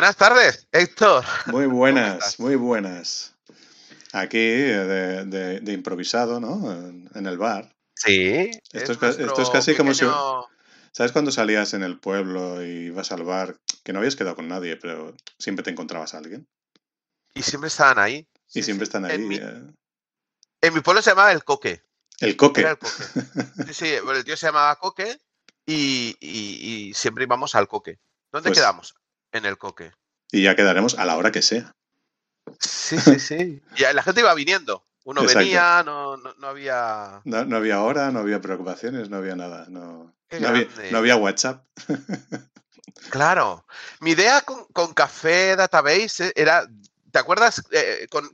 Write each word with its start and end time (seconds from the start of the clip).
Buenas 0.00 0.16
tardes, 0.16 0.66
Héctor. 0.72 1.26
Muy 1.44 1.66
buenas, 1.66 2.40
muy 2.40 2.56
buenas. 2.56 3.34
Aquí 4.14 4.38
de, 4.38 5.60
improvisado, 5.66 6.40
¿no? 6.40 6.72
En, 6.72 7.26
el 7.26 7.36
bar. 7.36 7.76
Sí. 7.96 8.50
Esto 8.72 8.92
es, 8.92 9.50
casi 9.50 9.74
como 9.74 9.92
si... 9.92 10.06
¿Sabes 10.92 11.12
cuando 11.12 11.30
salías 11.30 11.74
en 11.74 11.82
el 11.82 11.98
pueblo 12.00 12.64
y 12.64 12.86
ibas 12.86 13.12
al 13.12 13.24
bar, 13.24 13.58
que 13.84 13.92
no 13.92 13.98
habías 13.98 14.16
quedado 14.16 14.36
con 14.36 14.48
nadie, 14.48 14.78
pero 14.78 15.14
siempre 15.38 15.62
te 15.62 15.70
encontrabas 15.70 16.14
a 16.14 16.18
alguien? 16.18 16.48
Y 17.34 17.42
siempre 17.42 17.68
estaban 17.68 17.98
ahí. 17.98 18.26
Y 18.54 18.62
siempre 18.62 18.84
están 18.84 19.04
ahí. 19.04 19.12
Eh. 19.12 19.62
En 20.62 20.72
mi, 20.72 20.80
pueblo 20.80 21.02
se 21.02 21.10
llamaba 21.10 21.30
El 21.30 21.44
Coque. 21.44 21.82
El 22.20 22.38
Coque. 22.38 22.62
el 22.62 22.78
Coque. 22.78 23.04
Sí, 23.66 23.74
sí, 23.74 23.86
el 23.88 24.24
tío 24.24 24.38
se 24.38 24.46
llamaba 24.46 24.76
Coque 24.76 25.20
y, 25.66 26.90
siempre 26.94 27.24
íbamos 27.24 27.54
al 27.54 27.68
Coque. 27.68 27.98
¿Dónde 28.32 28.48
pues 28.48 28.60
quedamos? 28.60 28.94
En 29.32 29.44
el 29.44 29.58
Coque. 29.58 29.92
Y 30.32 30.42
ya 30.42 30.56
quedaremos 30.56 30.98
a 30.98 31.04
la 31.04 31.16
hora 31.16 31.32
que 31.32 31.42
sea. 31.42 31.74
Sí, 32.58 32.98
sí, 32.98 33.18
sí. 33.18 33.62
Y 33.76 33.94
la 33.94 34.02
gente 34.02 34.20
iba 34.20 34.34
viniendo. 34.34 34.84
Uno 35.04 35.22
venía, 35.22 35.82
no, 35.84 36.16
no, 36.16 36.46
había. 36.46 37.22
No, 37.24 37.56
había 37.56 37.82
hora, 37.82 38.10
no 38.10 38.20
había 38.20 38.40
preocupaciones, 38.40 39.08
no 39.08 39.16
había 39.16 39.34
nada. 39.34 39.66
No, 39.68 40.14
había, 40.96 41.16
WhatsApp. 41.16 41.64
Claro. 43.08 43.64
Mi 44.00 44.10
idea 44.10 44.42
con, 44.42 44.92
Café 44.92 45.56
Database 45.56 46.32
era. 46.34 46.66
¿Te 47.10 47.18
acuerdas 47.18 47.62
eh, 47.70 48.06
con 48.10 48.28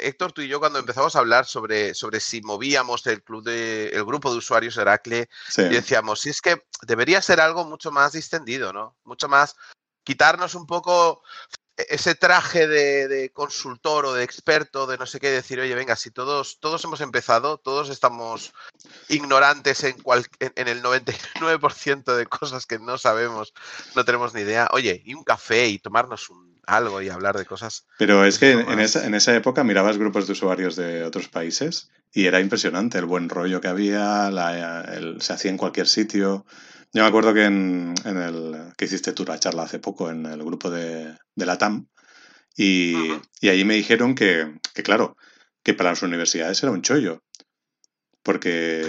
Héctor, 0.00 0.32
tú 0.32 0.42
y 0.42 0.48
yo, 0.48 0.60
cuando 0.60 0.78
empezamos 0.78 1.16
a 1.16 1.18
hablar 1.18 1.46
sobre, 1.46 1.94
sobre 1.94 2.20
si 2.20 2.40
movíamos 2.42 3.06
el 3.06 3.22
club 3.22 3.42
de, 3.44 3.88
el 3.88 4.04
grupo 4.04 4.30
de 4.30 4.38
usuarios 4.38 4.76
Heracle, 4.76 5.28
y 5.56 5.62
decíamos, 5.62 6.20
si 6.20 6.30
es 6.30 6.40
que 6.40 6.62
debería 6.86 7.20
ser 7.20 7.40
algo 7.40 7.64
mucho 7.64 7.90
más 7.90 8.12
distendido, 8.12 8.72
¿no? 8.72 8.96
Mucho 9.04 9.28
más 9.28 9.56
quitarnos 10.04 10.54
un 10.54 10.66
poco 10.66 11.22
e-, 11.76 11.86
ese 11.90 12.14
traje 12.14 12.66
de, 12.66 13.30
consultor 13.32 14.06
o 14.06 14.14
de 14.14 14.24
experto, 14.24 14.86
de 14.86 14.98
no 14.98 15.06
sé 15.06 15.20
qué, 15.20 15.30
decir, 15.30 15.60
oye, 15.60 15.74
venga, 15.74 15.96
si 15.96 16.10
todos, 16.10 16.60
todos 16.60 16.84
hemos 16.84 17.00
empezado, 17.00 17.58
todos 17.58 17.88
estamos 17.88 18.52
ignorantes 19.08 19.84
en, 19.84 19.96
en, 20.40 20.68
el 20.68 20.82
99% 20.82 22.16
de 22.16 22.26
cosas 22.26 22.66
que 22.66 22.78
no 22.78 22.98
sabemos, 22.98 23.52
no 23.94 24.04
tenemos 24.04 24.34
ni 24.34 24.42
idea, 24.42 24.68
oye, 24.72 25.02
y 25.04 25.14
un 25.14 25.24
café 25.24 25.68
y 25.68 25.78
tomarnos 25.78 26.30
un, 26.30 26.52
algo 26.66 27.02
y 27.02 27.08
hablar 27.08 27.36
de 27.36 27.44
cosas. 27.44 27.86
Pero 27.98 28.24
es 28.24 28.38
que 28.38 28.52
en 28.52 28.80
esa, 28.80 29.06
en 29.06 29.14
esa 29.14 29.34
época 29.34 29.64
mirabas 29.64 29.98
grupos 29.98 30.26
de 30.26 30.32
usuarios 30.32 30.76
de 30.76 31.04
otros 31.04 31.28
países 31.28 31.90
y 32.12 32.26
era 32.26 32.40
impresionante 32.40 32.98
el 32.98 33.06
buen 33.06 33.28
rollo 33.28 33.60
que 33.60 33.68
había, 33.68 34.30
se 35.18 35.32
hacía 35.32 35.50
en 35.50 35.56
cualquier 35.56 35.86
sitio. 35.86 36.44
Yo 36.92 37.02
me 37.02 37.08
acuerdo 37.08 37.32
que 37.32 37.44
en, 37.44 37.94
el 38.04 38.74
que 38.76 38.84
hiciste 38.84 39.12
tú 39.12 39.24
la 39.24 39.38
charla 39.38 39.62
hace 39.62 39.78
poco 39.78 40.10
en 40.10 40.26
el 40.26 40.44
grupo 40.44 40.70
de, 40.70 41.16
la 41.36 41.56
TAM 41.56 41.86
y, 42.56 42.94
y 43.40 43.48
allí 43.48 43.64
me 43.64 43.74
dijeron 43.74 44.14
que, 44.14 44.58
claro, 44.84 45.16
que 45.62 45.74
para 45.74 45.90
las 45.90 46.02
universidades 46.02 46.62
era 46.62 46.72
un 46.72 46.82
chollo. 46.82 47.22
Porque, 48.22 48.86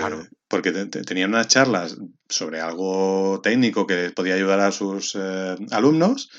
porque 0.48 0.72
tenían 0.72 1.32
unas 1.32 1.48
charlas 1.48 1.98
sobre 2.30 2.60
algo 2.60 3.42
técnico 3.42 3.88
que 3.88 4.12
podía 4.12 4.36
ayudar 4.36 4.60
a 4.60 4.72
sus 4.72 5.18
eh, 5.20 5.56
alumnos. 5.72 6.30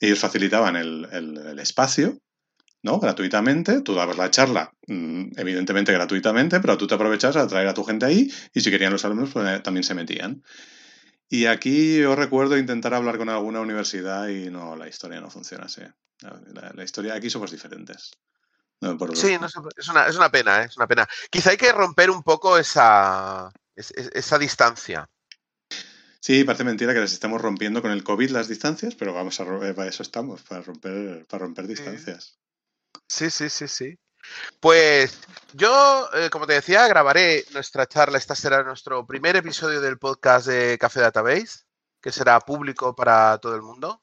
Ellos 0.00 0.18
facilitaban 0.18 0.76
el, 0.76 1.08
el, 1.12 1.58
espacio, 1.58 2.18
¿no? 2.82 2.98
Gratuitamente. 2.98 3.80
Tú 3.80 3.94
dabas 3.94 4.18
la 4.18 4.30
charla, 4.30 4.70
mm, 4.86 5.38
evidentemente 5.38 5.92
gratuitamente, 5.92 6.60
pero 6.60 6.76
tú 6.76 6.86
te 6.86 6.94
aprovechabas 6.94 7.36
a 7.36 7.46
traer 7.46 7.68
a 7.68 7.74
tu 7.74 7.84
gente 7.84 8.04
ahí 8.04 8.30
y 8.52 8.60
si 8.60 8.70
querían 8.70 8.92
los 8.92 9.04
alumnos, 9.06 9.30
pues, 9.32 9.48
eh, 9.48 9.60
también 9.60 9.84
se 9.84 9.94
metían. 9.94 10.42
Y 11.32 11.46
aquí 11.46 11.96
yo 11.96 12.14
recuerdo 12.14 12.58
intentar 12.58 12.92
hablar 12.92 13.16
con 13.16 13.30
alguna 13.30 13.60
universidad 13.60 14.28
y 14.28 14.50
no, 14.50 14.76
la 14.76 14.86
historia 14.86 15.18
no 15.18 15.30
funciona 15.30 15.64
así. 15.64 15.80
La, 16.74 16.84
historia 16.84 17.14
aquí 17.14 17.30
somos 17.30 17.50
diferentes. 17.50 18.10
sí, 19.14 19.32
es, 19.32 19.88
una, 19.88 20.06
es, 20.06 20.16
una, 20.16 20.30
pena, 20.30 20.60
¿eh? 20.60 20.66
es 20.66 20.76
una 20.76 20.86
pena. 20.86 21.08
Quizá 21.30 21.52
hay 21.52 21.56
que 21.56 21.72
romper 21.72 22.10
un 22.10 22.22
poco 22.22 22.58
esa, 22.58 23.50
esa 23.74 24.38
distancia. 24.38 25.08
Sí, 26.20 26.44
parece 26.44 26.64
mentira 26.64 26.92
que 26.92 27.00
las 27.00 27.14
estamos 27.14 27.40
rompiendo 27.40 27.80
con 27.80 27.92
el 27.92 28.04
COVID 28.04 28.28
las 28.28 28.48
distancias, 28.48 28.94
pero 28.94 29.14
vamos 29.14 29.40
a 29.40 29.44
eh, 29.44 29.72
para 29.72 29.88
eso 29.88 30.02
estamos, 30.02 30.42
para 30.42 30.60
romper, 30.60 31.24
para 31.24 31.44
romper 31.46 31.66
distancias. 31.66 32.38
Sí, 33.08 33.30
sí, 33.30 33.48
sí, 33.48 33.68
sí. 33.68 33.98
Pues 34.60 35.18
yo, 35.54 36.08
eh, 36.14 36.30
como 36.30 36.46
te 36.46 36.54
decía, 36.54 36.86
grabaré 36.88 37.44
nuestra 37.52 37.86
charla. 37.86 38.18
Esta 38.18 38.34
será 38.34 38.62
nuestro 38.62 39.06
primer 39.06 39.36
episodio 39.36 39.80
del 39.80 39.98
podcast 39.98 40.46
de 40.46 40.78
Café 40.78 41.00
Database, 41.00 41.64
que 42.00 42.12
será 42.12 42.40
público 42.40 42.94
para 42.94 43.38
todo 43.38 43.54
el 43.54 43.62
mundo. 43.62 44.02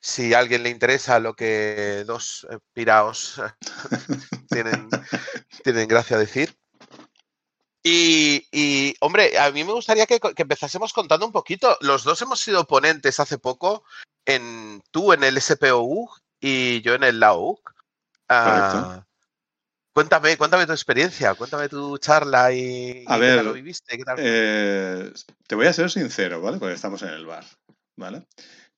Si 0.00 0.32
a 0.32 0.38
alguien 0.38 0.62
le 0.62 0.70
interesa 0.70 1.18
lo 1.18 1.34
que 1.34 2.04
dos 2.06 2.46
eh, 2.50 2.58
piraos 2.72 3.40
tienen, 4.50 4.88
tienen 5.62 5.88
gracia 5.88 6.16
decir. 6.16 6.56
Y, 7.82 8.94
hombre, 9.00 9.38
a 9.38 9.50
mí 9.50 9.64
me 9.64 9.72
gustaría 9.72 10.06
que, 10.06 10.20
empezásemos 10.36 10.92
contando 10.92 11.26
un 11.26 11.32
poquito. 11.32 11.76
Los 11.80 12.04
dos 12.04 12.20
hemos 12.22 12.40
sido 12.40 12.66
ponentes 12.66 13.20
hace 13.20 13.38
poco, 13.38 13.84
en 14.26 14.82
tú 14.90 15.12
en 15.12 15.24
el 15.24 15.40
SPOU 15.40 16.08
y 16.40 16.82
yo 16.82 16.94
en 16.94 17.04
el 17.04 17.20
LAUC. 17.20 17.74
Cuéntame, 20.00 20.38
cuéntame 20.38 20.64
tu 20.64 20.72
experiencia, 20.72 21.34
cuéntame 21.34 21.68
tu 21.68 21.98
charla 21.98 22.50
y, 22.54 23.04
a 23.06 23.18
ver, 23.18 23.44
lo 23.44 23.52
viviste. 23.52 24.02
Eh, 24.16 25.12
te 25.46 25.54
voy 25.54 25.66
a 25.66 25.74
ser 25.74 25.90
sincero, 25.90 26.40
¿vale? 26.40 26.56
Porque 26.56 26.74
estamos 26.74 27.02
en 27.02 27.10
el 27.10 27.26
bar, 27.26 27.44
¿vale? 27.96 28.26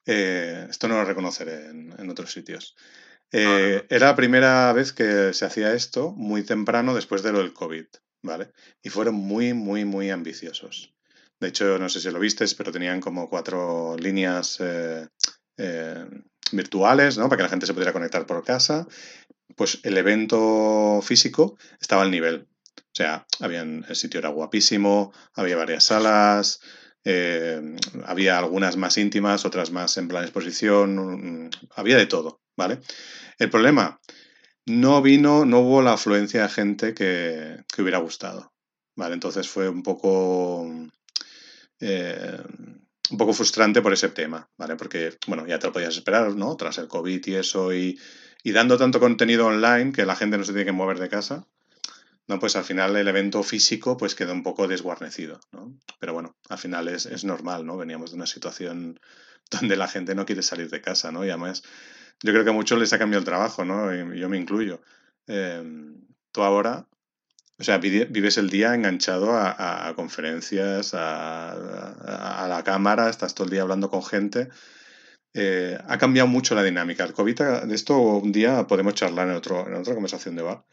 Eh, 0.05 0.67
esto 0.69 0.89
no 0.89 0.95
lo 0.95 1.05
reconoceré 1.05 1.67
en, 1.67 2.09
otros 2.09 2.29
sitios. 2.33 2.75
Eh, 3.31 3.85
era 3.89 4.07
la 4.07 4.15
primera 4.17 4.73
vez 4.73 4.91
que 4.91 5.33
se 5.33 5.45
hacía 5.45 5.71
esto 5.71 6.11
muy 6.11 6.43
temprano 6.43 6.93
después 6.93 7.23
de 7.23 7.31
lo 7.31 7.37
del 7.37 7.53
COVID, 7.53 7.85
¿vale? 8.21 8.51
Y 8.81 8.89
fueron 8.89 9.15
muy, 9.15 9.53
muy, 9.53 9.85
muy 9.85 10.09
ambiciosos. 10.09 10.93
De 11.39 11.47
hecho, 11.47 11.79
no 11.79 11.87
sé 11.87 12.01
si 12.01 12.11
lo 12.11 12.19
viste, 12.19 12.43
pero 12.57 12.73
tenían 12.73 12.99
como 12.99 13.29
cuatro 13.29 13.95
líneas 13.97 14.59
virtuales, 16.53 17.17
¿no? 17.17 17.29
Para 17.29 17.37
que 17.37 17.43
la 17.43 17.49
gente 17.49 17.65
se 17.65 17.73
pudiera 17.73 17.93
conectar 17.93 18.25
por 18.25 18.43
casa 18.43 18.87
pues 19.55 19.79
el 19.83 19.97
evento 19.97 21.01
físico 21.03 21.57
estaba 21.79 22.03
al 22.03 22.11
nivel. 22.11 22.47
O 22.77 22.95
sea, 22.95 23.25
habían, 23.39 23.85
el 23.87 23.95
sitio 23.95 24.19
era 24.19 24.29
guapísimo, 24.29 25.13
había 25.33 25.57
varias 25.57 25.85
salas, 25.85 26.61
eh, 27.03 27.75
había 28.05 28.37
algunas 28.37 28.77
más 28.77 28.97
íntimas, 28.97 29.45
otras 29.45 29.71
más 29.71 29.97
en 29.97 30.07
plan 30.07 30.23
exposición, 30.23 31.45
mm, 31.45 31.49
había 31.75 31.97
de 31.97 32.05
todo, 32.05 32.41
¿vale? 32.55 32.79
El 33.39 33.49
problema, 33.49 33.99
no 34.65 35.01
vino, 35.01 35.45
no 35.45 35.59
hubo 35.59 35.81
la 35.81 35.93
afluencia 35.93 36.43
de 36.43 36.49
gente 36.49 36.93
que, 36.93 37.63
hubiera 37.77 37.97
gustado, 37.97 38.53
¿vale? 38.95 39.15
Entonces 39.15 39.49
fue 39.49 39.69
un 39.69 39.83
poco... 39.83 40.67
Eh, 41.79 42.41
un 43.13 43.17
poco 43.17 43.33
frustrante 43.33 43.81
por 43.81 43.93
ese 43.93 44.09
tema, 44.09 44.49
¿vale? 44.57 44.75
Porque, 44.75 45.17
bueno, 45.27 45.45
ya 45.45 45.59
te 45.59 45.67
lo 45.67 45.73
podías 45.73 45.95
esperar, 45.95 46.35
¿no? 46.35 46.57
Tras 46.57 46.79
el 46.79 46.87
COVID 46.87 47.25
y 47.27 47.35
eso, 47.35 47.71
y, 47.73 47.99
dando 48.43 48.77
tanto 48.77 48.99
contenido 48.99 49.45
online 49.45 49.91
que 49.93 50.05
la 50.05 50.15
gente 50.15 50.37
no 50.37 50.43
se 50.43 50.51
tiene 50.51 50.65
que 50.65 50.71
mover 50.71 50.99
de 50.99 51.09
casa, 51.09 51.47
no, 52.27 52.39
pues 52.39 52.55
al 52.55 52.63
final 52.63 52.95
el 52.95 53.07
evento 53.07 53.43
físico 53.43 53.97
pues 53.97 54.15
queda 54.15 54.33
un 54.33 54.43
poco 54.43 54.67
desguarnecido, 54.67 55.39
¿no? 55.51 55.77
Pero 55.99 56.13
bueno, 56.13 56.35
al 56.49 56.57
final 56.57 56.87
es, 56.87 57.23
normal, 57.23 57.65
¿no? 57.65 57.77
Veníamos 57.77 58.11
de 58.11 58.17
una 58.17 58.25
situación 58.25 58.99
donde 59.51 59.77
la 59.77 59.87
gente 59.87 60.15
no 60.15 60.25
quiere 60.25 60.41
salir 60.41 60.69
de 60.69 60.81
casa, 60.81 61.11
¿no? 61.11 61.23
Y 61.23 61.29
además 61.29 61.63
yo 62.23 62.31
creo 62.31 62.43
que 62.43 62.49
a 62.49 62.53
muchos 62.53 62.79
les 62.79 62.93
ha 62.93 62.99
cambiado 62.99 63.19
el 63.19 63.25
trabajo, 63.25 63.63
¿no? 63.63 63.93
Y 63.93 64.19
yo 64.19 64.27
me 64.27 64.37
incluyo. 64.37 64.81
Em, 65.27 66.01
tú 66.31 66.41
ahora, 66.41 66.87
o 67.59 67.63
sea, 67.63 67.77
vives 67.77 68.37
el 68.37 68.49
día 68.49 68.73
enganchado 68.73 69.37
a, 69.37 69.93
conferencias, 69.95 70.93
a, 70.93 71.51
a, 72.43 72.47
la 72.47 72.63
cámara, 72.63 73.09
estás 73.09 73.33
todo 73.33 73.45
el 73.45 73.51
día 73.51 73.61
hablando 73.61 73.89
con 73.89 74.03
gente 74.03 74.49
eh, 75.33 75.79
ha 75.87 75.97
cambiado 75.97 76.27
mucho 76.27 76.53
la 76.53 76.63
dinámica. 76.63 77.03
El 77.03 77.13
COVID, 77.13 77.41
de 77.65 77.75
esto 77.75 77.97
un 77.97 78.31
día 78.31 78.67
podemos 78.67 78.93
charlar 78.93 79.27
en, 79.29 79.35
otro, 79.35 79.67
en 79.67 79.73
otra 79.73 79.93
conversación 79.93 80.35
de 80.35 80.43
bar. 80.43 80.63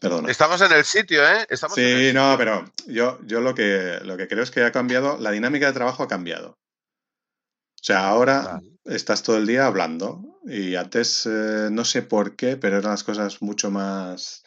Perdona. 0.00 0.30
Estamos 0.30 0.60
en 0.60 0.72
el 0.72 0.84
sitio, 0.84 1.22
¿eh? 1.26 1.46
sí, 1.74 2.10
no, 2.12 2.34
pero 2.36 2.64
yo, 2.86 3.18
yo 3.24 3.40
lo, 3.40 3.54
que, 3.54 4.00
lo 4.02 4.16
que 4.16 4.28
creo 4.28 4.42
es 4.42 4.50
que 4.50 4.62
ha 4.62 4.72
cambiado, 4.72 5.16
la 5.18 5.30
dinámica 5.30 5.66
de 5.66 5.72
trabajo 5.72 6.02
ha 6.02 6.08
cambiado. 6.08 6.50
O 6.50 7.84
sea, 7.84 8.08
ahora 8.08 8.60
estás 8.84 9.22
todo 9.22 9.38
el 9.38 9.46
día 9.46 9.66
hablando 9.66 10.40
y 10.44 10.74
antes 10.74 11.26
eh, 11.26 11.68
no 11.70 11.84
sé 11.84 12.02
por 12.02 12.36
qué, 12.36 12.56
pero 12.56 12.78
eran 12.78 12.90
las 12.90 13.04
cosas 13.04 13.40
mucho 13.40 13.70
más... 13.70 14.44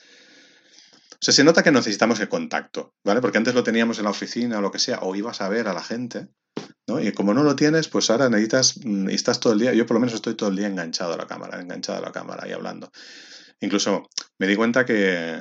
Sea, 1.22 1.34
se 1.34 1.44
nota 1.44 1.64
que 1.64 1.72
necesitamos 1.72 2.20
el 2.20 2.30
contacto, 2.30 2.96
¿vale? 3.06 3.22
Porque 3.22 3.38
antes 3.38 3.54
lo 3.54 3.64
teníamos 3.64 4.00
en 4.00 4.06
la 4.06 4.10
oficina 4.10 4.58
o 4.58 4.62
lo 4.62 4.72
que 4.72 4.80
sea, 4.80 5.00
o 5.02 5.16
ibas 5.16 5.42
a 5.42 5.50
ver 5.50 5.68
a 5.68 5.74
la 5.74 5.84
gente 5.84 6.30
y 7.00 7.12
como 7.14 7.34
no 7.34 7.44
lo 7.44 7.56
tienes, 7.56 7.88
pues 7.88 8.10
ahora 8.10 8.30
necesitas, 8.30 8.78
mm, 8.84 9.10
y 9.10 9.14
estás 9.14 9.40
todo 9.40 9.54
el 9.54 9.60
día, 9.60 9.74
yo 9.74 9.86
por 9.86 9.96
lo 9.96 10.02
menos 10.02 10.16
estoy 10.16 10.36
todo 10.36 10.50
el 10.50 10.56
día 10.56 10.68
enganchado 10.68 11.14
a 11.14 11.18
la 11.18 11.28
cámara, 11.28 11.62
enganchado 11.62 12.00
a 12.00 12.02
la 12.02 12.12
cámara 12.12 12.48
y 12.48 12.52
hablando. 12.52 12.92
Incluso 13.60 14.10
me 14.40 14.48
di 14.48 14.56
cuenta 14.56 14.86
que 14.86 15.40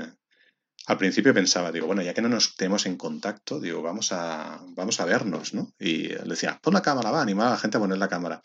al 0.87 0.99
principio 0.99 1.35
pensaba, 1.35 1.73
digo, 1.73 1.87
bueno, 1.87 2.03
ya 2.03 2.15
que 2.15 2.23
no 2.23 2.29
nos 2.29 2.56
tenemos 2.56 2.87
en 2.87 2.97
contacto, 2.97 3.61
digo, 3.61 3.83
vamos 3.83 4.12
a, 4.12 4.61
vamos 4.69 5.00
a 5.00 5.05
vernos, 5.05 5.55
¿no? 5.55 5.73
Y 5.79 6.09
le 6.09 6.25
decía, 6.25 6.59
pon 6.62 6.75
la 6.75 6.83
cámara, 6.83 7.11
va, 7.11 7.23
animar 7.23 7.49
a 7.49 7.50
la 7.50 7.59
gente 7.59 7.76
a 7.79 7.81
poner 7.81 7.99
la 7.99 8.09
cámara. 8.09 8.43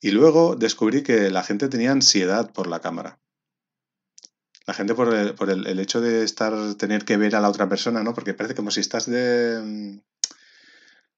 Y 0.00 0.10
luego 0.10 0.56
descubrí 0.56 1.02
que 1.02 1.30
la 1.30 1.42
gente 1.42 1.68
tenía 1.68 1.92
ansiedad 1.92 2.52
por 2.52 2.66
la 2.66 2.80
cámara. 2.80 3.18
La 4.68 4.74
gente 4.74 4.94
por 4.94 5.14
el, 5.14 5.34
por 5.34 5.48
el, 5.48 5.66
el 5.66 5.80
hecho 5.80 6.02
de 6.02 6.22
estar, 6.22 6.52
tener 6.74 7.06
que 7.06 7.16
ver 7.16 7.34
a 7.34 7.40
la 7.40 7.48
otra 7.48 7.70
persona, 7.70 8.02
¿no? 8.02 8.12
Porque 8.12 8.34
parece 8.34 8.54
como 8.54 8.70
si 8.70 8.80
estás 8.80 9.06
de. 9.06 9.98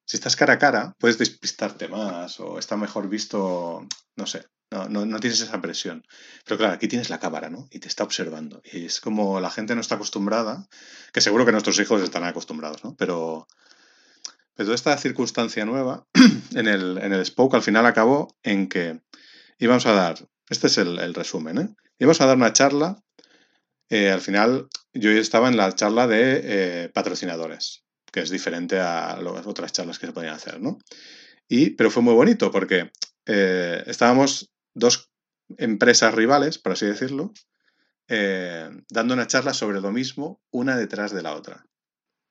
Si 0.04 0.16
estás 0.16 0.36
cara 0.36 0.52
a 0.52 0.58
cara, 0.60 0.94
puedes 1.00 1.18
despistarte 1.18 1.88
más 1.88 2.38
o 2.38 2.60
está 2.60 2.76
mejor 2.76 3.08
visto, 3.08 3.84
no 4.14 4.26
sé, 4.26 4.46
no, 4.70 4.88
no, 4.88 5.04
no, 5.04 5.18
tienes 5.18 5.40
esa 5.40 5.60
presión. 5.60 6.04
Pero 6.44 6.58
claro, 6.58 6.74
aquí 6.74 6.86
tienes 6.86 7.10
la 7.10 7.18
cámara, 7.18 7.50
¿no? 7.50 7.66
Y 7.72 7.80
te 7.80 7.88
está 7.88 8.04
observando. 8.04 8.62
Y 8.64 8.84
es 8.84 9.00
como 9.00 9.40
la 9.40 9.50
gente 9.50 9.74
no 9.74 9.80
está 9.80 9.96
acostumbrada, 9.96 10.68
que 11.12 11.20
seguro 11.20 11.44
que 11.44 11.50
nuestros 11.50 11.80
hijos 11.80 12.00
están 12.02 12.22
acostumbrados, 12.22 12.84
¿no? 12.84 12.94
Pero, 12.94 13.48
pero 14.54 14.74
esta 14.74 14.96
circunstancia 14.96 15.64
nueva 15.64 16.06
en 16.54 16.68
el, 16.68 16.98
en 16.98 17.12
el 17.12 17.26
Spoke 17.26 17.56
al 17.56 17.62
final 17.62 17.84
acabó 17.84 18.32
en 18.44 18.68
que 18.68 19.00
íbamos 19.58 19.86
a 19.86 19.92
dar, 19.92 20.28
este 20.48 20.68
es 20.68 20.78
el, 20.78 21.00
el 21.00 21.14
resumen, 21.14 21.58
¿eh? 21.58 21.74
Íbamos 21.98 22.20
a 22.22 22.26
dar 22.26 22.36
una 22.36 22.54
charla, 22.54 23.02
eh, 23.90 24.10
al 24.10 24.20
final 24.20 24.68
yo 24.94 25.10
estaba 25.10 25.48
en 25.48 25.56
la 25.56 25.74
charla 25.74 26.06
de 26.06 26.40
eh, 26.42 26.88
patrocinadores 26.88 27.84
que 28.12 28.20
es 28.20 28.30
diferente 28.30 28.80
a 28.80 29.20
las 29.20 29.46
otras 29.46 29.72
charlas 29.72 30.00
que 30.00 30.06
se 30.06 30.12
podían 30.12 30.34
hacer, 30.34 30.60
¿no? 30.60 30.78
Y, 31.46 31.70
pero 31.70 31.92
fue 31.92 32.02
muy 32.02 32.14
bonito 32.14 32.50
porque 32.50 32.90
eh, 33.26 33.84
estábamos 33.86 34.50
dos 34.74 35.12
empresas 35.58 36.12
rivales, 36.12 36.58
por 36.58 36.72
así 36.72 36.86
decirlo, 36.86 37.32
dando 38.08 39.14
una 39.14 39.28
charla 39.28 39.54
sobre 39.54 39.80
lo 39.80 39.92
mismo, 39.92 40.42
una 40.50 40.76
detrás 40.76 41.12
de 41.12 41.22
la 41.22 41.36
otra. 41.36 41.64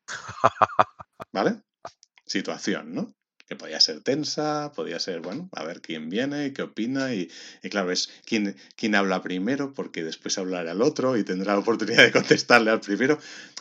¿Vale? 1.31 1.61
Situación, 2.25 2.93
¿no? 2.93 3.13
Que 3.49 3.55
podía 3.55 3.79
ser 3.79 4.01
tensa, 4.01 4.71
podía 4.73 4.99
ser, 4.99 5.21
bueno, 5.21 5.49
a 5.53 5.63
ver 5.63 5.81
quién 5.81 6.09
viene 6.09 6.45
y 6.45 6.53
qué 6.53 6.61
opina. 6.61 7.13
Y, 7.13 7.29
claro, 7.69 7.91
es 7.91 8.09
quién, 8.23 8.55
quién 8.75 8.95
habla 8.95 9.23
primero, 9.23 9.73
porque 9.73 10.03
después 10.03 10.37
hablará 10.37 10.71
el 10.71 10.83
otro 10.83 11.17
y 11.17 11.23
tendrá 11.23 11.53
la 11.53 11.59
oportunidad 11.59 12.03
de 12.03 12.11
contestarle 12.11 12.69
al 12.69 12.79
primero 12.79 13.19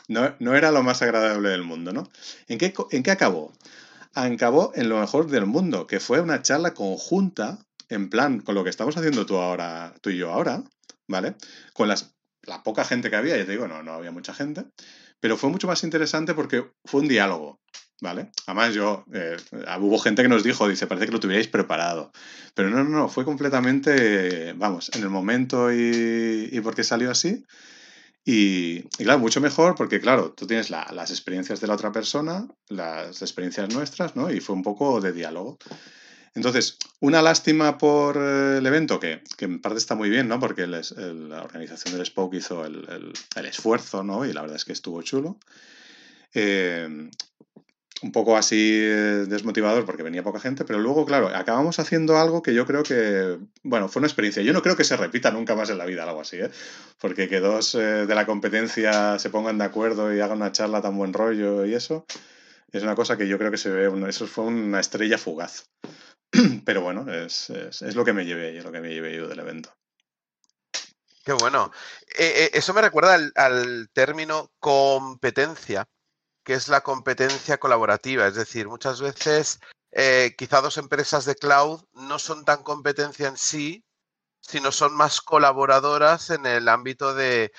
no, 0.09 0.35
no, 0.39 0.57
era 0.57 0.73
lo 0.73 0.83
más 0.83 1.03
agradable 1.03 1.51
del 1.51 1.63
mundo, 1.63 1.93
¿no? 1.93 2.11
¿En 2.49 2.59
qué, 2.59 2.75
¿En 2.91 3.03
qué 3.03 3.11
acabó? 3.11 3.53
Acabó 4.15 4.73
en 4.75 4.89
lo 4.89 4.99
mejor 4.99 5.29
del 5.29 5.47
mundo, 5.47 5.87
que 5.87 6.01
fue 6.01 6.21
una 6.21 6.43
charla 6.43 6.75
conjunta, 6.75 7.59
en 7.91 8.09
plan, 8.09 8.41
con 8.41 8.55
lo 8.55 8.65
que 8.65 8.71
estamos 8.71 8.97
haciendo 8.97 9.27
tú 9.27 9.37
ahora, 9.37 9.95
tú 10.01 10.11
y 10.11 10.17
yo 10.17 10.33
ahora, 10.33 10.65
¿vale? 11.07 11.37
Con 11.75 11.89
las, 11.89 12.15
la 12.43 12.63
poca 12.63 12.85
gente 12.85 13.11
que 13.11 13.17
había, 13.17 13.37
ya 13.37 13.45
te 13.45 13.53
digo, 13.53 13.69
no, 13.69 13.83
no 13.83 13.93
había 13.93 14.11
mucha 14.11 14.35
gente, 14.35 14.65
pero 15.21 15.37
fue 15.37 15.51
mucho 15.51 15.67
más 15.67 15.85
interesante 15.85 16.35
porque 16.35 16.71
fue 16.87 17.03
un 17.03 17.09
diálogo, 17.09 17.61
¿vale? 18.01 18.31
Además 18.47 18.75
yo, 18.75 19.05
eh, 19.13 19.37
hubo 19.81 19.99
gente 19.99 20.23
que 20.23 20.29
nos 20.29 20.45
dijo, 20.45 20.69
dice, 20.69 20.87
parece 20.87 21.07
que 21.07 21.13
lo 21.13 21.21
tuvierais 21.21 21.49
preparado, 21.49 22.13
pero 22.55 22.71
no, 22.71 22.85
no, 22.85 22.91
no, 22.91 23.09
fue 23.09 23.25
completamente, 23.25 24.53
vamos, 24.55 24.91
en 24.95 25.03
el 25.03 25.11
momento 25.11 25.73
y, 25.73 26.49
y 26.53 26.61
porque 26.61 26.85
salió 26.85 27.11
así, 27.11 27.45
y, 28.25 28.85
y, 28.99 29.05
claro, 29.05 29.21
mucho 29.21 29.41
mejor 29.41 29.75
porque, 29.75 30.01
claro, 30.01 30.33
tú 30.33 30.47
tienes 30.47 30.69
la, 30.69 30.87
las 30.93 31.11
experiencias 31.11 31.61
de 31.61 31.67
la 31.67 31.75
otra 31.75 31.93
persona, 31.93 32.47
las 32.69 33.23
experiencias 33.23 33.73
nuestras, 33.73 34.17
¿no? 34.17 34.31
Y 34.31 34.41
fue 34.41 34.55
un 34.55 34.63
poco 34.63 35.01
de 35.01 35.13
diálogo. 35.13 35.59
Entonces, 36.35 36.77
una 37.01 37.23
lástima 37.23 37.79
por 37.79 38.19
el 38.19 38.67
evento, 38.67 39.01
que, 39.01 39.23
que 39.39 39.47
en 39.47 39.61
parte 39.61 39.79
está 39.79 39.95
muy 39.95 40.11
bien, 40.11 40.29
¿no? 40.29 40.39
Porque 40.39 40.65
el, 40.65 40.75
el, 40.75 41.31
la 41.31 41.43
organización 41.43 41.97
del 41.97 42.05
Spoke 42.05 42.37
hizo 42.37 42.67
el, 42.67 43.13
el, 43.35 43.47
esfuerzo, 43.47 44.05
¿no? 44.05 44.27
Y 44.27 44.35
la 44.35 44.43
verdad 44.43 44.57
es 44.57 44.67
que 44.67 44.75
estuvo 44.75 45.01
chulo. 45.01 45.39
Eh, 46.35 47.09
un 48.03 48.13
poco 48.13 48.37
así 48.37 48.81
eh, 48.81 49.25
desmotivador 49.27 49.85
porque 49.85 50.03
venía 50.03 50.23
poca 50.23 50.41
gente, 50.41 50.65
pero 50.65 50.79
luego, 50.79 51.05
claro, 51.05 51.29
acabamos 51.29 51.79
haciendo 51.79 52.17
algo 52.17 52.43
que 52.43 52.55
yo 52.55 52.67
creo 52.67 52.83
que, 52.83 53.39
bueno, 53.63 53.89
fue 53.89 54.01
una 54.01 54.07
experiencia. 54.07 54.43
Yo 54.43 54.53
no 54.53 54.63
creo 54.63 54.77
que 54.77 54.85
se 54.85 54.97
repita 54.97 55.31
nunca 55.31 55.55
más 55.55 55.71
en 55.71 55.79
la 55.79 55.87
vida 55.87 56.05
algo 56.05 56.21
así, 56.21 56.37
¿eh? 56.37 56.51
Porque 57.01 57.29
que 57.29 57.41
dos 57.41 57.75
eh, 57.75 58.07
de 58.07 58.15
la 58.15 58.27
competencia 58.27 59.19
se 59.19 59.31
pongan 59.31 59.59
de 59.59 59.65
acuerdo 59.65 60.15
y 60.15 60.21
hagan 60.21 60.39
una 60.39 60.53
charla 60.53 60.81
tan 60.81 60.97
buen 60.97 61.13
rollo 61.13 61.65
y 61.65 61.75
eso, 61.75 62.07
es 62.71 62.83
una 62.83 62.95
cosa 62.95 63.17
que 63.17 63.27
yo 63.27 63.39
creo 63.39 63.51
que 63.51 63.57
se 63.57 63.71
ve, 63.71 63.91
eso 64.09 64.27
fue 64.27 64.45
una 64.45 64.81
estrella 64.81 65.19
fugaz. 65.19 65.69
pero 66.65 66.83
bueno, 66.83 67.13
es, 67.13 67.51
es, 67.51 67.95
lo 67.95 68.05
que 68.05 68.13
me 68.13 68.25
llevé, 68.25 68.59
es 68.59 68.65
lo 68.65 68.73
que 68.73 68.81
me 68.81 68.93
llevé 68.93 69.17
yo 69.17 69.29
del 69.29 69.41
evento. 69.41 69.75
Qué 71.25 71.33
bueno. 71.33 71.73
Eh, 72.19 72.51
eso 72.55 72.73
me 72.73 72.81
recuerda 72.81 73.19
al 73.35 73.91
término 73.93 74.51
competencia 74.61 75.87
que 76.49 76.55
es 76.55 76.69
la 76.69 76.81
competencia 76.81 77.59
colaborativa. 77.59 78.27
Es 78.27 78.35
decir, 78.35 78.69
muchas 78.69 79.03
veces 79.03 79.61
eh, 79.93 80.35
quizá 80.39 80.63
dos 80.63 80.79
empresas 80.79 81.27
de 81.27 81.35
cloud 81.35 81.85
no 81.93 82.19
son 82.19 82.47
tan 82.47 82.63
competencia 82.63 83.29
en 83.29 83.37
sí, 83.37 83.85
sino 84.41 84.73
son 84.73 84.97
más 84.97 85.21
colaboradoras 85.21 86.31
en 86.31 86.47
el 86.47 86.71
ámbito 86.71 87.15
de, 87.15 87.53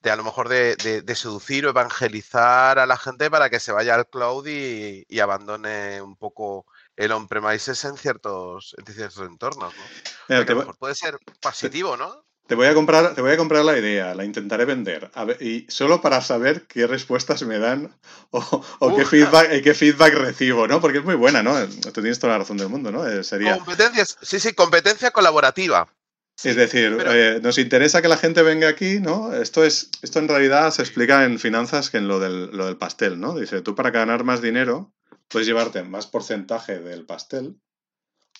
de 0.00 0.10
a 0.10 0.16
lo 0.16 0.24
mejor 0.24 0.50
de, 0.50 0.76
de, 0.76 1.00
de, 1.00 1.14
seducir 1.14 1.64
o 1.64 1.70
evangelizar 1.70 2.78
a 2.78 2.84
la 2.84 2.98
gente 2.98 3.30
para 3.30 3.48
que 3.48 3.60
se 3.60 3.72
vaya 3.72 3.94
al 3.94 4.10
cloud 4.10 4.46
y, 4.46 5.06
y 5.08 5.20
abandone 5.20 6.02
un 6.02 6.14
poco 6.18 6.66
el 6.96 7.12
on-premises 7.12 7.82
en 7.86 7.96
ciertos, 7.96 8.76
en 8.76 8.92
ciertos 8.92 9.26
entornos. 9.26 9.74
¿no? 9.74 9.82
Mira, 10.28 10.42
a 10.42 10.44
lo 10.44 10.56
mejor 10.56 10.76
puede 10.76 10.94
ser 10.94 11.18
positivo, 11.40 11.96
¿no? 11.96 12.27
Te 12.48 12.54
voy 12.54 12.66
a 12.66 12.72
comprar, 12.72 13.14
te 13.14 13.20
voy 13.20 13.30
a 13.30 13.36
comprar 13.36 13.62
la 13.62 13.76
idea, 13.76 14.14
la 14.14 14.24
intentaré 14.24 14.64
vender. 14.64 15.10
Ver, 15.26 15.42
y 15.42 15.66
solo 15.68 16.00
para 16.00 16.22
saber 16.22 16.62
qué 16.62 16.86
respuestas 16.86 17.42
me 17.42 17.58
dan 17.58 17.94
o, 18.30 18.64
o 18.78 18.96
qué, 18.96 19.04
feedback, 19.04 19.62
qué 19.62 19.74
feedback 19.74 20.14
recibo, 20.14 20.66
¿no? 20.66 20.80
Porque 20.80 20.98
es 20.98 21.04
muy 21.04 21.14
buena, 21.14 21.42
¿no? 21.42 21.54
Tú 21.68 21.92
tienes 22.00 22.18
toda 22.18 22.32
la 22.32 22.38
razón 22.38 22.56
del 22.56 22.70
mundo, 22.70 22.90
¿no? 22.90 23.06
Eh, 23.06 23.22
sería... 23.22 23.58
Competencias, 23.58 24.16
sí, 24.22 24.40
sí, 24.40 24.54
competencia 24.54 25.10
colaborativa. 25.10 25.92
Sí, 26.36 26.48
es 26.48 26.56
decir, 26.56 26.94
pero... 26.96 27.12
eh, 27.12 27.38
nos 27.42 27.58
interesa 27.58 28.00
que 28.00 28.08
la 28.08 28.16
gente 28.16 28.40
venga 28.40 28.66
aquí, 28.66 28.98
¿no? 28.98 29.34
Esto 29.34 29.62
es, 29.62 29.90
esto 30.00 30.18
en 30.18 30.28
realidad 30.28 30.70
se 30.70 30.80
explica 30.80 31.26
en 31.26 31.38
finanzas 31.38 31.90
que 31.90 31.98
en 31.98 32.08
lo 32.08 32.18
del, 32.18 32.56
lo 32.56 32.64
del 32.64 32.78
pastel, 32.78 33.20
¿no? 33.20 33.38
Dice, 33.38 33.60
tú 33.60 33.74
para 33.74 33.90
ganar 33.90 34.24
más 34.24 34.40
dinero 34.40 34.94
puedes 35.28 35.46
llevarte 35.46 35.82
más 35.82 36.06
porcentaje 36.06 36.78
del 36.78 37.04
pastel 37.04 37.60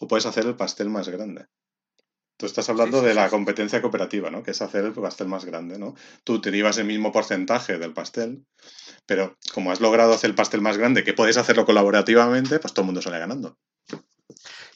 o 0.00 0.08
puedes 0.08 0.25
hacer 0.25 0.46
el 0.46 0.56
pastel 0.56 0.88
más 0.88 1.10
grande. 1.10 1.46
Tú 2.38 2.46
estás 2.46 2.69
hablando 2.69 2.99
sí, 2.99 3.02
sí, 3.02 3.08
de 3.08 3.14
la 3.14 3.29
competencia 3.29 3.82
cooperativa, 3.82 4.31
¿no? 4.31 4.44
Que 4.44 4.52
es 4.52 4.62
hacer 4.62 4.85
el 4.85 4.93
pastel 4.93 5.26
más 5.26 5.44
grande, 5.44 5.76
¿no? 5.76 5.96
Tú 6.23 6.40
te 6.40 6.52
llevas 6.52 6.79
el 6.79 6.85
mismo 6.85 7.11
porcentaje 7.11 7.79
del 7.79 7.93
pastel, 7.93 8.46
pero 9.06 9.37
como 9.52 9.73
has 9.73 9.81
logrado 9.81 10.14
hacer 10.14 10.31
el 10.31 10.37
pastel 10.37 10.61
más 10.61 10.76
grande, 10.76 11.02
que 11.02 11.14
puedes 11.14 11.37
hacerlo 11.37 11.67
colaborativamente, 11.67 12.60
pues 12.60 12.72
todo 12.72 12.82
el 12.82 12.86
mundo 12.86 13.03
sale 13.03 13.19
ganando. 13.19 13.58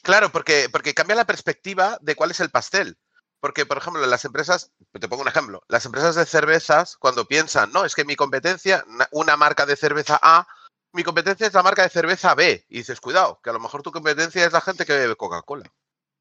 Claro, 0.01 0.29
porque, 0.29 0.67
porque 0.69 0.93
cambia 0.93 1.15
la 1.15 1.25
perspectiva 1.25 1.97
de 2.01 2.15
cuál 2.15 2.31
es 2.31 2.41
el 2.41 2.49
pastel. 2.49 2.97
Porque, 3.39 3.65
por 3.65 3.77
ejemplo, 3.77 4.05
las 4.05 4.25
empresas, 4.25 4.73
te 4.91 5.07
pongo 5.07 5.21
un 5.21 5.29
ejemplo, 5.29 5.63
las 5.69 5.85
empresas 5.85 6.15
de 6.15 6.25
cervezas, 6.25 6.97
cuando 6.97 7.25
piensan, 7.25 7.71
no, 7.71 7.85
es 7.85 7.95
que 7.95 8.03
mi 8.03 8.17
competencia, 8.17 8.83
una 9.11 9.37
marca 9.37 9.65
de 9.65 9.77
cerveza 9.77 10.19
A, 10.21 10.47
mi 10.91 11.03
competencia 11.03 11.47
es 11.47 11.53
la 11.53 11.63
marca 11.63 11.83
de 11.83 11.89
cerveza 11.89 12.35
B. 12.35 12.65
Y 12.67 12.79
dices, 12.79 12.99
cuidado, 12.99 13.39
que 13.41 13.49
a 13.49 13.53
lo 13.53 13.59
mejor 13.61 13.81
tu 13.81 13.91
competencia 13.91 14.45
es 14.45 14.51
la 14.51 14.59
gente 14.59 14.85
que 14.85 14.93
bebe 14.93 15.15
Coca-Cola. 15.15 15.71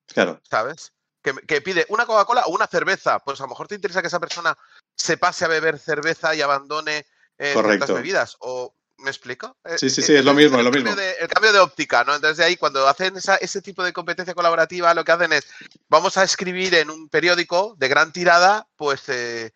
Claro. 0.07 0.41
¿Sabes? 0.49 0.93
Que, 1.23 1.35
que, 1.47 1.61
pide 1.61 1.87
una 1.89 2.07
Coca-Cola 2.07 2.43
o 2.47 2.51
una 2.51 2.67
cerveza, 2.67 3.19
pues 3.21 3.41
a 3.41 3.45
lo 3.45 3.51
mejor 3.51 3.69
te 3.69 3.75
interesa 3.75 4.01
que 4.01 4.09
esa 4.09 4.21
persona 4.21 4.57
se 4.95 5.17
pase 5.17 5.45
a 5.45 5.49
beber 5.49 5.79
cerveza 5.79 6.35
y 6.35 6.43
abandone 6.43 7.07
eh, 7.39 7.53
ciertas 7.53 7.93
bebidas. 7.93 8.37
O, 8.41 8.75
¿Me 8.99 9.11
explico? 9.11 9.57
Sí, 9.77 9.91
sí, 9.91 10.01
sí, 10.01 10.15
es 10.15 10.25
lo 10.25 10.33
mismo, 10.33 10.59
es 10.59 10.65
lo 10.65 10.71
mismo. 10.71 10.95
De, 10.95 11.13
el 11.21 11.29
cambio 11.29 11.53
de 11.53 11.59
óptica, 11.59 12.05
¿no? 12.05 12.15
Entonces, 12.15 12.37
de 12.37 12.45
ahí, 12.45 12.57
cuando 12.57 12.87
hacen 12.87 13.17
esa, 13.17 13.35
ese 13.37 13.61
tipo 13.61 13.83
de 13.83 13.93
competencia 13.93 14.35
colaborativa, 14.35 14.95
lo 14.95 15.05
que 15.05 15.13
hacen 15.13 15.33
es, 15.33 15.49
vamos 15.89 16.17
a 16.17 16.23
escribir 16.23 16.75
en 16.75 16.89
un 16.89 17.09
periódico 17.09 17.75
de 17.79 17.89
gran 17.89 18.13
tirada, 18.13 18.69
pues, 18.77 19.09
eh, 19.09 19.53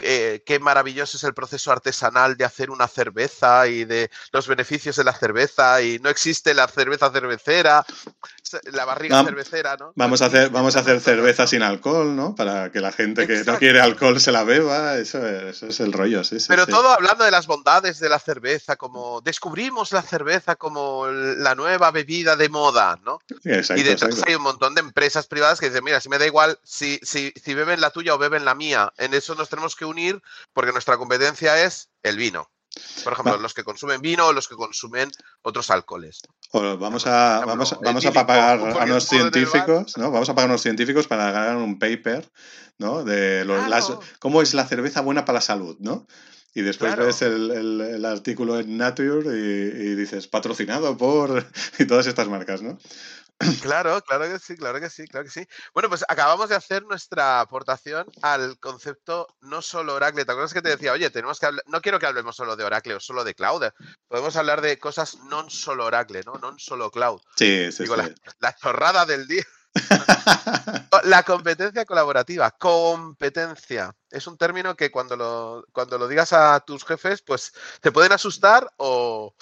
eh, 0.00 0.42
qué 0.44 0.58
maravilloso 0.58 1.16
es 1.16 1.24
el 1.24 1.34
proceso 1.34 1.72
artesanal 1.72 2.36
de 2.36 2.44
hacer 2.44 2.70
una 2.70 2.88
cerveza 2.88 3.66
y 3.66 3.84
de 3.84 4.10
los 4.32 4.46
beneficios 4.46 4.96
de 4.96 5.04
la 5.04 5.12
cerveza 5.12 5.82
y 5.82 5.98
no 5.98 6.08
existe 6.08 6.54
la 6.54 6.68
cerveza 6.68 7.10
cervecera, 7.10 7.84
la 8.72 8.84
barriga 8.84 9.24
cervecera, 9.24 9.76
¿no? 9.76 9.92
Vamos 9.96 10.22
a 10.22 10.26
hacer, 10.26 10.50
vamos 10.50 10.76
a 10.76 10.80
hacer 10.80 11.00
cerveza 11.00 11.46
sin 11.46 11.62
alcohol, 11.62 12.14
¿no? 12.14 12.34
Para 12.34 12.70
que 12.70 12.80
la 12.80 12.92
gente 12.92 13.26
que 13.26 13.34
Exacto. 13.34 13.52
no 13.52 13.58
quiere 13.58 13.80
alcohol 13.80 14.20
se 14.20 14.32
la 14.32 14.44
beba, 14.44 14.96
eso 14.96 15.26
es, 15.26 15.56
eso 15.56 15.66
es 15.66 15.80
el 15.80 15.92
rollo, 15.92 16.24
sí, 16.24 16.40
sí 16.40 16.46
Pero 16.48 16.64
sí. 16.64 16.70
todo 16.70 16.90
hablando 16.90 17.24
de 17.24 17.30
las 17.30 17.46
bondades 17.46 17.98
de 17.98 18.08
la 18.08 18.18
cerveza, 18.18 18.76
como 18.76 19.20
descubrimos 19.20 19.92
la 19.92 20.02
cerveza 20.02 20.56
como 20.56 21.06
la 21.08 21.54
nueva 21.54 21.90
bebida 21.90 22.36
de 22.36 22.48
moda, 22.48 22.98
¿no? 23.04 23.20
Exacto, 23.44 23.80
y 23.80 23.84
detrás 23.84 24.10
exacto. 24.10 24.24
hay 24.28 24.34
un 24.36 24.42
montón 24.42 24.74
de 24.74 24.80
empresas 24.80 25.26
privadas 25.26 25.60
que 25.60 25.68
dicen, 25.68 25.84
mira, 25.84 26.00
si 26.00 26.08
me 26.08 26.18
da 26.18 26.26
igual 26.26 26.58
si, 26.62 26.98
si, 27.02 27.32
si 27.42 27.54
beben 27.54 27.80
la 27.80 27.90
tuya 27.90 28.14
o 28.14 28.18
beben 28.18 28.44
la 28.44 28.54
mía, 28.54 28.92
en 28.96 29.14
eso 29.14 29.34
nos 29.34 29.48
tenemos 29.48 29.76
que 29.76 29.84
unir 29.88 30.20
porque 30.52 30.72
nuestra 30.72 30.96
competencia 30.96 31.64
es 31.64 31.90
el 32.02 32.16
vino. 32.16 32.48
Por 33.02 33.12
ejemplo, 33.12 33.34
Va. 33.34 33.38
los 33.38 33.54
que 33.54 33.64
consumen 33.64 34.00
vino 34.00 34.26
o 34.26 34.32
los 34.32 34.46
que 34.46 34.54
consumen 34.54 35.10
otros 35.42 35.70
alcoholes. 35.70 36.20
O 36.52 36.78
vamos 36.78 37.06
a, 37.06 37.44
vamos, 37.44 37.76
vamos 37.82 38.06
a 38.06 38.12
pagar 38.12 38.60
a 38.60 38.84
unos 38.84 39.04
científicos, 39.04 39.96
¿no? 39.96 40.10
Vamos 40.10 40.28
a 40.28 40.34
pagar 40.34 40.50
a 40.50 40.52
unos 40.52 40.62
científicos 40.62 41.06
para 41.06 41.30
ganar 41.32 41.56
un 41.56 41.78
paper, 41.78 42.30
¿no? 42.78 43.04
De 43.04 43.44
los, 43.44 43.64
claro. 43.64 43.70
las, 43.70 44.18
cómo 44.18 44.42
es 44.42 44.54
la 44.54 44.66
cerveza 44.66 45.00
buena 45.00 45.24
para 45.24 45.38
la 45.38 45.40
salud, 45.40 45.76
¿no? 45.80 46.06
Y 46.54 46.62
después 46.62 46.94
claro. 46.94 47.06
ves 47.06 47.22
el, 47.22 47.50
el, 47.50 47.80
el, 47.80 48.04
artículo 48.04 48.58
en 48.58 48.78
Nature 48.78 49.28
y, 49.28 49.90
y, 49.90 49.94
dices, 49.94 50.26
patrocinado 50.26 50.96
por... 50.96 51.46
y 51.78 51.84
todas 51.84 52.06
estas 52.06 52.28
marcas, 52.28 52.62
¿no? 52.62 52.78
Claro, 53.62 54.00
claro 54.02 54.24
que 54.24 54.38
sí, 54.38 54.56
claro 54.56 54.80
que 54.80 54.90
sí, 54.90 55.06
claro 55.06 55.24
que 55.24 55.30
sí. 55.30 55.46
Bueno, 55.72 55.88
pues 55.88 56.04
acabamos 56.08 56.48
de 56.48 56.56
hacer 56.56 56.82
nuestra 56.84 57.40
aportación 57.40 58.06
al 58.22 58.58
concepto 58.58 59.28
no 59.40 59.62
solo 59.62 59.94
Oracle. 59.94 60.24
¿Te 60.24 60.32
acuerdas 60.32 60.52
que 60.52 60.62
te 60.62 60.70
decía, 60.70 60.92
oye, 60.92 61.10
tenemos 61.10 61.38
que 61.38 61.46
hablar, 61.46 61.62
no 61.66 61.80
quiero 61.80 61.98
que 61.98 62.06
hablemos 62.06 62.34
solo 62.34 62.56
de 62.56 62.64
Oracle 62.64 62.94
o 62.94 63.00
solo 63.00 63.22
de 63.24 63.34
Cloud, 63.34 63.68
podemos 64.08 64.34
hablar 64.36 64.60
de 64.60 64.78
cosas 64.78 65.18
no 65.28 65.48
solo 65.50 65.86
Oracle, 65.86 66.22
¿no? 66.24 66.34
No 66.34 66.58
solo 66.58 66.90
Cloud. 66.90 67.20
Sí, 67.36 67.70
sí, 67.70 67.84
Digo, 67.84 67.94
sí. 67.96 68.02
La, 68.02 68.14
la 68.40 68.56
chorrada 68.56 69.06
del 69.06 69.28
día. 69.28 69.44
La 71.04 71.22
competencia 71.22 71.84
colaborativa, 71.84 72.50
competencia. 72.50 73.94
Es 74.10 74.26
un 74.26 74.36
término 74.36 74.74
que 74.74 74.90
cuando 74.90 75.16
lo, 75.16 75.64
cuando 75.72 75.98
lo 75.98 76.08
digas 76.08 76.32
a 76.32 76.58
tus 76.60 76.84
jefes, 76.84 77.22
pues 77.22 77.52
te 77.80 77.92
pueden 77.92 78.12
asustar 78.12 78.68
o, 78.78 79.34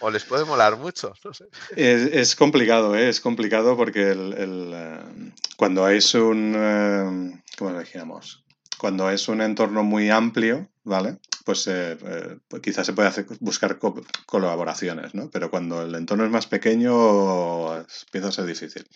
o 0.00 0.10
les 0.10 0.24
puede 0.24 0.44
molar 0.44 0.76
mucho. 0.76 1.12
No 1.24 1.34
sé. 1.34 1.44
Es, 1.76 2.02
es, 2.12 2.36
complicado, 2.36 2.96
¿eh? 2.96 3.08
es 3.08 3.20
complicado 3.20 3.76
porque 3.76 4.10
el, 4.10 4.32
el, 4.34 4.72
uh, 4.72 5.32
cuando 5.56 5.88
es 5.88 6.14
un, 6.14 6.54
uh, 6.54 7.40
¿cómo 7.56 7.70
lo 7.70 7.80
dijéramos? 7.80 8.44
Cuando 8.78 9.10
es 9.10 9.28
un 9.28 9.42
entorno 9.42 9.84
muy 9.84 10.10
amplio, 10.10 10.70
¿vale? 10.84 11.18
Pues, 11.44 11.66
eh, 11.66 11.98
eh, 12.02 12.38
pues 12.48 12.62
quizás 12.62 12.86
se 12.86 12.92
puede 12.94 13.08
hacer, 13.08 13.26
buscar 13.40 13.78
co 13.78 14.02
colaboraciones, 14.26 15.14
¿no? 15.14 15.30
Pero 15.30 15.50
cuando 15.50 15.82
el 15.82 15.94
entorno 15.94 16.24
es 16.24 16.30
más 16.30 16.46
pequeño, 16.46 17.76
empieza 17.76 18.28
a 18.28 18.32
ser 18.32 18.46
difícil. 18.46 18.86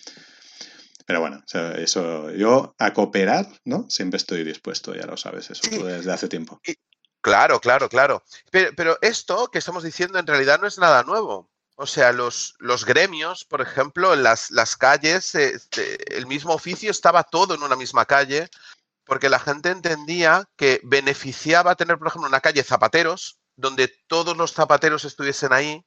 Pero 1.06 1.20
bueno, 1.20 1.38
o 1.38 1.48
sea, 1.48 1.72
eso, 1.72 2.30
yo 2.30 2.74
a 2.78 2.94
cooperar, 2.94 3.46
¿no? 3.64 3.86
Siempre 3.90 4.16
estoy 4.16 4.42
dispuesto, 4.42 4.94
ya 4.94 5.06
lo 5.06 5.18
sabes, 5.18 5.50
eso 5.50 5.62
sí. 5.70 5.82
desde 5.82 6.12
hace 6.12 6.28
tiempo. 6.28 6.60
Y, 6.66 6.74
claro, 7.24 7.58
claro, 7.60 7.88
claro. 7.88 8.22
Pero, 8.52 8.70
pero, 8.76 8.98
esto 9.00 9.48
que 9.50 9.58
estamos 9.58 9.82
diciendo 9.82 10.18
en 10.18 10.26
realidad 10.26 10.60
no 10.60 10.68
es 10.68 10.78
nada 10.78 11.02
nuevo. 11.02 11.50
O 11.76 11.86
sea, 11.86 12.12
los, 12.12 12.54
gremios, 12.86 13.44
por 13.44 13.60
ejemplo, 13.60 14.14
en 14.14 14.22
las, 14.22 14.52
las 14.52 14.76
calles, 14.76 15.34
eh, 15.34 15.58
el 16.06 16.26
mismo 16.26 16.52
oficio 16.52 16.90
estaba 16.90 17.24
todo 17.24 17.54
en 17.54 17.62
una 17.64 17.74
misma 17.74 18.04
calle, 18.04 18.48
porque 19.04 19.28
la 19.28 19.40
gente 19.40 19.70
entendía 19.70 20.48
que 20.56 20.80
beneficiaba 20.84 21.74
tener, 21.74 21.98
por 21.98 22.08
ejemplo, 22.08 22.28
una 22.28 22.40
calle 22.40 22.62
zapateros, 22.62 23.38
donde 23.56 23.88
todos 24.06 24.36
los 24.36 24.52
zapateros 24.52 25.04
estuviesen 25.04 25.52
ahí. 25.52 25.84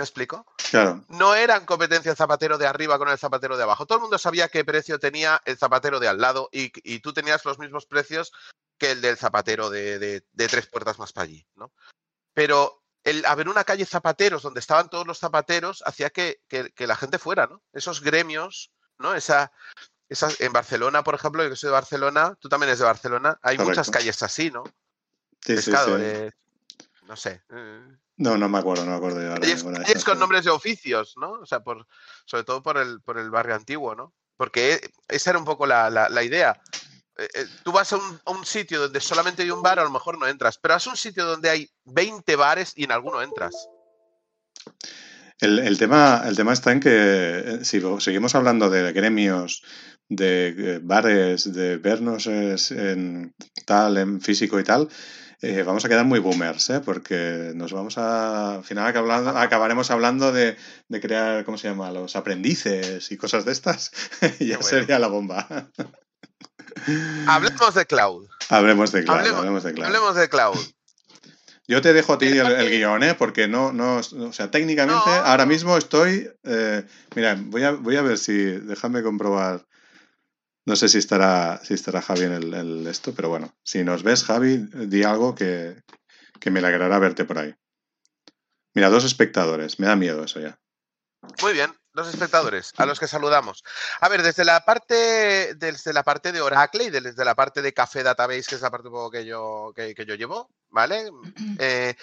¿Me 0.00 0.04
explico? 0.04 0.46
Claro. 0.70 1.04
No 1.10 1.34
eran 1.34 1.66
competencia 1.66 2.10
el 2.10 2.16
zapatero 2.16 2.56
de 2.56 2.66
arriba 2.66 2.96
con 2.96 3.10
el 3.10 3.18
zapatero 3.18 3.58
de 3.58 3.64
abajo. 3.64 3.84
Todo 3.84 3.98
el 3.98 4.02
mundo 4.02 4.16
sabía 4.16 4.48
qué 4.48 4.64
precio 4.64 4.98
tenía 4.98 5.42
el 5.44 5.58
zapatero 5.58 6.00
de 6.00 6.08
al 6.08 6.18
lado 6.18 6.48
y, 6.52 6.72
y 6.90 7.00
tú 7.00 7.12
tenías 7.12 7.44
los 7.44 7.58
mismos 7.58 7.84
precios 7.84 8.32
que 8.78 8.92
el 8.92 9.02
del 9.02 9.18
zapatero 9.18 9.68
de, 9.68 9.98
de, 9.98 10.24
de 10.32 10.48
tres 10.48 10.66
puertas 10.68 10.98
más 10.98 11.12
para 11.12 11.24
allí, 11.24 11.46
¿no? 11.54 11.70
Pero 12.32 12.82
el 13.04 13.26
haber 13.26 13.50
una 13.50 13.64
calle 13.64 13.84
zapateros 13.84 14.40
donde 14.40 14.60
estaban 14.60 14.88
todos 14.88 15.06
los 15.06 15.18
zapateros 15.18 15.82
hacía 15.84 16.08
que, 16.08 16.40
que, 16.48 16.70
que 16.72 16.86
la 16.86 16.96
gente 16.96 17.18
fuera, 17.18 17.46
¿no? 17.46 17.60
Esos 17.74 18.00
gremios, 18.00 18.72
¿no? 18.96 19.14
Esa, 19.14 19.52
en 20.08 20.52
Barcelona, 20.54 21.04
por 21.04 21.14
ejemplo, 21.14 21.42
yo 21.44 21.50
que 21.50 21.56
soy 21.56 21.68
de 21.68 21.72
Barcelona, 21.72 22.38
tú 22.40 22.48
también 22.48 22.68
eres 22.70 22.78
de 22.78 22.86
Barcelona, 22.86 23.38
hay 23.42 23.58
Correcto. 23.58 23.68
muchas 23.80 23.90
calles 23.90 24.22
así, 24.22 24.50
¿no? 24.50 24.64
Sí, 25.44 25.56
Pescadores, 25.56 26.32
sí, 26.32 26.78
sí. 26.78 26.86
no 27.02 27.16
sé. 27.16 27.42
eh, 27.50 27.96
No, 28.20 28.36
no 28.36 28.48
me 28.50 28.58
acuerdo, 28.58 28.84
no 28.84 28.90
me 28.90 28.96
acuerdo 28.98 29.20
yo 29.22 29.28
ahora. 29.28 29.40
Calles, 29.40 29.64
ninguna 29.64 29.78
de 29.78 29.84
esas, 29.86 30.04
con 30.04 30.12
pero- 30.12 30.20
nombres 30.20 30.44
de 30.44 30.50
oficios, 30.50 31.14
¿no? 31.16 31.32
O 31.32 31.46
sea, 31.46 31.60
por, 31.60 31.86
sobre 32.26 32.44
todo 32.44 32.62
por 32.62 32.76
el, 32.76 33.00
por 33.00 33.18
el 33.18 33.30
barrio 33.30 33.54
antiguo, 33.54 33.94
¿no? 33.94 34.12
Porque 34.36 34.74
e- 34.74 34.90
esa 35.08 35.30
era 35.30 35.38
un 35.38 35.44
poco 35.46 35.66
la, 35.66 35.88
la- 35.88 36.08
la 36.10 36.22
idea. 36.22 36.60
Eh, 37.16 37.28
eh, 37.34 37.46
Tú 37.64 37.72
vas 37.72 37.90
a 37.92 37.96
un, 37.96 38.20
a 38.26 38.30
un 38.30 38.44
sitio 38.44 38.78
donde 38.80 39.00
solamente 39.00 39.42
hay 39.42 39.50
un 39.50 39.62
bar, 39.62 39.78
a 39.78 39.84
lo 39.84 39.90
mejor 39.90 40.18
no 40.18 40.26
entras, 40.26 40.58
pero 40.58 40.74
vas 40.74 40.86
a 40.86 40.90
un 40.90 40.96
sitio 40.98 41.24
donde 41.24 41.48
hay 41.48 41.70
20 41.84 42.36
bares 42.36 42.72
y 42.76 42.84
en 42.84 42.92
alguno 42.92 43.22
entras. 43.22 43.54
El, 45.40 45.58
el 45.58 45.78
tema, 45.78 46.22
el 46.26 46.36
tema 46.36 46.52
está 46.52 46.72
en 46.72 46.80
que 46.80 46.90
eh, 46.92 47.58
si 47.64 47.80
seguimos 48.00 48.34
hablando 48.34 48.68
de 48.68 48.92
gremios, 48.92 49.62
de 50.10 50.48
eh, 50.74 50.80
bares, 50.82 51.50
de 51.54 51.78
vernos 51.78 52.26
es- 52.26 52.70
en 52.72 53.32
tal, 53.64 53.96
en 53.96 54.20
físico 54.20 54.60
y 54.60 54.64
tal, 54.64 54.88
eh, 55.42 55.62
vamos 55.62 55.84
a 55.84 55.88
quedar 55.88 56.04
muy 56.04 56.18
boomers, 56.18 56.68
¿eh? 56.70 56.80
porque 56.80 57.52
nos 57.54 57.72
vamos 57.72 57.96
a. 57.98 58.56
Al 58.56 58.64
final 58.64 58.94
hablando- 58.96 59.30
acabaremos 59.38 59.90
hablando 59.90 60.32
de, 60.32 60.56
de 60.88 61.00
crear, 61.00 61.44
¿cómo 61.44 61.56
se 61.58 61.68
llama? 61.68 61.90
Los 61.90 62.14
aprendices 62.16 63.10
y 63.10 63.16
cosas 63.16 63.44
de 63.44 63.52
estas. 63.52 63.90
y 64.38 64.46
ya 64.48 64.56
bueno. 64.58 64.68
sería 64.68 64.98
la 64.98 65.08
bomba. 65.08 65.46
Hablemos 67.26 67.74
de 67.74 67.86
cloud. 67.86 68.26
hablemos 68.48 68.92
de 68.92 69.04
cloud, 69.04 69.18
Hablemos- 69.18 69.38
hablemos 69.38 69.62
de 69.64 69.72
cloud. 69.74 69.86
Hablemos 69.86 70.14
de 70.16 70.28
cloud. 70.28 70.58
Yo 71.68 71.80
te 71.82 71.92
dejo 71.92 72.14
a 72.14 72.18
ti 72.18 72.26
el, 72.26 72.46
el 72.46 72.68
guion, 72.70 73.02
¿eh? 73.04 73.14
Porque 73.14 73.46
no, 73.46 73.72
no, 73.72 73.98
o 73.98 74.32
sea, 74.32 74.50
técnicamente 74.50 75.04
No. 75.06 75.12
ahora 75.12 75.46
mismo 75.46 75.76
estoy, 75.76 76.28
eh, 76.42 76.84
mira, 77.14 77.36
voy 77.38 77.62
a, 77.62 77.70
voy 77.72 77.94
a 77.96 78.02
ver 78.02 78.18
si, 78.18 78.32
déjame 78.34 79.02
comprobar, 79.04 79.64
no 80.70 80.76
sé 80.76 80.88
si 80.88 80.98
estará, 80.98 81.60
si 81.64 81.74
estará 81.74 82.00
Javi 82.00 82.22
en 82.22 82.32
el, 82.32 82.54
el 82.54 82.86
esto, 82.86 83.12
pero 83.12 83.28
bueno, 83.28 83.52
si 83.64 83.82
nos 83.82 84.04
ves, 84.04 84.22
Javi, 84.22 84.68
di 84.86 85.02
algo 85.02 85.34
que, 85.34 85.82
que 86.38 86.52
me 86.52 86.60
alegrará 86.60 86.96
verte 87.00 87.24
por 87.24 87.38
ahí. 87.38 87.52
Mira, 88.72 88.88
dos 88.88 89.04
espectadores, 89.04 89.80
me 89.80 89.88
da 89.88 89.96
miedo 89.96 90.22
eso 90.22 90.38
ya. 90.38 90.60
Muy 91.42 91.54
bien, 91.54 91.74
los 91.92 92.06
espectadores, 92.08 92.72
a 92.76 92.86
los 92.86 93.00
que 93.00 93.08
saludamos. 93.08 93.64
A 94.00 94.08
ver, 94.08 94.22
desde 94.22 94.44
la 94.44 94.64
parte, 94.64 95.56
desde 95.56 95.92
la 95.92 96.04
parte 96.04 96.30
de 96.30 96.40
Oracle 96.40 96.84
y 96.84 96.90
desde 96.90 97.24
la 97.24 97.34
parte 97.34 97.62
de 97.62 97.74
Café 97.74 98.04
Database, 98.04 98.44
que 98.48 98.54
es 98.54 98.60
la 98.60 98.70
parte 98.70 98.86
un 98.86 98.94
poco 98.94 99.10
que 99.10 99.24
yo, 99.24 99.72
que, 99.74 99.92
que 99.92 100.06
yo 100.06 100.14
llevo, 100.14 100.50
¿vale? 100.68 101.10
Eh, 101.58 101.96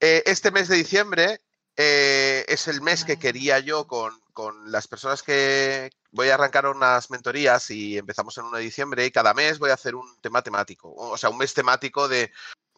eh, 0.00 0.22
este 0.26 0.50
mes 0.50 0.68
de 0.68 0.76
diciembre 0.76 1.40
eh, 1.76 2.44
es 2.46 2.68
el 2.68 2.82
mes 2.82 3.06
que 3.06 3.18
quería 3.18 3.58
yo 3.58 3.86
con, 3.86 4.20
con 4.36 4.70
las 4.70 4.86
personas 4.86 5.22
que 5.22 5.88
voy 6.10 6.28
a 6.28 6.34
arrancar 6.34 6.66
unas 6.66 7.10
mentorías 7.10 7.70
y 7.70 7.96
empezamos 7.96 8.36
en 8.36 8.44
1 8.44 8.58
de 8.58 8.64
diciembre 8.64 9.06
y 9.06 9.10
cada 9.10 9.32
mes 9.32 9.58
voy 9.58 9.70
a 9.70 9.74
hacer 9.74 9.94
un 9.94 10.20
tema 10.20 10.42
temático, 10.42 10.92
o 10.94 11.16
sea, 11.16 11.30
un 11.30 11.38
mes 11.38 11.54
temático 11.54 12.06
de, 12.06 12.30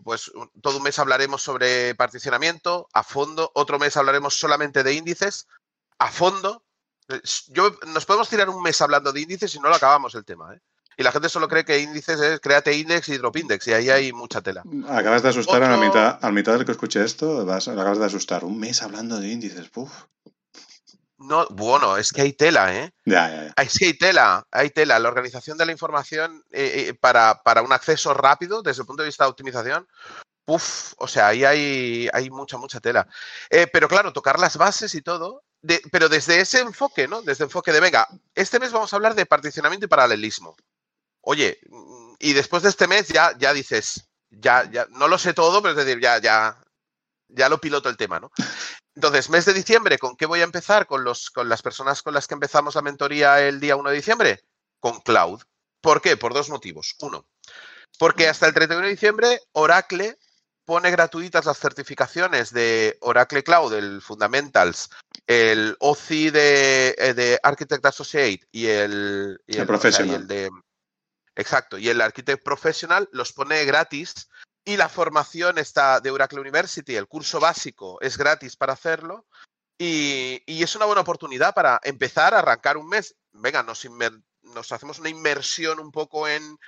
pues 0.04 0.30
todo 0.62 0.76
un 0.76 0.84
mes 0.84 1.00
hablaremos 1.00 1.42
sobre 1.42 1.96
particionamiento 1.96 2.88
a 2.92 3.02
fondo, 3.02 3.50
otro 3.56 3.80
mes 3.80 3.96
hablaremos 3.96 4.38
solamente 4.38 4.84
de 4.84 4.94
índices 4.94 5.48
a 5.98 6.12
fondo. 6.12 6.62
Yo, 7.48 7.76
nos 7.88 8.06
podemos 8.06 8.28
tirar 8.28 8.48
un 8.50 8.62
mes 8.62 8.80
hablando 8.80 9.12
de 9.12 9.20
índices 9.20 9.52
y 9.56 9.58
no 9.58 9.68
lo 9.68 9.74
acabamos 9.74 10.14
el 10.14 10.24
tema. 10.24 10.54
¿eh? 10.54 10.60
Y 10.96 11.02
la 11.02 11.10
gente 11.10 11.28
solo 11.28 11.48
cree 11.48 11.64
que 11.64 11.80
índices 11.80 12.20
es 12.20 12.38
créate 12.38 12.76
index 12.76 13.08
y 13.08 13.18
drop 13.18 13.36
index 13.36 13.66
y 13.66 13.72
ahí 13.72 13.90
hay 13.90 14.12
mucha 14.12 14.42
tela. 14.42 14.62
Acabas 14.88 15.24
de 15.24 15.30
asustar 15.30 15.64
a 15.64 15.76
la 15.76 15.76
mitad, 15.76 16.20
a 16.22 16.26
la 16.26 16.32
mitad 16.32 16.52
del 16.52 16.64
que 16.64 16.72
escuché 16.72 17.02
esto, 17.02 17.44
vas, 17.44 17.66
acabas 17.66 17.98
de 17.98 18.04
asustar. 18.04 18.44
Un 18.44 18.60
mes 18.60 18.80
hablando 18.80 19.18
de 19.18 19.26
índices, 19.26 19.68
puf. 19.70 19.90
No, 21.18 21.46
bueno, 21.50 21.96
es 21.96 22.12
que 22.12 22.22
hay 22.22 22.32
tela, 22.32 22.74
¿eh? 22.76 22.92
Ya, 23.04 23.28
ya, 23.28 23.44
ya. 23.46 23.62
Es 23.62 23.76
que 23.78 23.86
hay 23.86 23.94
tela, 23.94 24.46
hay 24.52 24.70
tela. 24.70 24.98
La 24.98 25.08
organización 25.08 25.58
de 25.58 25.66
la 25.66 25.72
información 25.72 26.44
eh, 26.52 26.86
eh, 26.88 26.94
para, 26.94 27.42
para 27.42 27.62
un 27.62 27.72
acceso 27.72 28.14
rápido 28.14 28.62
desde 28.62 28.82
el 28.82 28.86
punto 28.86 29.02
de 29.02 29.08
vista 29.08 29.24
de 29.24 29.30
optimización, 29.30 29.86
Uf, 30.46 30.94
o 30.96 31.06
sea, 31.06 31.28
ahí 31.28 31.44
hay, 31.44 32.08
hay 32.10 32.30
mucha, 32.30 32.56
mucha 32.56 32.80
tela. 32.80 33.06
Eh, 33.50 33.66
pero 33.66 33.86
claro, 33.86 34.14
tocar 34.14 34.38
las 34.38 34.56
bases 34.56 34.94
y 34.94 35.02
todo, 35.02 35.44
de- 35.60 35.82
pero 35.92 36.08
desde 36.08 36.40
ese 36.40 36.60
enfoque, 36.60 37.06
¿no? 37.06 37.20
Desde 37.20 37.44
el 37.44 37.48
enfoque 37.48 37.70
de, 37.70 37.80
venga, 37.80 38.08
este 38.34 38.58
mes 38.58 38.72
vamos 38.72 38.90
a 38.90 38.96
hablar 38.96 39.14
de 39.14 39.26
particionamiento 39.26 39.84
y 39.84 39.88
paralelismo. 39.90 40.56
Oye, 41.20 41.58
y 42.18 42.32
después 42.32 42.62
de 42.62 42.70
este 42.70 42.86
mes 42.88 43.08
ya, 43.08 43.36
ya 43.36 43.52
dices, 43.52 44.08
ya, 44.30 44.64
ya, 44.70 44.86
no 44.90 45.06
lo 45.06 45.18
sé 45.18 45.34
todo, 45.34 45.60
pero 45.60 45.78
es 45.78 45.84
decir, 45.84 46.00
ya, 46.00 46.16
ya, 46.18 46.56
ya 47.28 47.48
lo 47.48 47.60
piloto 47.60 47.88
el 47.88 47.96
tema, 47.96 48.20
¿no? 48.20 48.30
Entonces, 48.94 49.30
mes 49.30 49.44
de 49.44 49.52
diciembre, 49.52 49.98
¿con 49.98 50.16
qué 50.16 50.26
voy 50.26 50.40
a 50.40 50.44
empezar? 50.44 50.86
Con, 50.86 51.04
los, 51.04 51.30
con 51.30 51.48
las 51.48 51.62
personas 51.62 52.02
con 52.02 52.14
las 52.14 52.26
que 52.26 52.34
empezamos 52.34 52.74
la 52.74 52.82
mentoría 52.82 53.40
el 53.46 53.60
día 53.60 53.76
1 53.76 53.90
de 53.90 53.96
diciembre, 53.96 54.40
con 54.80 55.00
Cloud. 55.00 55.42
¿Por 55.80 56.00
qué? 56.00 56.16
Por 56.16 56.34
dos 56.34 56.48
motivos. 56.48 56.96
Uno, 57.00 57.26
porque 57.98 58.28
hasta 58.28 58.46
el 58.46 58.54
31 58.54 58.86
de 58.86 58.92
diciembre 58.92 59.40
Oracle 59.52 60.16
pone 60.64 60.90
gratuitas 60.90 61.46
las 61.46 61.58
certificaciones 61.58 62.52
de 62.52 62.98
Oracle 63.00 63.42
Cloud, 63.42 63.72
el 63.72 64.02
Fundamentals, 64.02 64.90
el 65.26 65.76
OCI 65.80 66.30
de, 66.30 66.94
eh, 66.98 67.14
de 67.14 67.40
Architect 67.42 67.86
Associate 67.86 68.46
y 68.52 68.66
el, 68.66 69.40
y 69.46 69.56
El 69.56 69.62
o 69.62 69.64
sea, 69.64 69.64
y 69.64 69.66
Professional. 69.66 70.14
el 70.16 70.26
de 70.26 70.50
exacto 71.36 71.78
y 71.78 71.88
el 71.88 72.00
Architect 72.00 72.42
Professional 72.42 73.08
los 73.12 73.32
pone 73.32 73.64
gratis 73.64 74.28
y 74.68 74.76
la 74.76 74.90
formación 74.90 75.56
está 75.56 75.98
de 75.98 76.10
Oracle 76.10 76.40
University, 76.40 76.94
el 76.94 77.08
curso 77.08 77.40
básico 77.40 77.98
es 78.02 78.18
gratis 78.18 78.54
para 78.54 78.74
hacerlo 78.74 79.26
y, 79.78 80.42
es 80.46 80.76
una 80.76 80.84
buena 80.84 81.00
oportunidad 81.00 81.54
para 81.54 81.80
empezar 81.84 82.34
a 82.34 82.40
arrancar 82.40 82.76
un 82.76 82.86
mes. 82.86 83.16
Venga, 83.32 83.62
nos, 83.62 83.88
nos 84.42 84.70
hacemos 84.70 84.98
una 84.98 85.08
inmersión 85.08 85.80
un 85.80 85.90
poco 85.90 86.28
en, 86.28 86.58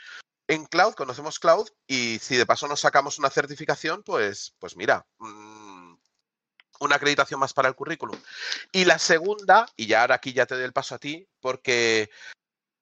en 0.49 0.65
cloud, 0.65 0.95
conocemos 0.95 1.39
cloud 1.39 1.69
y 1.87 2.19
si 2.21 2.37
de 2.37 2.47
paso 2.47 2.67
nos 2.69 2.81
sacamos 2.81 3.19
una 3.19 3.29
certificación, 3.29 4.03
pues, 4.03 4.55
pues 4.59 4.79
mira, 4.79 5.07
mm, 5.19 5.95
una 6.81 6.97
acreditación 6.97 7.39
más 7.39 7.53
para 7.53 7.69
el 7.69 7.75
currículum. 7.75 8.19
Y 8.73 8.87
la 8.87 8.99
segunda, 8.99 9.67
y 9.77 9.89
ya 9.89 10.01
ahora 10.01 10.15
aquí 10.15 10.33
ya 10.33 10.47
te 10.47 10.55
doy 10.55 10.65
el 10.65 10.73
paso 10.73 10.95
a 10.95 10.99
ti, 10.99 11.29
porque, 11.39 12.09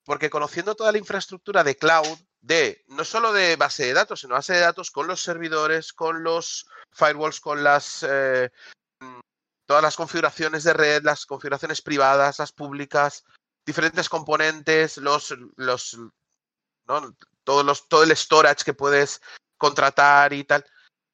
porque 0.05 0.31
conociendo 0.31 0.77
toda 0.77 0.93
la 0.93 0.99
infraestructura 0.99 1.65
de 1.65 1.77
cloud, 1.77 2.19
de 2.41 2.85
no 2.89 3.05
solo 3.05 3.33
de 3.33 3.57
base 3.57 3.87
de 3.87 3.95
datos, 3.95 4.21
sino 4.21 4.35
base 4.35 4.55
de 4.55 4.61
datos 4.61 4.91
con 4.91 5.07
los 5.07 5.23
servidores, 5.23 5.93
con 5.93 6.23
los 6.23 6.67
firewalls, 6.93 7.41
con 7.41 7.63
las... 7.63 8.03
eh, 8.03 8.51
mm, 9.01 9.21
todas 9.67 9.83
las 9.83 9.97
configuraciones 9.97 10.65
de 10.65 10.73
red, 10.73 11.03
las 11.03 11.27
configuraciones 11.27 11.83
privadas, 11.83 12.39
las 12.39 12.53
públicas, 12.53 13.25
diferentes 13.67 14.09
componentes, 14.09 14.97
los, 14.97 15.35
los, 15.57 15.99
Todos 17.45 17.65
los, 17.65 17.89
todo 17.89 18.03
el 18.03 18.17
storage 18.17 18.65
que 18.65 18.75
puedes 18.75 19.21
contratar 19.59 20.33
y 20.33 20.45
tal, 20.45 20.65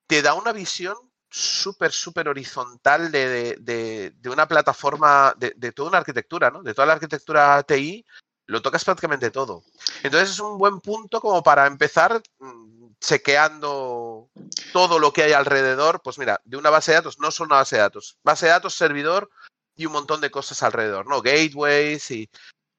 te 0.07 0.23
da 0.23 0.35
una 0.35 0.52
visión 0.52 0.95
súper, 1.28 1.90
súper 1.90 2.28
horizontal 2.28 3.11
de, 3.11 3.57
de, 3.61 4.31
una 4.31 4.47
plataforma, 4.47 5.35
de, 5.37 5.52
de, 5.57 5.73
toda 5.73 5.88
una 5.88 5.99
arquitectura, 5.99 6.50
¿no? 6.50 6.62
De 6.62 6.75
toda 6.75 6.87
la 6.87 6.93
arquitectura 6.93 7.61
TI, 7.64 8.07
lo 8.46 8.62
tocas 8.62 8.84
prácticamente 8.84 9.30
todo. 9.30 9.64
Entonces 10.02 10.30
es 10.30 10.40
un 10.40 10.58
buen 10.58 10.80
punto 10.80 11.20
como 11.20 11.42
para 11.42 11.66
empezar 11.66 12.22
mm, 12.38 12.94
chequeando 13.00 14.28
todo 14.72 14.98
lo 14.98 15.12
que 15.12 15.24
hay 15.24 15.32
alrededor. 15.32 16.02
Pues 16.02 16.18
mira, 16.18 16.40
de 16.44 16.56
una 16.56 16.70
base 16.70 16.92
de 16.92 16.96
datos, 16.96 17.18
no 17.18 17.30
son 17.30 17.46
una 17.46 17.56
base 17.56 17.76
de 17.76 17.82
datos, 17.82 18.18
base 18.22 18.46
de 18.46 18.52
datos, 18.52 18.74
servidor 18.74 19.30
y 19.76 19.86
un 19.86 19.92
montón 19.92 20.20
de 20.20 20.30
cosas 20.30 20.62
alrededor, 20.62 21.06
¿no? 21.06 21.22
Gateways 21.22 22.10
y, 22.10 22.30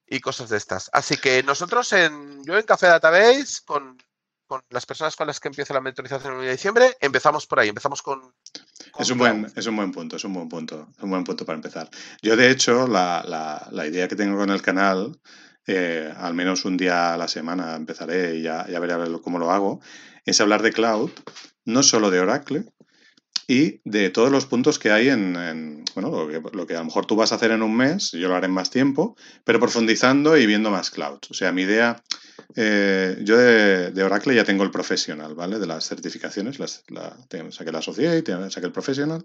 y 0.06 0.20
cosas 0.20 0.48
de 0.48 0.56
estas. 0.56 0.90
Así 0.92 1.16
que 1.16 1.42
nosotros 1.42 1.92
en, 1.92 2.42
yo 2.44 2.56
en 2.56 2.64
Café 2.64 2.86
Database, 2.86 3.60
con 3.64 3.98
con 4.46 4.62
las 4.70 4.86
personas 4.86 5.16
con 5.16 5.26
las 5.26 5.40
que 5.40 5.48
empieza 5.48 5.74
la 5.74 5.80
mentorización 5.80 6.34
en 6.34 6.40
el 6.40 6.46
de 6.46 6.52
diciembre, 6.52 6.96
empezamos 7.00 7.46
por 7.46 7.60
ahí, 7.60 7.68
empezamos 7.68 8.02
con... 8.02 8.32
es, 8.98 9.10
un 9.10 9.18
buen, 9.18 9.52
es 9.54 9.66
un 9.66 9.76
buen 9.76 9.92
punto, 9.92 10.16
es 10.16 10.24
un 10.24 10.34
buen 10.34 10.48
punto, 10.48 10.88
un 11.00 11.10
buen 11.10 11.24
punto 11.24 11.44
para 11.44 11.56
empezar. 11.56 11.90
Yo, 12.22 12.36
de 12.36 12.50
hecho, 12.50 12.86
la, 12.86 13.68
idea 13.86 14.08
que 14.08 14.16
tengo 14.16 14.36
con 14.36 14.50
el 14.50 14.62
canal, 14.62 15.18
eh, 15.66 16.12
al 16.16 16.34
menos 16.34 16.64
un 16.64 16.76
día 16.76 17.14
a 17.14 17.16
la 17.16 17.28
semana 17.28 17.74
empezaré 17.76 18.36
y 18.36 18.42
ya, 18.42 18.64
veré 18.64 18.92
a 18.92 18.98
ver 18.98 19.10
cómo 19.22 19.38
lo 19.38 19.50
hago, 19.50 19.80
es 20.24 20.40
hablar 20.40 20.62
de 20.62 20.72
cloud, 20.72 21.10
no 21.64 21.82
solo 21.82 22.10
de 22.10 22.20
Oracle, 22.20 22.64
y 23.48 23.80
de 23.84 24.10
todos 24.10 24.32
los 24.32 24.46
puntos 24.46 24.78
que 24.78 24.90
hay 24.90 25.08
en, 25.08 25.84
bueno, 25.94 26.10
lo 26.10 26.66
que, 26.66 26.74
a 26.74 26.78
lo 26.78 26.84
mejor 26.84 27.06
tú 27.06 27.14
vas 27.14 27.30
a 27.30 27.36
hacer 27.36 27.52
en 27.52 27.62
un 27.62 27.76
mes, 27.76 28.10
yo 28.10 28.28
lo 28.28 28.34
haré 28.34 28.46
en 28.46 28.52
más 28.52 28.70
tiempo, 28.70 29.16
pero 29.44 29.60
profundizando 29.60 30.36
y 30.36 30.46
viendo 30.46 30.70
más 30.70 30.90
cloud. 30.90 31.18
O 31.30 31.34
sea, 31.34 31.52
mi 31.52 31.62
idea 31.62 32.02
eh, 32.54 33.18
yo 33.22 33.36
de, 33.36 34.02
Oracle 34.02 34.34
ya 34.34 34.44
tengo 34.44 34.64
el 34.64 34.70
profesional, 34.70 35.34
¿vale? 35.34 35.58
De 35.58 35.66
las 35.66 35.86
certificaciones, 35.86 36.58
las, 36.58 36.84
la, 36.88 37.16
saqué 37.50 37.72
la 37.72 37.78
Associate, 37.78 38.50
saqué 38.50 38.66
el 38.66 38.72
profesional. 38.72 39.24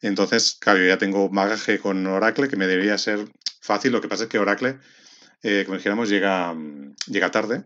Entonces, 0.00 0.56
claro, 0.60 0.78
yo 0.78 0.86
ya 0.86 0.98
tengo 0.98 1.28
bagaje 1.28 1.78
con 1.78 2.06
Oracle 2.06 2.48
que 2.48 2.56
me 2.56 2.66
debería 2.66 2.98
ser 2.98 3.28
fácil. 3.60 3.92
Lo 3.92 4.00
que 4.00 4.08
pasa 4.08 4.24
es 4.24 4.28
que 4.28 4.38
Oracle, 4.38 4.78
eh, 5.42 5.62
como 5.64 5.76
dijéramos, 5.76 6.08
llega, 6.08 6.54
llega 7.06 7.30
tarde. 7.30 7.64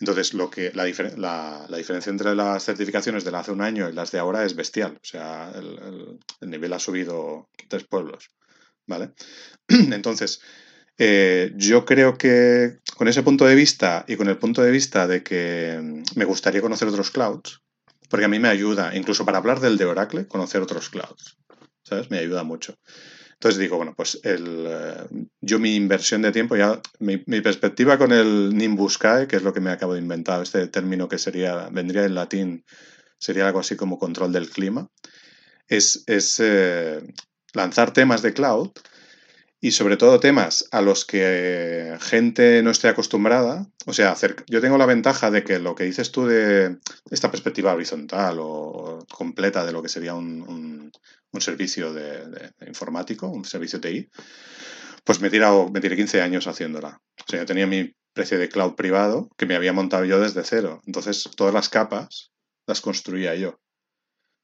Entonces, 0.00 0.34
lo 0.34 0.50
que, 0.50 0.72
la, 0.74 0.84
la, 1.68 1.76
diferencia 1.76 2.10
entre 2.10 2.34
las 2.34 2.64
certificaciones 2.64 3.24
de 3.24 3.36
hace 3.36 3.52
un 3.52 3.60
año 3.60 3.88
y 3.88 3.92
las 3.92 4.10
de 4.10 4.18
ahora 4.18 4.44
es 4.44 4.56
bestial. 4.56 4.98
O 5.00 5.04
sea, 5.04 5.52
el, 5.54 6.18
el 6.40 6.50
nivel 6.50 6.72
ha 6.72 6.80
subido 6.80 7.48
tres 7.68 7.84
pueblos. 7.84 8.30
¿Vale? 8.86 9.12
Entonces, 9.68 10.40
eh, 10.98 11.52
yo 11.56 11.84
creo 11.84 12.16
que 12.16 12.78
con 12.96 13.08
ese 13.08 13.22
punto 13.22 13.44
de 13.46 13.54
vista 13.54 14.04
y 14.06 14.16
con 14.16 14.28
el 14.28 14.38
punto 14.38 14.62
de 14.62 14.70
vista 14.70 15.06
de 15.06 15.22
que 15.22 15.78
mm, 15.82 16.02
me 16.16 16.24
gustaría 16.24 16.60
conocer 16.60 16.88
otros 16.88 17.10
clouds, 17.10 17.62
porque 18.08 18.26
a 18.26 18.28
mí 18.28 18.38
me 18.38 18.48
ayuda, 18.48 18.94
incluso 18.94 19.24
para 19.24 19.38
hablar 19.38 19.60
del 19.60 19.78
de 19.78 19.86
Oracle, 19.86 20.28
conocer 20.28 20.60
otros 20.60 20.90
clouds. 20.90 21.38
¿Sabes? 21.82 22.10
Me 22.10 22.18
ayuda 22.18 22.44
mucho. 22.44 22.76
Entonces 23.42 23.58
digo, 23.58 23.76
bueno, 23.76 23.92
pues 23.96 24.20
el, 24.22 24.66
eh, 24.68 25.26
yo 25.40 25.58
mi 25.58 25.74
inversión 25.74 26.22
de 26.22 26.30
tiempo, 26.30 26.54
ya 26.54 26.80
mi, 27.00 27.16
perspectiva 27.16 27.98
con 27.98 28.12
el 28.12 28.56
Nimbus 28.56 28.92
Sky, 28.92 29.26
que 29.28 29.34
es 29.34 29.42
lo 29.42 29.52
que 29.52 29.58
me 29.58 29.72
acabo 29.72 29.94
de 29.94 30.00
inventar, 30.00 30.40
este 30.40 30.68
término 30.68 31.08
que 31.08 31.18
sería, 31.18 31.68
vendría 31.72 32.04
en 32.04 32.14
latín, 32.14 32.64
sería 33.18 33.48
algo 33.48 33.58
así 33.58 33.74
como 33.74 33.98
control 33.98 34.32
del 34.32 34.48
clima, 34.48 34.88
es, 35.66 36.04
es 36.06 36.38
eh, 36.38 37.02
lanzar 37.52 37.92
temas 37.92 38.22
de 38.22 38.32
cloud 38.32 38.70
y 39.60 39.72
sobre 39.72 39.96
todo 39.96 40.20
temas 40.20 40.68
a 40.70 40.80
los 40.80 41.04
que 41.04 41.96
gente 42.00 42.62
no 42.62 42.70
esté 42.70 42.86
acostumbrada. 42.86 43.68
O 43.86 43.92
sea, 43.92 44.12
hacer, 44.12 44.44
yo 44.48 44.60
tengo 44.60 44.78
la 44.78 44.86
ventaja 44.86 45.32
de 45.32 45.42
que 45.42 45.58
lo 45.58 45.74
que 45.74 45.82
dices 45.82 46.12
tú 46.12 46.26
de 46.26 46.78
esta 47.10 47.30
perspectiva 47.32 47.74
horizontal 47.74 48.38
o 48.40 49.04
completa 49.10 49.64
de 49.64 49.72
lo 49.72 49.82
que 49.82 49.88
sería 49.88 50.14
un, 50.14 50.92
servicio 51.40 51.92
de, 51.92 52.52
informático, 52.66 53.28
un 53.28 53.44
servicio 53.44 53.80
TI, 53.80 54.08
pues 55.04 55.20
me 55.20 55.28
he, 55.28 55.30
tirado, 55.30 55.68
me 55.70 55.80
tiré 55.80 55.96
15 55.96 56.20
años 56.20 56.46
haciéndola. 56.46 57.00
O 57.20 57.30
sea, 57.30 57.40
yo 57.40 57.46
tenía 57.46 57.66
mi 57.66 57.94
precio 58.12 58.38
de 58.38 58.48
cloud 58.48 58.74
privado 58.74 59.28
que 59.36 59.46
me 59.46 59.56
había 59.56 59.72
montado 59.72 60.04
yo 60.04 60.20
desde 60.20 60.44
cero. 60.44 60.80
Entonces, 60.86 61.28
todas 61.36 61.54
las 61.54 61.68
capas 61.68 62.32
las 62.66 62.80
construía 62.80 63.34
yo. 63.34 63.58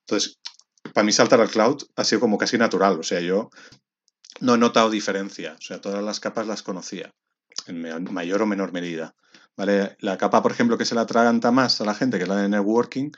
Entonces, 0.07 0.39
para 0.95 1.05
mí 1.05 1.13
saltar 1.13 1.41
al 1.41 1.51
cloud 1.51 1.83
ha 1.97 2.05
sido 2.05 2.21
como 2.21 2.39
casi 2.39 2.57
natural. 2.59 2.99
O 2.99 3.03
sea, 3.03 3.21
yo 3.21 3.51
no 4.41 4.55
he 4.55 4.59
notado 4.59 4.91
diferencia. 4.91 5.55
O 5.59 5.63
sea, 5.63 5.81
todas 5.81 6.03
las 6.03 6.21
capas 6.21 6.47
las 6.47 6.63
conocía, 6.63 7.13
en 7.67 8.13
mayor 8.13 8.43
o 8.43 8.47
menor 8.47 8.73
medida. 8.73 9.15
¿Vale? 9.57 9.97
La 10.01 10.17
capa, 10.17 10.41
por 10.41 10.53
ejemplo, 10.53 10.79
que 10.79 10.85
se 10.85 10.95
la 10.95 11.01
atraganta 11.03 11.51
más 11.51 11.81
a 11.81 11.85
la 11.85 11.95
gente, 11.95 12.17
que 12.17 12.23
es 12.23 12.29
la 12.29 12.37
de 12.37 12.49
networking, 12.49 13.11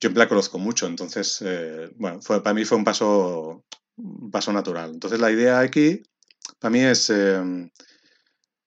yo 0.00 0.10
la 0.10 0.28
conozco 0.28 0.58
mucho. 0.58 0.86
Entonces, 0.86 1.42
eh, 1.42 1.90
bueno, 1.96 2.20
fue, 2.22 2.42
para 2.42 2.54
mí 2.54 2.64
fue 2.64 2.78
un 2.78 2.84
paso, 2.84 3.64
paso 4.32 4.52
natural. 4.52 4.90
Entonces, 4.90 5.20
la 5.20 5.30
idea 5.30 5.60
aquí, 5.60 6.02
para 6.58 6.72
mí 6.72 6.80
es, 6.80 7.10
em, 7.10 7.70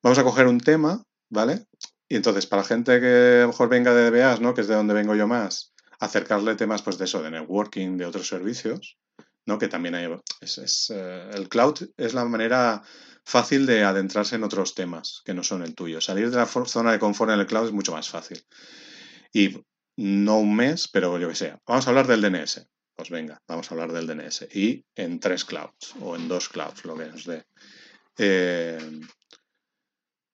vamos 0.01 0.19
a 0.19 0.23
coger 0.23 0.47
un 0.47 0.59
tema, 0.59 1.03
¿vale? 1.29 1.65
Y 2.07 2.15
entonces, 2.15 2.45
para 2.45 2.61
la 2.61 2.67
gente 2.67 3.01
que 3.01 3.39
a 3.39 3.41
lo 3.41 3.47
mejor 3.47 3.69
venga 3.69 3.93
de 3.93 4.11
DBAs, 4.11 4.39
¿no? 4.39 4.53
Que 4.53 4.61
es 4.61 4.67
de 4.67 4.75
donde 4.75 4.93
vengo 4.93 5.15
yo 5.15 5.27
más, 5.27 5.73
acercarle 5.99 6.55
temas, 6.55 6.83
pues 6.83 6.97
de 6.97 7.05
eso, 7.05 7.23
de 7.23 7.31
networking, 7.31 7.97
de 7.97 8.05
otros 8.05 8.27
servicios, 8.27 8.99
¿no? 9.45 9.57
Que 9.57 9.67
también 9.67 9.95
hay. 9.95 10.09
Es, 10.41 10.91
eh, 10.93 11.29
el 11.33 11.49
cloud 11.49 11.89
es 11.97 12.13
la 12.13 12.25
manera 12.25 12.83
fácil 13.25 13.65
de 13.65 13.83
adentrarse 13.83 14.35
en 14.35 14.43
otros 14.43 14.75
temas 14.75 15.21
que 15.25 15.33
no 15.33 15.43
son 15.43 15.63
el 15.63 15.73
tuyo. 15.73 16.01
Salir 16.01 16.29
de 16.29 16.37
la 16.37 16.45
zona 16.45 16.91
de 16.91 16.99
confort 16.99 17.31
en 17.31 17.39
el 17.39 17.47
cloud 17.47 17.67
es 17.67 17.71
mucho 17.71 17.93
más 17.93 18.09
fácil. 18.09 18.45
Y 19.31 19.63
no 19.97 20.39
un 20.39 20.55
mes, 20.55 20.87
pero 20.87 21.17
yo 21.19 21.29
que 21.29 21.35
sé. 21.35 21.55
Vamos 21.67 21.87
a 21.87 21.89
hablar 21.89 22.07
del 22.07 22.21
DNS. 22.21 22.67
Pues 22.95 23.09
venga, 23.09 23.41
vamos 23.47 23.69
a 23.69 23.73
hablar 23.73 23.91
del 23.91 24.07
DNS. 24.07 24.47
Y 24.53 24.85
en 24.95 25.19
tres 25.19 25.45
clouds 25.45 25.95
o 26.01 26.15
en 26.15 26.27
dos 26.27 26.49
clouds, 26.49 26.85
lo 26.85 26.95
que 26.97 27.05
nos 27.05 27.25
dé. 27.25 27.43
Eh, 28.17 28.79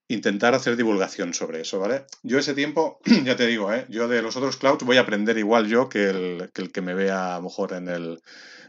intentar 0.09 0.55
hacer 0.55 0.75
divulgación 0.75 1.33
sobre 1.33 1.61
eso, 1.61 1.79
¿vale? 1.79 2.05
Yo 2.23 2.39
ese 2.39 2.53
tiempo, 2.53 2.99
ya 3.23 3.35
te 3.35 3.47
digo, 3.47 3.71
¿eh? 3.71 3.85
yo 3.89 4.07
de 4.07 4.21
los 4.21 4.35
otros 4.35 4.57
clouds 4.57 4.83
voy 4.83 4.97
a 4.97 5.01
aprender 5.01 5.37
igual 5.37 5.67
yo 5.67 5.87
que 5.87 6.09
el 6.09 6.49
que, 6.53 6.63
el 6.63 6.71
que 6.71 6.81
me 6.81 6.95
vea 6.95 7.35
a 7.35 7.37
lo 7.37 7.43
mejor 7.43 7.73
en 7.73 7.87
el, 7.87 8.19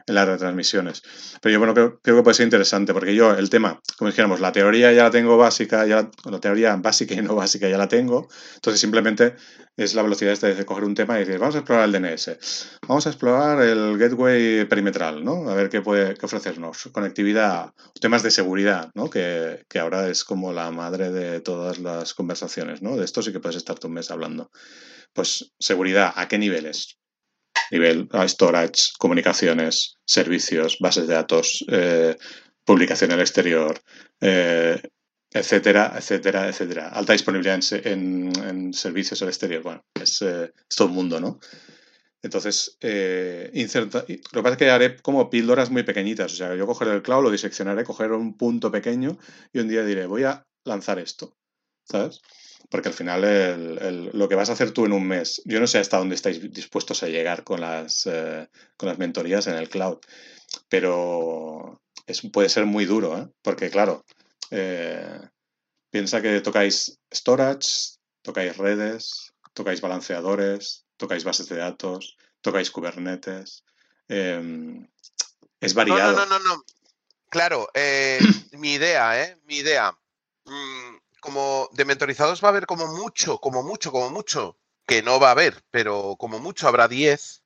en 0.07 0.14
las 0.14 0.29
retransmisiones. 0.29 1.03
Pero 1.40 1.53
yo 1.53 1.59
bueno, 1.59 1.74
creo, 1.74 2.00
que 2.00 2.22
puede 2.22 2.35
ser 2.35 2.44
interesante, 2.44 2.92
porque 2.92 3.14
yo 3.14 3.33
el 3.35 3.48
tema, 3.50 3.81
como 3.96 4.11
dijéramos, 4.11 4.40
la 4.40 4.53
teoría 4.53 4.92
ya 4.92 5.05
la 5.05 5.11
tengo 5.11 5.37
básica, 5.37 5.87
ya 5.87 6.11
la 6.24 6.40
teoría 6.40 6.76
básica 6.76 7.14
y 7.14 7.22
no 7.22 7.35
básica 7.35 7.68
ya 7.68 7.79
la 7.79 7.88
tengo, 7.88 8.29
entonces 8.57 8.81
simplemente 8.81 9.35
es 9.76 9.94
la 9.94 10.03
velocidad 10.03 10.38
de 10.38 10.66
coger 10.66 10.85
un 10.85 10.94
tema 10.94 11.16
y 11.16 11.20
decir, 11.20 11.38
vamos 11.38 11.55
a 11.55 11.59
explorar 11.59 11.87
el 11.87 11.92
DNS, 11.92 12.31
vamos 12.87 13.07
a 13.07 13.11
explorar 13.11 13.62
el 13.62 13.96
gateway 13.96 14.64
perimetral, 14.66 15.24
¿no? 15.24 15.48
A 15.48 15.55
ver 15.55 15.70
qué 15.70 15.81
puede 15.81 16.14
qué 16.14 16.26
ofrecernos, 16.26 16.90
conectividad, 16.92 17.72
temas 18.00 18.22
de 18.22 18.31
seguridad, 18.31 18.90
¿no? 18.94 19.09
Que 19.09 19.64
ahora 19.81 20.09
es 20.09 20.24
como 20.24 20.53
la 20.53 20.70
madre 20.70 21.11
de 21.11 21.29
todas 21.38 21.78
las 21.78 22.14
conversaciones, 22.14 22.82
¿no? 22.82 22.96
De 22.96 23.04
esto 23.04 23.22
sí 23.22 23.30
que 23.30 23.38
puedes 23.38 23.56
estar 23.56 23.76
un 23.84 23.92
mes 23.92 24.10
hablando. 24.10 24.50
Pues 25.12 25.52
seguridad, 25.60 26.12
¿a 26.16 26.26
qué 26.26 26.38
niveles? 26.38 27.00
nivel 27.70 28.08
storage, 28.26 28.92
comunicaciones, 28.98 29.98
servicios, 30.04 30.78
bases 30.80 31.06
de 31.06 31.14
datos, 31.14 31.64
eh, 31.68 32.16
publicación 32.64 33.12
al 33.12 33.20
exterior, 33.20 33.80
eh, 34.20 34.80
etcétera, 35.32 35.94
etcétera, 35.96 36.48
etcétera. 36.48 36.88
Alta 36.88 37.12
disponibilidad 37.12 37.60
en, 37.84 38.72
servicios 38.74 39.22
al 39.22 39.28
exterior. 39.28 39.62
Bueno, 39.62 39.84
es, 39.94 40.22
eh, 40.22 40.52
es, 40.68 40.76
todo 40.76 40.88
el 40.88 40.94
mundo, 40.94 41.20
¿no? 41.20 41.38
Entonces, 42.22 42.76
lo 42.82 42.90
que 42.90 44.42
pasa 44.42 44.50
es 44.50 44.56
que 44.58 44.68
haré 44.68 44.96
como 44.98 45.30
píldoras 45.30 45.70
muy 45.70 45.84
pequeñitas. 45.84 46.34
O 46.34 46.36
sea, 46.36 46.54
yo 46.54 46.66
cogeré 46.66 46.92
el 46.92 47.02
cloud, 47.02 47.22
lo 47.22 47.30
diseccionaré, 47.30 47.82
coger 47.82 48.12
un 48.12 48.36
punto 48.36 48.70
pequeño 48.70 49.16
y 49.54 49.60
un 49.60 49.68
día 49.68 49.84
diré, 49.84 50.04
voy 50.04 50.24
a 50.24 50.44
lanzar 50.64 50.99
esto. 50.99 51.37
¿Sabes? 51.85 52.20
porque 52.70 52.88
al 52.88 52.94
final 52.94 54.11
lo 54.12 54.29
que 54.29 54.37
vas 54.37 54.49
a 54.49 54.53
hacer 54.53 54.70
tú 54.70 54.87
en 54.87 54.92
un 54.92 55.07
mes, 55.07 55.42
yo 55.44 55.61
no 55.61 55.66
sé 55.66 55.79
hasta 55.79 55.99
dónde 55.99 56.14
estáis 56.14 56.40
dispuestos 56.53 57.03
a 57.03 57.09
llegar 57.09 57.42
con 57.42 57.61
las, 57.61 58.07
eh, 58.07 58.49
con 58.77 58.88
las 58.88 58.99
mentorías 58.99 59.49
en 59.49 59.57
el 59.57 59.68
cloud, 59.68 59.99
pero 60.68 61.83
es, 62.07 62.23
puede 62.33 62.49
ser 62.49 62.66
muy 62.66 62.85
duro, 62.85 63.18
¿eh? 63.18 63.29
porque 63.42 63.70
claro, 63.70 64.05
eh, 64.53 65.20
piensa 65.90 66.23
que 66.23 66.40
tocáis 66.40 66.99
storage, 67.12 67.96
tocáis 68.23 68.57
redes, 68.57 69.35
tocáis 69.53 69.81
balanceadores, 69.81 70.87
tocáis 70.96 71.25
bases 71.25 71.49
de 71.49 71.57
datos, 71.57 72.16
tocáis 72.40 72.70
Kubernetes. 72.70 73.64
Em, 74.09 74.88
es 75.61 75.75
variado. 75.75 76.12
No, 76.12 76.27
no, 76.27 76.38
no, 76.38 76.44
no. 76.44 76.62
Claro, 77.29 77.68
mi 78.53 78.75
idea, 78.75 79.25
¿eh? 79.25 79.37
Mi 79.44 79.57
idea. 79.57 79.96
Mm, 80.50 80.96
como 81.20 81.68
de 81.72 81.84
mentorizados 81.84 82.42
va 82.42 82.48
a 82.48 82.50
haber 82.50 82.66
como 82.66 82.86
mucho, 82.88 83.38
como 83.38 83.62
mucho, 83.62 83.92
como 83.92 84.10
mucho, 84.10 84.58
que 84.86 85.02
no 85.02 85.20
va 85.20 85.28
a 85.28 85.32
haber, 85.32 85.62
pero 85.70 86.16
como 86.18 86.40
mucho 86.40 86.66
habrá 86.68 86.88
10. 86.88 87.44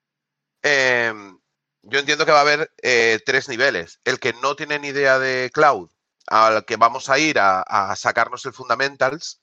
Em, 0.62 1.38
yo 1.82 1.98
entiendo 2.00 2.24
que 2.26 2.32
va 2.32 2.38
a 2.38 2.42
haber 2.42 2.72
eh, 2.82 3.20
tres 3.26 3.48
niveles. 3.48 4.00
El 4.04 4.18
que 4.20 4.32
no 4.34 4.56
tiene 4.56 4.78
ni 4.78 4.88
idea 4.88 5.18
de 5.18 5.50
cloud, 5.52 5.90
al 6.26 6.64
que 6.64 6.76
vamos 6.76 7.10
a 7.10 7.18
ir 7.18 7.38
a, 7.38 7.94
sacarnos 7.96 8.46
el 8.46 8.54
fundamentals. 8.54 9.42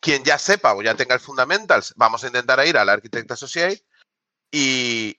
Quien 0.00 0.24
ya 0.24 0.38
sepa 0.38 0.74
o 0.74 0.82
ya 0.82 0.96
tenga 0.96 1.14
el 1.14 1.20
fundamentals, 1.20 1.94
vamos 1.96 2.24
a 2.24 2.26
intentar 2.28 2.66
ir 2.66 2.76
al 2.78 2.88
Architect 2.88 3.30
Associate. 3.32 3.84
Y, 4.50 5.18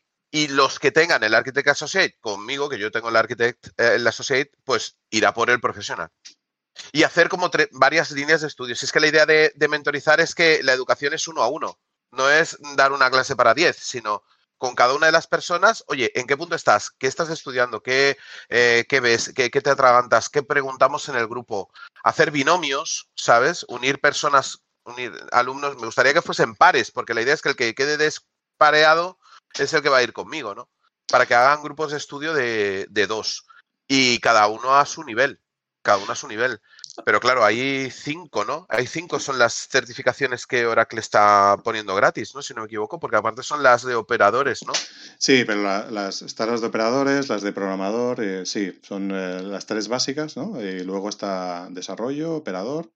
los 0.49 0.79
que 0.79 0.91
tengan 0.91 1.23
el 1.23 1.35
Architect 1.35 1.69
Associate 1.69 2.17
conmigo, 2.19 2.69
que 2.69 2.79
yo 2.79 2.91
tengo 2.91 3.09
el 3.09 3.15
Architect, 3.15 3.67
eh, 3.77 3.95
el 3.95 4.07
Associate, 4.07 4.51
pues 4.63 4.97
irá 5.11 5.33
por 5.33 5.49
el 5.51 5.61
profesional. 5.61 6.09
Y 6.91 7.03
hacer 7.03 7.29
como 7.29 7.51
varias 7.71 8.11
líneas 8.11 8.41
de 8.41 8.47
estudios. 8.47 8.79
Si 8.79 8.85
es 8.85 8.91
que 8.91 8.99
la 8.99 9.07
idea 9.07 9.25
de, 9.25 9.51
de 9.55 9.67
mentorizar 9.67 10.19
es 10.19 10.33
que 10.33 10.63
la 10.63 10.73
educación 10.73 11.13
es 11.13 11.27
uno 11.27 11.41
a 11.43 11.47
uno. 11.47 11.79
No 12.11 12.29
es 12.29 12.57
dar 12.75 12.91
una 12.91 13.09
clase 13.09 13.35
para 13.35 13.53
diez, 13.53 13.77
sino 13.77 14.23
con 14.63 14.75
cada 14.75 14.93
una 14.93 15.07
de 15.07 15.11
las 15.11 15.27
personas, 15.27 15.83
oye, 15.87 16.09
¿en 16.15 16.25
qué 16.25 16.37
punto 16.37 16.55
estás? 16.55 16.89
¿Qué 16.89 17.07
estás 17.07 17.29
estudiando? 17.29 17.83
¿Qué, 17.83 18.17
eh, 18.47 18.85
ves? 19.01 19.33
¿Qué, 19.35 19.49
te 19.49 19.69
atragantas? 19.69 20.29
¿Qué 20.29 20.41
preguntamos 20.41 21.09
en 21.09 21.15
el 21.15 21.27
grupo? 21.27 21.69
Hacer 22.01 22.31
binomios, 22.31 23.09
¿sabes? 23.13 23.65
Unir 23.67 23.99
personas, 23.99 24.59
unir 24.85 25.11
alumnos. 25.33 25.75
Me 25.75 25.85
gustaría 25.85 26.13
que 26.13 26.21
fuesen 26.21 26.55
pares, 26.55 26.91
porque 26.91 27.13
la 27.13 27.21
idea 27.21 27.33
es 27.33 27.41
que 27.41 27.49
el 27.49 27.57
que 27.57 27.75
quede 27.75 27.97
despareado 27.97 29.19
es 29.53 29.73
el 29.73 29.81
que 29.81 29.89
va 29.89 29.97
a 29.97 30.03
ir 30.03 30.13
conmigo, 30.13 30.55
¿no? 30.55 30.69
Para 31.09 31.25
que 31.25 31.35
hagan 31.35 31.61
grupos 31.61 31.91
de 31.91 31.97
estudio 31.97 32.33
de, 32.33 32.87
de 32.89 33.05
dos 33.05 33.45
y 33.85 34.19
cada 34.19 34.47
uno 34.47 34.77
a 34.77 34.85
su 34.85 35.03
nivel. 35.03 35.41
Cada 35.83 35.99
uno 35.99 36.13
a 36.13 36.15
su 36.15 36.27
nivel. 36.27 36.59
Pero 37.05 37.19
claro, 37.19 37.43
hay 37.43 37.91
cinco, 37.91 38.45
¿no? 38.45 38.65
Hay 38.69 38.87
cinco 38.87 39.19
son 39.19 39.37
las 39.37 39.67
certificaciones 39.67 40.47
que 40.47 40.65
Oracle 40.65 40.99
está 40.99 41.57
poniendo 41.63 41.93
gratis, 41.93 42.33
¿no? 42.33 42.41
Si 42.41 42.53
no 42.53 42.61
me 42.61 42.67
equivoco, 42.67 42.99
porque 42.99 43.17
aparte 43.17 43.43
son 43.43 43.61
las 43.61 43.83
de 43.83 43.93
operadores, 43.93 44.63
¿no? 44.65 44.73
Sí, 45.17 45.43
pero 45.45 45.61
las, 45.61 46.21
están 46.21 46.51
las 46.51 46.61
de 46.61 46.67
operadores, 46.67 47.29
las 47.29 47.41
de 47.41 47.51
programador, 47.51 48.23
eh, 48.23 48.45
sí, 48.45 48.79
son 48.81 49.11
eh, 49.11 49.41
las 49.41 49.65
tres 49.65 49.87
básicas, 49.89 50.37
¿no? 50.37 50.61
Y 50.61 50.83
luego 50.83 51.09
está 51.09 51.67
desarrollo, 51.69 52.35
operador, 52.35 52.91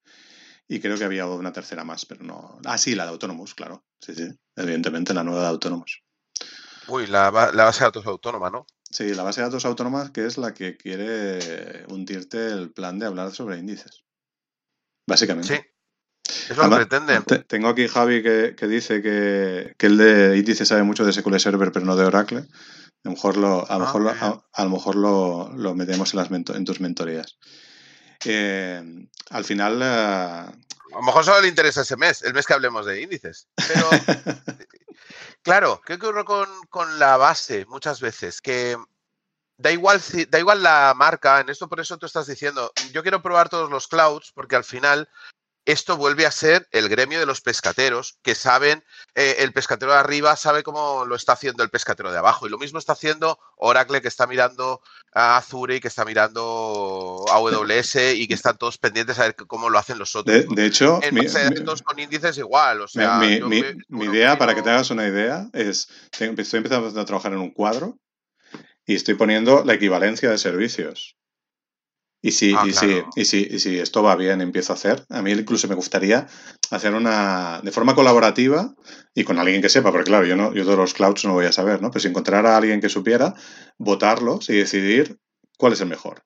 y 0.68 0.80
creo 0.80 0.98
que 0.98 1.06
había 1.06 1.26
una 1.26 1.52
tercera 1.52 1.84
más, 1.84 2.06
pero 2.06 2.24
no. 2.24 2.60
Ah, 2.66 2.78
sí, 2.78 2.96
la 2.96 3.04
de 3.04 3.12
autónomos, 3.12 3.54
claro. 3.54 3.84
Sí, 4.00 4.16
sí, 4.16 4.30
evidentemente 4.56 5.14
la 5.14 5.24
nueva 5.24 5.42
de 5.42 5.48
autónomos. 5.48 6.04
Uy, 6.88 7.08
la, 7.08 7.32
la 7.54 7.66
base 7.66 7.80
de 7.80 7.86
datos 7.86 8.06
autónoma, 8.06 8.50
¿no? 8.50 8.66
Sí, 8.98 9.14
la 9.14 9.22
base 9.22 9.42
de 9.42 9.46
datos 9.46 9.64
autónoma 9.66 10.12
que 10.12 10.26
es 10.26 10.40
la 10.40 10.56
que 10.56 10.76
quiere 10.76 11.86
hundirte 11.88 12.48
el 12.48 12.72
plan 12.72 12.98
de 12.98 13.06
hablar 13.06 13.32
sobre 13.32 13.60
índices. 13.60 14.04
Básicamente. 15.08 15.56
Sí. 16.26 16.52
Eso 16.52 16.68
lo 16.68 16.76
pretende. 16.76 17.22
Tengo 17.46 17.68
aquí 17.68 17.88
Javi 17.88 18.24
que, 18.24 18.56
dice 18.68 19.04
que, 19.04 19.76
que, 19.78 19.86
el 19.86 19.98
de 19.98 20.38
índices 20.40 20.68
sabe 20.68 20.82
mucho 20.82 21.06
de 21.06 21.14
SQL 21.14 21.38
Server, 21.38 21.72
pero 21.72 21.86
no 21.86 21.96
de 21.96 22.06
Oracle. 22.06 22.40
A 22.40 22.44
lo 23.04 23.12
mejor 23.12 23.38
lo, 23.38 23.70
a 23.70 23.78
lo 23.78 23.86
mejor, 23.86 24.02
lo, 24.02 24.10
ah, 24.10 24.44
a, 24.52 24.64
lo, 24.64 24.70
mejor 24.72 24.96
lo, 24.96 25.76
metemos 25.76 26.16
en, 26.16 26.20
las 26.20 26.32
en 26.32 26.66
tus 26.66 26.82
mentorías. 26.82 27.38
Eh, 28.26 28.82
al 29.30 29.46
final. 29.46 29.80
Eh, 29.80 29.86
a 29.86 30.52
lo 30.92 31.04
mejor 31.04 31.24
solo 31.24 31.42
le 31.42 31.50
interesa 31.50 31.82
ese 31.82 31.98
mes, 31.98 32.24
el 32.24 32.34
mes 32.34 32.48
que 32.48 32.54
hablemos 32.56 32.84
de 32.88 33.00
índices. 33.00 33.48
Pero 33.56 33.90
Claro, 35.42 35.82
¿qué 35.86 35.94
ocurre 35.94 36.26
con, 36.26 37.00
la 37.00 37.18
base 37.18 37.66
muchas 37.68 38.02
veces? 38.02 38.42
Que 38.42 38.76
da 39.58 39.72
igual, 39.72 40.02
da 40.30 40.40
igual 40.40 40.62
la 40.62 40.94
marca, 40.96 41.40
en 41.40 41.50
esto 41.50 41.70
por 41.70 41.80
eso 41.80 41.98
tú 41.98 42.06
estás 42.06 42.28
diciendo, 42.28 42.72
yo 42.92 43.02
quiero 43.02 43.22
probar 43.22 43.50
todos 43.50 43.70
los 43.70 43.88
clouds 43.88 44.32
porque 44.34 44.56
al 44.56 44.64
final 44.64 45.10
esto 45.68 45.98
vuelve 45.98 46.26
a 46.26 46.32
ser 46.32 46.66
el 46.72 46.88
gremio 46.88 47.20
de 47.20 47.26
los 47.26 47.42
pescateros, 47.42 48.18
que 48.24 48.36
saben, 48.36 48.86
eh, 49.16 49.36
el 49.40 49.52
pescatero 49.52 49.92
de 49.92 49.98
arriba 49.98 50.38
sabe 50.38 50.64
cómo 50.64 51.04
lo 51.06 51.14
está 51.14 51.34
haciendo 51.34 51.62
el 51.62 51.70
pescatero 51.70 52.10
de 52.10 52.18
abajo. 52.18 52.48
Y 52.48 52.50
lo 52.50 52.58
mismo 52.58 52.80
está 52.80 52.94
haciendo 52.94 53.38
Oracle, 53.58 54.02
que 54.02 54.08
está 54.08 54.28
mirando 54.28 54.82
a 55.12 55.36
Azure 55.36 55.76
y 55.76 55.80
que 55.82 55.90
está 55.90 56.06
mirando 56.06 57.26
a 57.30 57.36
AWS 57.36 58.14
y 58.16 58.30
que 58.30 58.34
están 58.34 58.58
todos 58.58 58.78
pendientes 58.78 59.20
a 59.20 59.24
ver 59.24 59.36
cómo 59.36 59.70
lo 59.70 59.78
hacen 59.78 60.00
los 60.00 60.16
otros. 60.16 60.46
De, 60.48 60.66
hecho, 60.66 61.02
en 61.04 61.14
mi, 61.14 61.26
con 61.84 62.00
índices 62.00 62.38
igual. 62.38 62.80
O 62.80 62.88
sea, 62.88 63.18
mi, 63.18 64.06
idea, 64.06 64.38
para 64.38 64.56
que 64.56 64.62
te 64.62 64.70
hagas 64.70 64.90
una 64.90 65.06
idea, 65.06 65.50
es, 65.52 65.90
estoy 66.12 66.30
empezando 66.30 66.98
a 66.98 67.06
trabajar 67.06 67.34
en 67.34 67.40
un 67.40 67.52
cuadro 67.52 68.00
y 68.86 68.96
estoy 68.96 69.16
poniendo 69.16 69.66
la 69.66 69.74
equivalencia 69.74 70.30
de 70.30 70.38
servicios. 70.38 71.18
Y 72.22 72.32
si, 72.32 72.54
ah, 72.58 72.64
y, 72.66 72.74
si, 72.74 73.04
y, 73.16 73.26
si, 73.26 73.48
y 73.52 73.60
si 73.60 73.80
esto 73.80 74.02
va 74.02 74.16
bien, 74.16 74.42
empiezo 74.42 74.74
a 74.74 74.76
hacer. 74.76 75.06
A 75.10 75.22
mí 75.22 75.32
incluso 75.32 75.68
me 75.68 75.76
gustaría 75.76 76.28
hacer 76.72 76.94
una 76.94 77.62
de 77.62 77.72
forma 77.72 77.96
colaborativa 77.96 78.74
y 79.14 79.24
con 79.24 79.38
alguien 79.38 79.62
que 79.62 79.70
sepa, 79.70 79.92
porque 79.92 80.10
claro, 80.10 80.26
yo 80.26 80.36
no, 80.36 80.54
yo 80.54 80.64
todos 80.64 80.78
los 80.78 80.94
clouds 80.94 81.26
no 81.26 81.34
voy 81.34 81.46
a 81.46 81.52
saber, 81.52 81.82
¿no? 81.82 81.92
Pero 81.92 82.02
si 82.02 82.08
encontrar 82.08 82.46
a 82.46 82.58
alguien 82.58 82.82
que 82.82 82.90
supiera, 82.90 83.36
votarlos 83.78 84.50
y 84.50 84.54
decidir 84.54 85.20
cuál 85.58 85.74
es 85.74 85.82
el 85.82 85.88
mejor. 85.88 86.24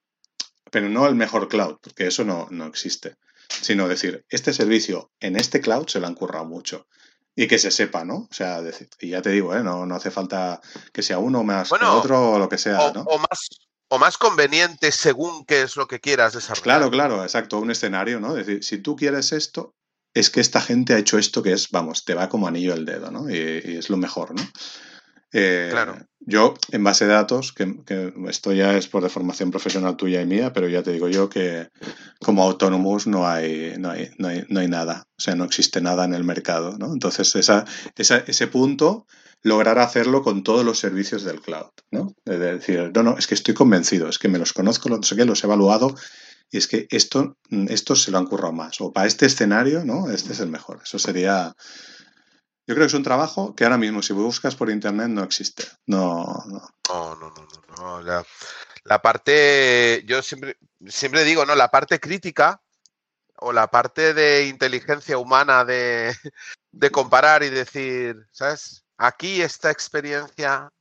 Pero 0.72 0.88
no 0.88 1.08
el 1.08 1.16
mejor 1.16 1.50
cloud, 1.50 1.78
porque 1.82 2.08
eso 2.08 2.24
no, 2.24 2.48
no 2.50 2.66
existe. 2.66 3.16
Sino 3.50 3.90
decir, 3.90 4.26
este 4.30 4.54
servicio 4.54 5.12
en 5.20 5.36
este 5.36 5.60
cloud 5.60 5.88
se 5.88 6.00
lo 6.00 6.08
han 6.08 6.16
currado 6.16 6.46
mucho 6.46 6.88
y 7.36 7.48
que 7.48 7.60
se 7.60 7.72
sepa, 7.72 8.06
¿no? 8.06 8.28
O 8.30 8.34
sea, 8.34 8.62
decir, 8.62 8.90
y 9.00 9.10
ya 9.10 9.22
te 9.22 9.30
digo, 9.30 9.56
¿eh? 9.56 9.64
no, 9.64 9.86
no 9.86 9.96
hace 9.96 10.12
falta 10.12 10.62
que 10.94 11.02
sea 11.02 11.20
uno 11.20 11.44
más 11.44 11.70
que 11.70 11.86
otro 11.86 12.32
o 12.32 12.40
lo 12.40 12.48
que 12.48 12.58
sea, 12.58 12.92
¿no? 12.94 13.02
O 13.04 13.18
más, 13.18 13.50
o 13.94 14.00
más 14.00 14.18
conveniente 14.18 14.90
según 14.90 15.44
qué 15.46 15.64
es 15.64 15.76
lo 15.76 15.86
que 15.86 16.00
quieras 16.00 16.34
desarrollar. 16.34 16.64
Claro, 16.64 16.90
claro, 16.90 17.24
exacto, 17.24 17.60
un 17.60 17.72
escenario, 17.72 18.22
¿no? 18.22 18.38
Es 18.38 18.48
decir, 18.48 18.64
si 18.64 18.78
tú 18.78 18.96
quieres 18.96 19.34
esto, 19.34 19.76
es 20.14 20.30
que 20.30 20.40
esta 20.40 20.62
gente 20.62 20.94
ha 20.94 20.98
hecho 20.98 21.18
esto 21.18 21.44
que 21.44 21.52
es, 21.52 21.70
vamos, 21.72 22.06
te 22.06 22.14
va 22.14 22.30
como 22.30 22.48
anillo 22.48 22.74
el 22.74 22.86
dedo, 22.86 23.12
¿no? 23.12 23.30
Y, 23.30 23.36
es 23.36 23.90
lo 23.90 23.98
mejor, 23.98 24.34
¿no? 24.34 24.42
Eh, 25.34 25.68
claro. 25.72 25.98
Yo, 26.22 26.54
en 26.72 26.86
base 26.86 27.06
de 27.06 27.12
datos, 27.12 27.52
que, 27.52 28.14
esto 28.30 28.54
ya 28.54 28.78
es 28.78 28.88
por 28.88 29.04
de 29.04 29.10
formación 29.10 29.52
profesional 29.52 29.98
tuya 29.98 30.22
y 30.22 30.26
mía, 30.26 30.54
pero 30.54 30.70
ya 30.70 30.84
te 30.84 30.94
digo 30.94 31.10
yo 31.10 31.28
que 31.28 31.68
como 32.22 32.44
autónomos 32.44 33.08
no 33.08 33.28
hay, 33.28 33.74
no 33.78 33.90
hay, 33.90 34.10
no 34.18 34.30
hay, 34.30 34.46
no 34.48 34.62
hay 34.62 34.70
nada, 34.70 35.04
o 35.18 35.22
sea, 35.22 35.36
no 35.36 35.44
existe 35.44 35.82
nada 35.82 36.06
en 36.06 36.14
el 36.14 36.24
mercado, 36.24 36.78
¿no? 36.78 36.94
Entonces, 36.94 37.36
esa, 37.36 37.66
esa, 37.98 38.20
ese 38.20 38.48
punto 38.48 39.06
lograr 39.44 39.80
hacerlo 39.80 40.24
con 40.24 40.44
todos 40.44 40.64
los 40.64 40.80
servicios 40.80 41.24
del 41.24 41.42
cloud, 41.42 41.72
¿no? 41.92 42.14
De 42.26 42.38
decir, 42.38 42.92
no, 42.94 43.04
no, 43.04 43.18
es 43.18 43.28
que 43.28 43.36
estoy 43.36 43.54
convencido, 43.54 44.08
es 44.08 44.20
que 44.20 44.28
me 44.28 44.40
los 44.40 44.54
conozco, 44.54 44.90
no 44.90 45.02
sé 45.02 45.16
qué, 45.16 45.26
los 45.26 45.44
he 45.44 45.48
evaluado 45.48 45.96
y 46.52 46.58
es 46.58 46.68
que 46.68 46.86
esto, 46.90 47.38
esto 47.70 47.96
se 47.96 48.12
lo 48.12 48.18
han 48.18 48.28
currado 48.28 48.52
más. 48.52 48.80
O 48.82 48.92
para 48.92 49.08
este 49.08 49.26
escenario, 49.26 49.86
¿no? 49.86 50.12
Este 50.12 50.34
es 50.34 50.42
el 50.42 50.50
mejor. 50.50 50.82
Eso 50.84 51.00
sería... 51.00 51.56
Yo 52.68 52.76
creo 52.76 52.86
que 52.86 52.88
es 52.88 52.94
un 52.94 53.04
trabajo 53.04 53.56
que 53.56 53.64
ahora 53.64 53.78
mismo, 53.78 54.02
si 54.02 54.12
buscas 54.14 54.56
por 54.56 54.70
internet, 54.70 55.08
no 55.08 55.24
existe. 55.24 55.64
No, 55.88 56.26
no. 56.48 56.62
No, 56.90 57.16
no, 57.16 57.34
no, 57.34 58.02
no. 58.04 58.26
La, 58.84 59.02
parte, 59.02 60.04
yo 60.06 60.22
siempre, 60.22 60.58
siempre 60.88 61.24
digo, 61.24 61.46
¿no? 61.46 61.56
La 61.56 61.72
parte 61.72 62.02
crítica 62.02 62.62
o 63.38 63.54
la 63.54 63.72
parte 63.72 64.14
de 64.14 64.48
inteligencia 64.48 65.18
humana 65.18 65.64
de, 65.64 66.14
de 66.72 66.92
comparar 66.92 67.44
y 67.44 67.50
decir, 67.50 68.28
¿sabes? 68.32 68.84
Aquí 69.02 69.42
esta 69.42 69.72
experiencia 69.72 70.72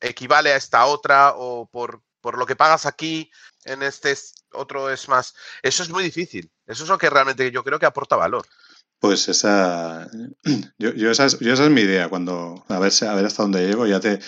equivale 0.00 0.52
a 0.52 0.56
esta 0.56 0.86
otra 0.86 1.34
o 1.36 1.66
por, 1.66 2.02
lo 2.36 2.46
que 2.46 2.56
pagas 2.56 2.84
aquí 2.84 3.30
en 3.64 3.82
este 3.82 4.14
otro 4.52 4.90
es 4.90 5.08
más. 5.08 5.34
Eso 5.62 5.82
es 5.82 5.90
muy 5.90 6.02
difícil. 6.02 6.50
Eso 6.66 6.82
es 6.82 6.88
lo 6.88 6.98
que 6.98 7.08
realmente 7.08 7.50
yo 7.50 7.62
creo 7.62 7.78
que 7.78 7.86
aporta 7.86 8.16
valor. 8.16 8.44
Pues 8.98 9.28
esa 9.28 10.10
yo, 10.78 11.10
esa, 11.10 11.26
es, 11.26 11.40
mi 11.70 11.80
idea, 11.80 12.08
cuando 12.08 12.64
a 12.68 12.78
ver, 12.78 12.92
a 13.08 13.14
ver 13.14 13.24
hasta 13.24 13.44
dónde 13.44 13.66
llego, 13.66 13.86
ya 13.86 14.00
te 14.00 14.18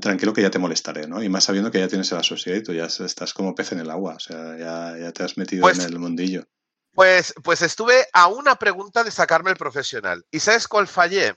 tranquilo 0.00 0.32
que 0.32 0.42
ya 0.42 0.50
te 0.50 0.58
molestaré, 0.58 1.06
¿no? 1.06 1.22
Y 1.22 1.28
más 1.28 1.44
sabiendo 1.44 1.70
que 1.70 1.78
ya 1.78 1.88
tienes 1.88 2.10
el 2.10 2.18
asociado 2.18 2.58
y 2.58 2.62
tú 2.62 2.72
ya 2.72 2.86
estás 2.86 3.34
como 3.34 3.54
pez 3.54 3.72
en 3.72 3.80
el 3.80 3.90
agua, 3.90 4.16
o 4.16 4.20
sea, 4.20 4.56
ya, 4.58 5.12
te 5.12 5.22
has 5.22 5.36
metido 5.36 5.68
en 5.68 5.76
pues 5.76 5.86
el 5.86 5.98
mundillo. 6.00 6.44
Pues, 6.92 7.34
pues 7.44 7.62
estuve 7.62 8.06
a 8.12 8.26
una 8.26 8.56
pregunta 8.56 9.04
de 9.04 9.10
sacarme 9.10 9.50
el 9.50 9.56
profesional. 9.56 10.24
¿Y 10.30 10.40
sabes 10.40 10.66
cuál 10.66 10.88
fallé? 10.88 11.36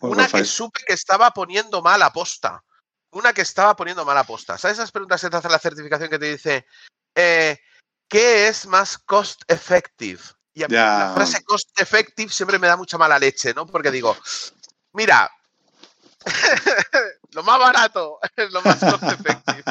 Una 0.00 0.28
que 0.28 0.44
supe 0.44 0.80
que 0.86 0.94
estaba 0.94 1.30
poniendo 1.30 1.82
mal 1.82 2.02
aposta. 2.02 2.62
Una 3.10 3.32
que 3.32 3.42
estaba 3.42 3.74
poniendo 3.74 4.04
mal 4.04 4.18
aposta. 4.18 4.58
¿Sabes 4.58 4.78
esas 4.78 4.92
preguntas 4.92 5.20
que 5.20 5.30
te 5.30 5.36
hace 5.36 5.48
la 5.48 5.58
certificación 5.58 6.10
que 6.10 6.18
te 6.18 6.30
dice 6.30 6.66
eh, 7.14 7.58
¿qué 8.08 8.48
es 8.48 8.66
más 8.66 8.98
cost 8.98 9.42
effective? 9.48 10.22
Y 10.54 10.62
a 10.64 10.68
la 10.68 11.12
frase 11.14 11.42
cost 11.44 11.68
effective 11.80 12.32
siempre 12.32 12.58
me 12.58 12.66
da 12.66 12.76
mucha 12.76 12.98
mala 12.98 13.18
leche, 13.18 13.54
¿no? 13.54 13.66
Porque 13.66 13.90
digo, 13.90 14.16
mira, 14.92 15.30
lo 17.32 17.42
más 17.44 17.58
barato 17.58 18.18
es 18.36 18.50
lo 18.50 18.62
más 18.62 18.78
cost 18.78 19.02
effective. 19.04 19.64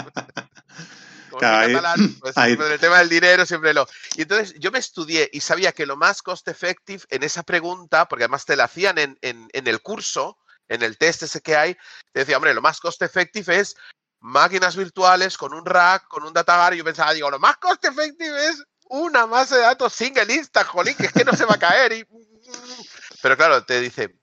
Pues, 2.21 2.38
el 2.38 2.80
tema 2.80 3.00
del 3.00 3.10
dinero 3.10 3.45
siempre 3.45 3.73
lo. 3.73 3.88
Y 4.15 4.23
entonces 4.23 4.56
yo 4.60 4.71
me 4.71 4.80
estudié 4.80 5.30
y 5.32 5.41
sabía 5.41 5.71
que 5.71 5.86
lo 5.86 5.95
más 5.95 6.21
cost 6.21 6.47
effective 6.47 7.04
en 7.10 7.23
esa 7.23 7.43
pregunta, 7.43 8.08
porque 8.08 8.26
además 8.26 8.45
te 8.45 8.56
la 8.56 8.65
hacían 8.65 8.97
en, 8.97 9.17
el 9.52 9.82
curso, 9.82 10.38
en 10.67 10.84
el 10.84 10.97
test 10.97 11.23
ese 11.23 11.41
que 11.41 11.56
hay, 11.56 11.78
te 12.13 12.21
decía, 12.21 12.38
hombre, 12.38 12.54
lo 12.54 12.62
más 12.62 12.80
cost 12.80 13.02
effective 13.02 13.60
es 13.60 13.76
máquinas 14.19 14.76
virtuales 14.76 15.38
con 15.38 15.54
un 15.54 15.65
rack, 15.65 16.08
con 16.08 16.23
un 16.23 16.34
databar. 16.34 16.73
Y 16.73 16.78
yo 16.78 16.84
pensaba, 16.84 17.13
digo, 17.13 17.30
lo 17.30 17.39
más 17.39 17.58
cost 17.58 17.84
effective 17.86 18.47
es 18.47 18.63
una 18.89 19.26
base 19.26 19.56
de 19.56 19.62
datos 19.62 19.93
single 19.93 20.34
insta, 20.34 20.63
jolín, 20.63 20.95
que 20.95 21.08
es 21.08 21.13
que 21.13 21.26
no 21.26 21.34
se 21.34 21.45
va 21.45 21.56
a 21.56 21.60
caer. 21.60 21.93
Y... 21.93 22.06
Pero 23.21 23.38
claro, 23.38 23.63
te 23.63 23.82
dice, 23.82 24.15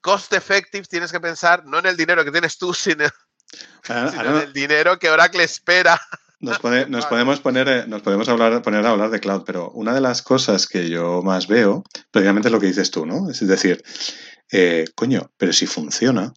cost 0.00 0.32
effective 0.32 0.86
tienes 0.86 1.12
que 1.12 1.20
pensar 1.20 1.64
no 1.64 1.78
en 1.78 1.86
el 1.86 1.96
dinero 1.96 2.24
que 2.24 2.32
tienes 2.32 2.56
tú, 2.58 2.72
sino 2.74 3.06
ah, 3.88 4.08
sino 4.12 4.38
del 4.38 4.52
dinero 4.52 4.98
que 4.98 5.10
Oracle 5.10 5.44
espera. 5.44 6.00
Nos, 6.40 6.58
podemos 6.58 7.40
poner, 7.40 7.68
eh, 7.68 7.84
nos 7.88 8.02
podemos 8.02 8.28
hablar, 8.28 8.62
poner 8.62 8.86
a 8.86 8.90
hablar 8.90 9.10
de 9.10 9.18
cloud, 9.18 9.42
pero 9.44 9.70
una 9.70 9.92
de 9.92 10.00
las 10.00 10.22
cosas 10.22 10.68
que 10.68 10.88
yo 10.88 11.20
más 11.22 11.48
veo, 11.48 11.82
precisamente 12.12 12.48
es 12.48 12.52
lo 12.52 12.60
que 12.60 12.68
dices 12.68 12.92
tú, 12.92 13.06
¿no? 13.06 13.28
Es 13.28 13.44
decir, 13.44 13.82
eh, 14.52 14.84
coño, 14.94 15.32
pero 15.36 15.52
si 15.52 15.66
funciona. 15.66 16.32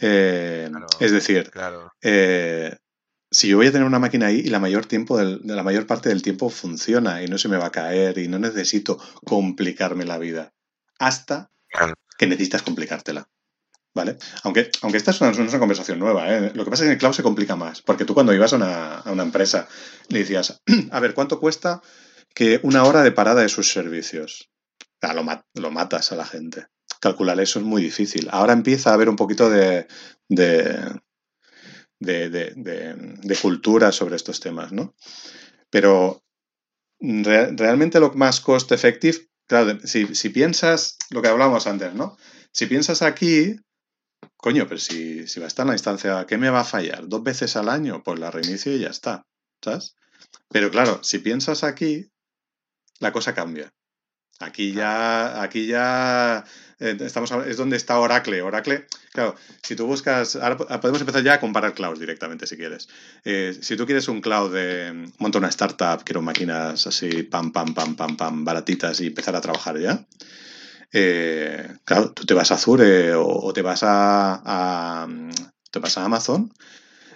Eh, 0.00 0.68
es 0.98 1.12
decir, 1.12 1.50
si 3.30 3.48
yo 3.48 3.56
voy 3.58 3.68
a 3.68 3.72
tener 3.72 3.86
una 3.86 3.98
máquina 4.00 4.26
ahí 4.26 4.40
y 4.40 4.48
la 4.48 4.58
mayor 4.58 4.86
tiempo 4.86 5.16
de 5.16 5.38
la 5.44 5.62
mayor 5.62 5.86
parte 5.86 6.08
del 6.08 6.22
tiempo 6.22 6.50
funciona 6.50 7.22
y 7.22 7.28
no 7.28 7.38
se 7.38 7.48
me 7.48 7.58
va 7.58 7.66
a 7.66 7.72
caer 7.72 8.18
y 8.18 8.26
no 8.26 8.38
necesito 8.38 8.98
complicarme 9.24 10.04
la 10.04 10.18
vida 10.18 10.52
hasta 10.98 11.50
que 12.18 12.26
necesitas 12.26 12.62
complicártela. 12.62 13.28
¿Vale? 13.92 14.18
Aunque, 14.44 14.70
aunque 14.82 14.98
esta 14.98 15.10
es 15.10 15.20
una, 15.20 15.58
conversación 15.58 15.98
nueva, 15.98 16.32
¿eh? 16.32 16.52
Lo 16.54 16.64
que 16.64 16.70
pasa 16.70 16.84
es 16.84 16.86
que 16.86 16.92
en 16.92 16.92
el 16.92 16.98
cloud 16.98 17.12
se 17.12 17.24
complica 17.24 17.56
más, 17.56 17.82
porque 17.82 18.04
tú 18.04 18.14
cuando 18.14 18.32
ibas 18.32 18.52
a 18.52 18.56
una, 18.56 19.22
empresa 19.22 19.68
le 20.08 20.20
decías, 20.20 20.62
a 20.92 21.00
ver, 21.00 21.12
¿cuánto 21.12 21.40
cuesta 21.40 21.82
que 22.32 22.60
una 22.62 22.84
hora 22.84 23.02
de 23.02 23.10
parada 23.10 23.42
de 23.42 23.48
sus 23.48 23.72
servicios? 23.72 24.50
lo, 25.54 25.70
matas 25.70 26.12
a 26.12 26.16
la 26.16 26.24
gente. 26.24 26.66
Calcular 27.00 27.40
eso 27.40 27.58
es 27.58 27.64
muy 27.64 27.82
difícil. 27.82 28.28
Ahora 28.30 28.52
empieza 28.52 28.90
a 28.90 28.94
haber 28.94 29.08
un 29.08 29.16
poquito 29.16 29.48
de, 29.48 29.88
de, 30.28 31.00
de, 31.98 33.36
cultura 33.40 33.90
sobre 33.92 34.16
estos 34.16 34.40
temas, 34.40 34.72
¿no? 34.72 34.94
Pero 35.70 36.22
realmente 37.00 37.98
lo 37.98 38.12
más 38.12 38.40
cost 38.40 38.70
effective, 38.72 39.30
claro, 39.48 39.78
si, 39.84 40.14
si 40.14 40.28
piensas 40.28 40.98
lo 41.08 41.22
que 41.22 41.28
hablábamos 41.28 41.66
antes, 41.66 41.94
¿no? 41.94 42.16
Si 42.52 42.66
piensas 42.66 43.00
aquí, 43.02 43.56
Coño, 44.42 44.66
pero 44.66 44.80
si, 44.80 45.24
va 45.38 45.44
a 45.44 45.48
estar 45.48 45.64
en 45.64 45.68
la 45.68 45.74
instancia, 45.74 46.26
¿qué 46.26 46.38
me 46.38 46.48
va 46.48 46.60
a 46.60 46.64
fallar? 46.64 47.06
¿Dos 47.08 47.22
veces 47.22 47.56
al 47.56 47.68
año? 47.68 48.02
Pues 48.02 48.18
la 48.18 48.30
reinicio 48.30 48.74
y 48.74 48.78
ya 48.78 48.88
está. 48.88 49.26
¿Sabes? 49.62 49.96
Pero 50.48 50.70
claro, 50.70 51.00
si 51.02 51.18
piensas 51.18 51.62
aquí, 51.62 52.10
la 53.00 53.12
cosa 53.12 53.34
cambia. 53.34 53.70
Aquí 54.38 54.72
ya, 54.72 55.42
aquí 55.42 55.66
ya 55.66 56.46
eh, 56.78 56.96
estamos, 57.00 57.30
es 57.46 57.58
donde 57.58 57.76
está 57.76 57.98
Oracle. 57.98 58.40
Oracle, 58.40 58.86
claro, 59.12 59.36
si 59.62 59.76
tú 59.76 59.86
buscas, 59.86 60.36
ahora 60.36 60.56
podemos 60.56 61.02
empezar 61.02 61.22
ya 61.22 61.34
a 61.34 61.40
comparar 61.40 61.74
clouds 61.74 62.00
directamente 62.00 62.46
si 62.46 62.56
quieres. 62.56 62.88
Eh, 63.24 63.58
si 63.60 63.76
tú 63.76 63.84
quieres 63.84 64.08
un 64.08 64.22
cloud 64.22 64.54
de, 64.54 65.12
monta 65.18 65.36
una 65.36 65.50
startup, 65.50 66.02
quiero 66.02 66.22
máquinas 66.22 66.86
así, 66.86 67.24
pam, 67.24 67.52
pam, 67.52 67.74
pam, 67.74 67.94
pam, 67.94 68.16
pam, 68.16 68.44
baratitas 68.46 69.02
y 69.02 69.08
empezar 69.08 69.36
a 69.36 69.42
trabajar 69.42 69.78
ya, 69.78 70.06
eh, 70.92 71.68
claro, 71.84 72.12
tú 72.12 72.26
te 72.26 72.34
vas 72.34 72.50
a 72.50 72.54
Azure 72.54 73.14
o, 73.14 73.52
te 73.52 73.62
vas 73.62 73.80
a, 73.82 75.06
te 75.70 75.78
vas 75.78 75.98
a 75.98 76.04
Amazon. 76.04 76.52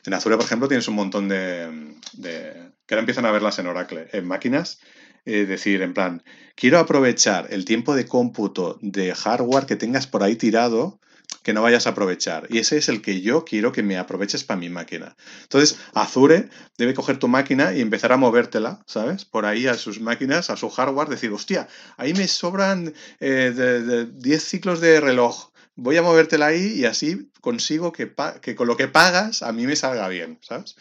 En 0.04 0.14
Azure, 0.14 0.36
por 0.36 0.44
ejemplo, 0.44 0.68
tienes 0.68 0.88
un 0.88 0.94
montón 0.94 1.28
de, 1.28 1.98
que 2.22 2.94
ahora 2.94 3.00
empiezan 3.00 3.26
a 3.26 3.30
verlas 3.30 3.58
en 3.58 3.66
Oracle, 3.66 4.08
en 4.12 4.26
máquinas. 4.26 4.80
Es 5.24 5.48
decir, 5.48 5.80
en 5.80 5.94
plan, 5.94 6.22
quiero 6.54 6.78
aprovechar 6.78 7.48
el 7.50 7.64
tiempo 7.64 7.94
de 7.94 8.06
cómputo 8.06 8.78
de 8.82 9.14
hardware 9.14 9.66
que 9.66 9.76
tengas 9.76 10.06
por 10.06 10.22
ahí 10.22 10.36
tirado 10.36 11.00
que 11.44 11.52
no 11.52 11.62
vayas 11.62 11.86
a 11.86 11.90
aprovechar. 11.90 12.46
Y 12.48 12.58
ese 12.58 12.78
es 12.78 12.88
el 12.88 13.02
que 13.02 13.20
yo 13.20 13.44
quiero 13.44 13.70
que 13.70 13.82
me 13.82 13.98
aproveches 13.98 14.42
para 14.42 14.58
mi 14.58 14.70
máquina. 14.70 15.14
Entonces, 15.42 15.78
Azure 15.92 16.48
debe 16.78 16.94
coger 16.94 17.18
tu 17.18 17.28
máquina 17.28 17.74
y 17.74 17.82
empezar 17.82 18.12
a 18.12 18.16
movértela, 18.16 18.82
¿sabes? 18.86 19.26
Por 19.26 19.44
ahí 19.44 19.66
a 19.66 19.74
sus 19.74 20.00
máquinas, 20.00 20.48
a 20.48 20.56
su 20.56 20.70
hardware, 20.70 21.08
decir, 21.08 21.30
hostia, 21.32 21.68
ahí 21.98 22.14
me 22.14 22.26
sobran 22.26 22.94
eh, 23.20 23.52
de, 23.54 24.06
10 24.06 24.42
ciclos 24.42 24.80
de 24.80 25.00
reloj. 25.00 25.50
Voy 25.76 25.98
a 25.98 26.02
movértela 26.02 26.46
ahí 26.46 26.80
y 26.80 26.86
así 26.86 27.30
consigo 27.42 27.92
que, 27.92 28.10
que 28.40 28.56
con 28.56 28.66
lo 28.66 28.76
que 28.76 28.88
pagas 28.88 29.42
a 29.42 29.52
mí 29.52 29.66
me 29.66 29.76
salga 29.76 30.08
bien, 30.08 30.38
¿sabes? 30.40 30.76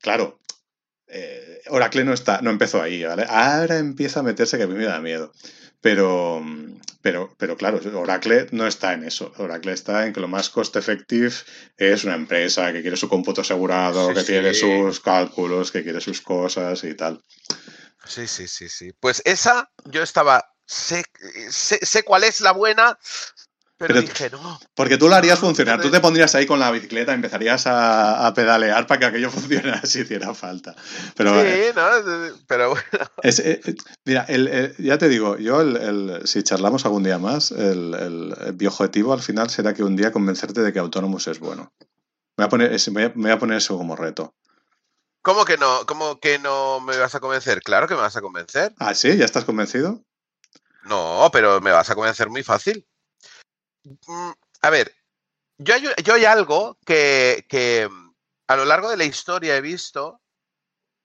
Claro, 0.00 0.38
eh, 1.14 1.60
Oracle 1.68 2.04
no, 2.04 2.14
está, 2.14 2.40
no 2.40 2.50
empezó 2.50 2.80
ahí, 2.80 3.04
¿vale? 3.04 3.26
Ahora 3.28 3.78
empieza 3.78 4.20
a 4.20 4.22
meterse 4.22 4.56
que 4.56 4.64
a 4.64 4.66
mí 4.66 4.74
me 4.74 4.84
da 4.84 5.00
miedo. 5.00 5.32
Pero, 5.82 6.42
pero, 7.02 7.34
pero 7.38 7.56
claro, 7.56 7.80
Oracle 7.94 8.46
no 8.52 8.66
está 8.66 8.94
en 8.94 9.04
eso. 9.04 9.32
Oracle 9.36 9.72
está 9.72 10.06
en 10.06 10.12
que 10.12 10.20
lo 10.20 10.28
más 10.28 10.48
cost 10.48 10.74
effective 10.76 11.32
es 11.76 12.04
una 12.04 12.14
empresa 12.14 12.72
que 12.72 12.80
quiere 12.80 12.96
su 12.96 13.08
cómputo 13.08 13.42
asegurado, 13.42 14.14
que 14.14 14.22
tiene 14.22 14.54
sus 14.54 15.00
cálculos, 15.00 15.70
que 15.70 15.82
quiere 15.82 16.00
sus 16.00 16.20
cosas 16.20 16.82
y 16.84 16.94
tal. 16.94 17.22
Sí, 18.06 18.26
sí, 18.26 18.48
sí, 18.48 18.68
sí. 18.68 18.92
Pues 18.98 19.20
esa 19.24 19.70
yo 19.84 20.02
estaba, 20.02 20.44
sé, 20.66 21.04
sé 21.50 22.02
cuál 22.04 22.24
es 22.24 22.40
la 22.40 22.52
buena, 22.52 22.98
pero, 23.86 24.00
dije, 24.00 24.30
no. 24.30 24.58
Porque 24.74 24.96
tú 24.96 25.08
lo 25.08 25.14
harías 25.14 25.38
funcionar. 25.38 25.80
Tú 25.80 25.90
te 25.90 26.00
pondrías 26.00 26.34
ahí 26.34 26.46
con 26.46 26.58
la 26.58 26.70
bicicleta, 26.70 27.12
empezarías 27.12 27.64
a, 27.66 28.32
pedalear 28.34 28.86
para 28.86 29.00
que 29.00 29.06
aquello 29.06 29.30
funcionara 29.32 29.84
si 29.84 30.00
hiciera 30.00 30.34
falta. 30.34 30.74
Pero, 31.16 31.40
sí, 31.40 31.48
eh, 31.48 31.72
no, 31.74 31.82
pero 32.46 32.70
bueno. 32.70 33.06
Eh, 33.22 33.60
eh, 33.64 33.74
mira, 34.04 34.26
ya 34.78 34.98
te 34.98 35.08
digo, 35.08 35.36
yo, 35.36 35.62
si 36.24 36.42
charlamos 36.42 36.84
algún 36.84 37.02
día 37.02 37.18
más, 37.18 37.50
el, 37.50 38.34
mi 38.58 38.66
objetivo 38.66 39.12
al 39.12 39.22
final 39.22 39.50
será 39.50 39.74
que 39.74 39.82
un 39.82 39.96
día 39.96 40.12
convencerte 40.12 40.62
de 40.62 40.72
que 40.72 40.78
Autónomos 40.78 41.26
es 41.26 41.38
bueno. 41.38 41.72
Me 42.36 42.44
voy 42.44 42.46
a 42.46 42.48
poner, 42.48 42.80
me 42.94 43.08
voy 43.08 43.30
a 43.30 43.38
poner 43.38 43.58
eso 43.58 43.76
como 43.76 43.96
reto. 43.96 44.34
¿Cómo 45.22 45.44
que 45.44 45.56
no? 45.56 45.86
¿Cómo 45.86 46.18
que 46.18 46.38
no 46.38 46.80
me 46.80 46.96
vas 46.96 47.14
a 47.14 47.20
convencer? 47.20 47.62
Claro 47.62 47.86
que 47.86 47.94
me 47.94 48.00
vas 48.00 48.16
a 48.16 48.20
convencer. 48.20 48.72
¿Ah, 48.78 48.94
sí? 48.94 49.16
¿Ya 49.16 49.24
estás 49.24 49.44
convencido? 49.44 50.02
No, 50.84 51.30
pero 51.32 51.60
me 51.60 51.70
vas 51.70 51.90
a 51.90 51.94
convencer 51.94 52.28
muy 52.28 52.42
fácil. 52.42 52.86
A 54.60 54.70
ver, 54.70 54.94
yo 55.58 55.74
hay, 56.14 56.24
algo 56.24 56.78
que, 56.84 57.88
mm, 57.90 58.14
a 58.48 58.56
lo 58.56 58.64
largo 58.64 58.90
de 58.90 58.96
la 58.96 59.04
historia 59.04 59.56
he 59.56 59.60
visto 59.60 60.20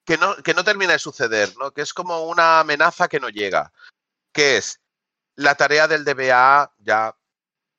que 0.06 0.18
no, 0.18 0.36
que 0.38 0.54
no 0.54 0.64
termina 0.64 0.94
de 0.94 1.00
suceder, 1.00 1.56
¿no? 1.58 1.72
Que 1.72 1.82
es 1.82 1.94
como 1.94 2.26
una 2.28 2.62
amenaza 2.62 3.08
que 3.08 3.20
no 3.20 3.30
llega. 3.30 3.72
Que 4.32 4.58
es 4.58 4.80
la 5.36 5.56
tarea 5.56 5.88
del 5.88 6.06
DBA 6.06 6.74
ya. 6.80 7.16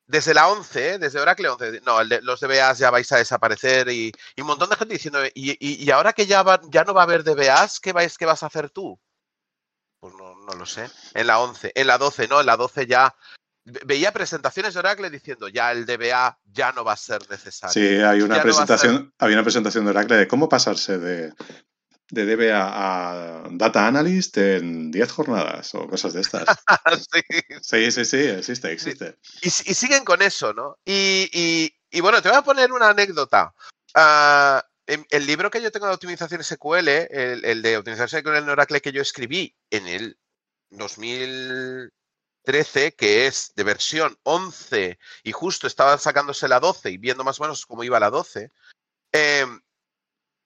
Desde 0.05 0.33
la 0.33 0.47
11, 0.47 0.89
¿eh? 0.89 0.97
desde 0.97 1.19
Oracle 1.19 1.49
11, 1.49 1.81
no, 1.81 2.03
los 2.03 2.39
DBAs 2.39 2.79
ya 2.79 2.89
vais 2.89 3.11
a 3.11 3.17
desaparecer 3.17 3.89
y, 3.89 4.11
un 4.39 4.47
montón 4.47 4.67
de 4.67 4.75
gente 4.75 4.95
diciendo, 4.95 5.19
y, 5.35 5.91
ahora 5.91 6.13
que 6.13 6.25
ya, 6.25 6.43
ya 6.71 6.83
no 6.83 6.95
va 6.95 7.01
a 7.01 7.03
haber 7.03 7.23
DBAs, 7.23 7.79
¿qué, 7.79 7.93
vais, 7.93 8.17
¿qué 8.17 8.25
vas 8.25 8.41
a 8.41 8.47
hacer 8.47 8.71
tú? 8.71 8.99
Pues 9.99 10.15
no, 10.15 10.33
no 10.33 10.53
lo 10.53 10.65
sé. 10.65 10.89
En 11.13 11.27
la 11.27 11.39
11, 11.39 11.73
en 11.75 11.85
la 11.85 11.99
12 11.99 12.27
no, 12.27 12.39
en 12.39 12.47
la 12.47 12.57
12 12.57 12.87
ya 12.87 13.15
veía 13.85 14.11
presentaciones 14.11 14.73
de 14.73 14.79
Oracle 14.79 15.09
diciendo 15.09 15.47
ya 15.47 15.71
el 15.71 15.85
DBA 15.85 16.39
ya 16.45 16.71
no 16.71 16.83
va 16.83 16.93
a 16.93 16.97
ser 16.97 17.21
necesario. 17.29 17.73
Sí, 17.73 18.01
hay 18.01 18.21
una 18.21 18.41
presentación, 18.41 19.13
había 19.17 19.35
una 19.35 19.43
presentación 19.43 19.85
de 19.85 19.91
Oracle 19.91 20.17
de 20.17 20.27
cómo 20.27 20.49
pasarse 20.49 20.97
de, 20.97 21.33
de 22.09 22.25
DBA 22.25 22.61
a 22.61 23.43
Data 23.51 23.87
Analyst 23.87 24.37
en 24.37 24.91
10 24.91 25.11
jornadas 25.11 25.73
o 25.75 25.87
cosas 25.87 26.13
de 26.13 26.21
estas. 26.21 26.45
sí. 27.61 27.91
sí. 27.91 28.05
sí, 28.05 28.17
existe, 28.17 28.71
existe. 28.71 29.17
Y, 29.41 29.49
siguen 29.49 30.03
con 30.03 30.21
eso, 30.21 30.53
¿no? 30.53 30.77
Y, 30.85 31.71
bueno, 32.01 32.21
te 32.21 32.29
voy 32.29 32.37
a 32.37 32.43
poner 32.43 32.71
una 32.71 32.89
anécdota. 32.89 33.53
Ah, 33.93 34.63
el 34.87 35.27
libro 35.27 35.51
que 35.51 35.61
yo 35.61 35.71
tengo 35.71 35.87
de 35.87 35.93
optimización 35.93 36.43
SQL, 36.43 36.87
el, 36.87 37.45
el 37.45 37.61
de 37.61 37.77
optimización 37.77 38.21
SQL 38.21 38.37
en 38.37 38.49
Oracle 38.49 38.81
que 38.81 38.91
yo 38.91 39.03
escribí 39.03 39.55
en 39.69 39.87
el 39.87 40.17
2000 40.71 41.91
13, 42.49 42.95
que 42.95 43.27
es 43.27 43.53
de 43.55 43.63
versión 43.63 44.17
11, 44.23 44.97
y 45.21 45.31
justo 45.31 45.67
estaba 45.67 45.99
sacándose 45.99 46.47
la 46.47 46.59
12 46.59 46.89
y 46.89 46.97
viendo 46.97 47.23
más 47.23 47.39
o 47.39 47.43
menos 47.43 47.63
cómo 47.67 47.83
iba 47.83 47.99
la 47.99 48.09
12, 48.09 48.51
em, 49.11 49.61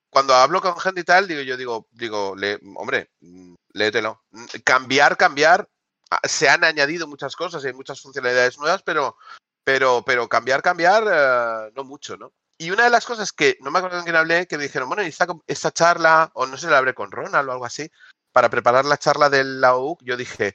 cuando 0.10 0.36
hablo 0.36 0.62
con 0.62 0.78
gente 0.78 1.00
y 1.00 1.06
tal, 1.06 1.30
digo, 1.30 1.40
yo 1.44 1.56
digo, 1.56 1.88
digo, 1.92 2.36
hombre, 2.76 3.10
mm, 3.22 3.54
léetelo. 3.72 4.22
Cambiar, 4.66 5.16
cambiar, 5.16 5.70
ah, 6.10 6.20
se 6.28 6.50
han 6.50 6.66
añadido 6.66 7.08
muchas 7.08 7.38
cosas 7.38 7.64
y 7.64 7.68
hay 7.68 7.74
muchas 7.74 8.02
funcionalidades 8.02 8.58
nuevas, 8.58 8.84
pero, 8.84 9.16
pero, 9.64 10.04
pero 10.06 10.28
cambiar, 10.28 10.62
cambiar, 10.62 11.06
eh, 11.10 11.72
no 11.74 11.86
mucho, 11.86 12.18
¿no? 12.18 12.34
Y 12.58 12.72
una 12.72 12.84
de 12.84 12.90
las 12.90 13.06
cosas 13.06 13.32
que 13.32 13.58
no 13.62 13.72
me 13.72 13.80
acuerdo 13.80 14.00
con 14.00 14.04
quién 14.04 14.18
hablé, 14.18 14.46
que 14.46 14.58
me 14.58 14.64
dijeron, 14.64 14.90
bueno, 14.90 15.04
esta, 15.04 15.26
esta 15.48 15.72
charla, 15.72 16.32
o 16.34 16.48
no 16.48 16.58
sé, 16.58 16.70
la 16.70 16.80
hablé 16.80 16.94
con 16.94 17.12
Ronald 17.12 17.48
o 17.48 17.52
algo 17.54 17.66
así, 17.66 17.90
para 18.34 18.50
preparar 18.50 18.84
la 18.84 18.98
charla 18.98 19.30
del 19.30 19.62
la 19.62 19.74
yo 20.02 20.18
dije, 20.18 20.54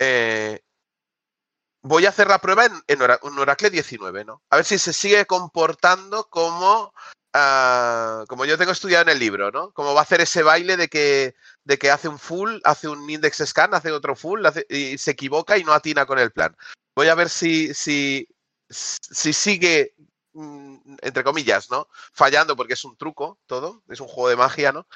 eh, 0.00 0.60
voy 1.82 2.06
a 2.06 2.10
hacer 2.10 2.28
la 2.28 2.38
prueba 2.38 2.66
en, 2.86 3.02
Oracle 3.38 3.70
19, 3.70 4.24
¿no? 4.24 4.42
A 4.50 4.56
ver 4.56 4.64
si 4.64 4.78
se 4.78 4.92
sigue 4.92 5.26
comportando 5.26 6.28
como, 6.28 6.92
ah, 7.34 8.24
como 8.28 8.44
yo 8.44 8.58
tengo 8.58 8.72
estudiado 8.72 9.02
en 9.02 9.10
el 9.10 9.18
libro, 9.18 9.50
¿no? 9.50 9.72
Como 9.72 9.94
va 9.94 10.00
a 10.00 10.02
hacer 10.02 10.20
ese 10.20 10.42
baile 10.42 10.76
de 10.76 10.88
que, 10.88 11.34
de 11.64 11.78
que 11.78 11.90
hace 11.90 12.08
un 12.08 12.18
full, 12.18 12.58
hace 12.64 12.88
un 12.88 13.08
index 13.08 13.42
scan, 13.46 13.74
hace 13.74 13.92
otro 13.92 14.16
full 14.16 14.44
y 14.68 14.98
se 14.98 15.12
equivoca 15.12 15.56
y 15.58 15.64
no 15.64 15.72
atina 15.72 16.06
con 16.06 16.18
el 16.18 16.32
plan. 16.32 16.56
Voy 16.94 17.08
a 17.08 17.14
ver 17.14 17.28
si, 17.28 17.72
si, 17.74 18.28
si 18.68 19.32
sigue, 19.32 19.94
mm, 20.32 20.96
entre 21.02 21.24
comillas, 21.24 21.70
¿no? 21.70 21.88
Fallando 22.12 22.56
porque 22.56 22.74
es 22.74 22.84
un 22.84 22.96
truco 22.96 23.38
todo, 23.46 23.82
es 23.88 24.00
un 24.00 24.08
juego 24.08 24.28
de 24.28 24.36
magia, 24.36 24.72
¿no? 24.72 24.86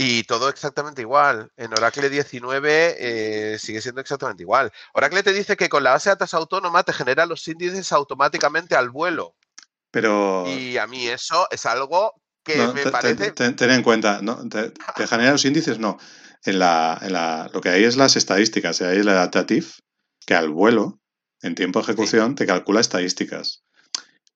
Y 0.00 0.22
todo 0.22 0.48
exactamente 0.48 1.02
igual. 1.02 1.50
En 1.56 1.72
Oracle 1.72 2.08
19 2.08 2.94
eh, 2.98 3.58
sigue 3.58 3.80
siendo 3.80 4.00
exactamente 4.00 4.44
igual. 4.44 4.70
Oracle 4.94 5.24
te 5.24 5.32
dice 5.32 5.56
que 5.56 5.68
con 5.68 5.82
la 5.82 5.90
base 5.90 6.08
de 6.08 6.12
datos 6.14 6.34
autónoma 6.34 6.84
te 6.84 6.92
genera 6.92 7.26
los 7.26 7.46
índices 7.48 7.90
automáticamente 7.90 8.76
al 8.76 8.90
vuelo. 8.90 9.34
Pero. 9.90 10.44
Y 10.46 10.78
a 10.78 10.86
mí 10.86 11.08
eso 11.08 11.48
es 11.50 11.66
algo 11.66 12.14
que 12.44 12.58
no, 12.58 12.72
me 12.74 12.84
te- 12.84 12.90
parece. 12.92 13.32
te- 13.32 13.52
ten 13.54 13.70
en 13.72 13.82
cuenta, 13.82 14.20
¿no? 14.22 14.48
te, 14.48 14.70
te 14.70 15.06
genera 15.08 15.32
los 15.32 15.44
índices, 15.44 15.80
no. 15.80 15.98
En 16.44 16.60
la, 16.60 16.96
en 17.02 17.12
la, 17.12 17.50
lo 17.52 17.60
que 17.60 17.70
hay 17.70 17.82
es 17.82 17.96
las 17.96 18.14
estadísticas, 18.14 18.80
hay 18.80 18.98
el 18.98 19.08
adaptative, 19.08 19.66
que 20.24 20.34
al 20.36 20.48
vuelo, 20.50 21.00
en 21.42 21.56
tiempo 21.56 21.80
de 21.80 21.86
ejecución, 21.86 22.36
te 22.36 22.46
calcula 22.46 22.80
estadísticas. 22.80 23.64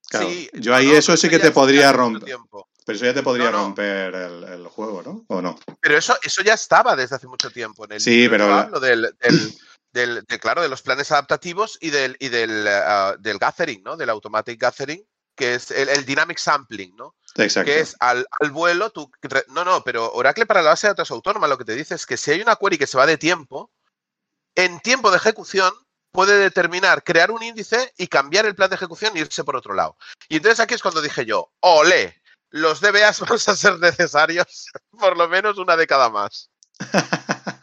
Claro, 0.09 0.29
sí, 0.29 0.51
yo 0.55 0.75
ahí 0.75 0.89
no, 0.89 0.95
eso 0.95 1.17
sí 1.17 1.29
que 1.29 1.39
te 1.39 1.53
podría 1.53 1.93
romper. 1.93 2.25
tiempo. 2.25 2.69
Pero 2.85 2.97
eso 2.97 3.05
ya 3.07 3.15
te 3.15 3.23
podría 3.23 3.51
No, 3.51 3.59
no. 3.59 3.65
romper 3.65 4.15
el, 4.15 4.45
el 4.45 4.67
juego, 4.69 5.03
¿no? 5.03 5.25
¿O 5.29 5.41
no? 5.43 5.59
Pero 5.81 5.97
eso, 5.97 6.17
eso 6.23 6.43
ya 6.43 6.55
estaba 6.55 6.97
desde 6.97 7.17
hace 7.17 7.27
mucho 7.27 7.51
tiempo. 7.51 7.85
En 7.85 7.93
el 7.93 8.01
Sí, 8.01 8.29
pero 8.29 8.49
yo 8.49 8.55
hablo 8.55 8.81
del, 8.81 9.15
del, 9.21 9.55
del- 9.93 10.25
de, 10.25 10.39
claro, 10.41 10.63
de 10.63 10.69
los 10.69 10.83
planes 10.83 11.11
adaptativos 11.13 11.79
y 11.81 11.91
del, 11.91 12.17
y 12.19 12.29
del, 12.29 12.67
ah, 12.69 13.15
del 13.19 13.39
gathering, 13.39 13.83
¿no? 13.83 13.97
Del 13.97 14.11
automatic 14.11 14.61
gathering, 14.61 15.05
que 15.37 15.55
es 15.55 15.71
el, 15.71 15.89
el 15.89 16.05
dynamic 16.05 16.39
sampling, 16.39 16.95
¿no? 16.97 17.15
Exacto. 17.37 17.71
Que 17.71 17.81
es 17.81 17.97
al, 18.01 18.27
al 18.41 18.51
vuelo, 18.51 18.91
tú... 18.91 19.11
No, 19.49 19.65
no, 19.65 19.83
pero 19.85 20.13
Oracle 20.13 20.45
para 20.47 20.61
la 20.63 20.71
base 20.71 20.87
de 20.87 20.91
datos 20.93 21.11
autónoma 21.11 21.47
lo 21.49 21.57
que 21.57 21.65
te 21.65 21.75
dice 21.75 21.95
es 21.95 22.05
que 22.05 22.17
si 22.17 22.31
hay 22.33 22.41
una 22.43 22.57
query 22.57 22.77
que 22.79 22.87
se 22.87 22.99
va 22.99 23.07
de 23.07 23.17
tiempo, 23.17 23.71
en 24.55 24.81
tiempo 24.81 25.11
de 25.11 25.17
ejecución 25.17 25.73
puede 26.11 26.37
determinar, 26.37 27.03
crear 27.03 27.31
un 27.31 27.43
índice 27.43 27.95
y 27.97 28.07
cambiar 28.07 28.45
el 28.45 28.55
plan 28.55 28.69
de 28.69 28.77
ejecución 28.77 29.17
e 29.17 29.21
irse 29.21 29.45
por 29.45 29.57
otro 29.57 29.73
lado. 29.73 29.97
Y 30.29 30.37
entonces 30.37 30.61
aquí 30.61 30.75
es 30.75 30.83
cuando 30.83 31.01
dije 31.01 31.25
yo, 31.25 31.51
ole, 31.61 32.22
los 32.53 32.81
DBAs 32.81 33.21
van 33.29 33.33
a 33.35 33.57
ser 33.57 33.79
necesarios 33.81 34.67
por 34.99 35.17
lo 35.17 35.29
menos 35.29 35.59
una 35.59 35.77
década 35.77 36.09
más. 36.09 36.49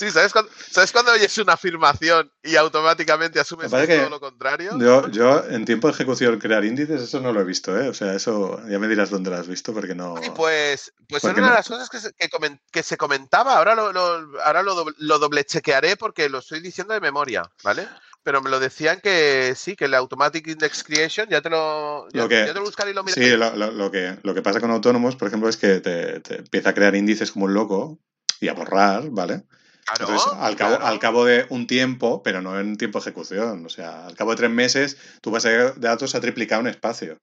Sí, 0.00 0.10
¿sabes 0.10 0.32
cuando, 0.32 0.50
¿sabes 0.70 0.92
cuando 0.92 1.12
oyes 1.12 1.36
una 1.36 1.52
afirmación 1.52 2.32
y 2.42 2.56
automáticamente 2.56 3.38
asumes 3.38 3.70
que 3.70 3.98
todo 3.98 4.08
lo 4.08 4.18
contrario? 4.18 4.78
Yo, 4.78 5.06
yo 5.08 5.44
en 5.50 5.66
tiempo 5.66 5.88
de 5.88 5.92
ejecución 5.92 6.38
crear 6.38 6.64
índices, 6.64 7.02
eso 7.02 7.20
no 7.20 7.34
lo 7.34 7.42
he 7.42 7.44
visto, 7.44 7.78
¿eh? 7.78 7.86
O 7.90 7.92
sea, 7.92 8.14
eso 8.14 8.58
ya 8.66 8.78
me 8.78 8.88
dirás 8.88 9.10
dónde 9.10 9.28
lo 9.28 9.36
has 9.36 9.46
visto 9.46 9.74
porque 9.74 9.94
no. 9.94 10.14
Ay, 10.16 10.30
pues, 10.34 10.94
pues 11.06 11.20
¿Por 11.20 11.32
era 11.32 11.40
una 11.40 11.48
de 11.50 11.56
las 11.56 11.68
cosas 11.68 11.90
que 11.90 12.00
se, 12.00 12.14
que 12.14 12.30
que 12.72 12.82
se 12.82 12.96
comentaba. 12.96 13.58
Ahora 13.58 13.74
lo, 13.74 13.92
lo- 13.92 14.40
ahora 14.42 14.62
lo, 14.62 14.74
doble, 14.74 14.94
lo 15.00 15.18
doble 15.18 15.44
chequearé 15.44 15.98
porque 15.98 16.30
lo 16.30 16.38
estoy 16.38 16.60
diciendo 16.60 16.94
de 16.94 17.00
memoria, 17.02 17.42
¿vale? 17.62 17.86
Pero 18.22 18.42
me 18.42 18.50
lo 18.50 18.60
decían 18.60 19.00
que 19.00 19.54
sí, 19.56 19.76
que 19.76 19.86
el 19.86 19.94
Automatic 19.94 20.46
Index 20.46 20.84
Creation, 20.84 21.26
ya 21.30 21.40
te 21.40 21.48
lo, 21.48 22.06
ya, 22.12 22.22
Lo 22.22 22.28
que- 22.28 22.40
ya 22.46 22.52
te 22.52 22.58
lo 22.58 22.64
buscaré 22.66 22.90
y 22.90 22.94
lo 22.94 23.02
miraré. 23.02 23.22
Sí, 23.30 23.36
lo, 23.36 23.56
lo- 23.56 23.70
lo 23.70 23.90
que, 23.90 24.18
lo 24.22 24.34
que 24.34 24.42
pasa 24.42 24.60
con 24.60 24.70
autónomos, 24.70 25.16
por 25.16 25.28
ejemplo, 25.28 25.48
es 25.48 25.56
que 25.56 25.80
te, 25.80 26.20
te 26.20 26.36
empieza 26.36 26.70
a 26.70 26.74
crear 26.74 26.94
índices 26.94 27.32
como 27.32 27.46
un 27.46 27.54
loco 27.54 27.98
y 28.40 28.48
a 28.48 28.52
borrar, 28.52 29.08
¿vale? 29.10 29.44
Claro, 29.86 30.12
Entonces, 30.12 30.32
al 30.38 30.54
cabo, 30.56 30.76
claro. 30.76 30.86
al 30.86 30.98
cabo 30.98 31.24
de 31.24 31.46
un 31.48 31.66
tiempo, 31.66 32.22
pero 32.22 32.42
no 32.42 32.60
en 32.60 32.76
tiempo 32.76 32.98
de 32.98 33.04
ejecución, 33.04 33.64
o 33.64 33.68
sea, 33.70 34.06
al 34.06 34.14
cabo 34.14 34.30
de 34.32 34.36
tres 34.36 34.50
meses, 34.50 34.96
tu 35.22 35.30
base 35.30 35.48
de 35.48 35.72
datos 35.76 36.14
ha 36.14 36.20
triplicado 36.20 36.60
un 36.60 36.68
espacio 36.68 37.18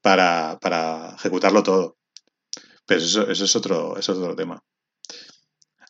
para, 0.00 0.58
para 0.60 1.14
ejecutarlo 1.16 1.62
todo. 1.62 1.96
Pero 2.86 3.00
eso, 3.00 3.30
eso 3.30 3.44
es 3.44 3.56
otro, 3.56 3.96
eso 3.98 4.12
es 4.12 4.18
otro 4.18 4.34
tema. 4.34 4.62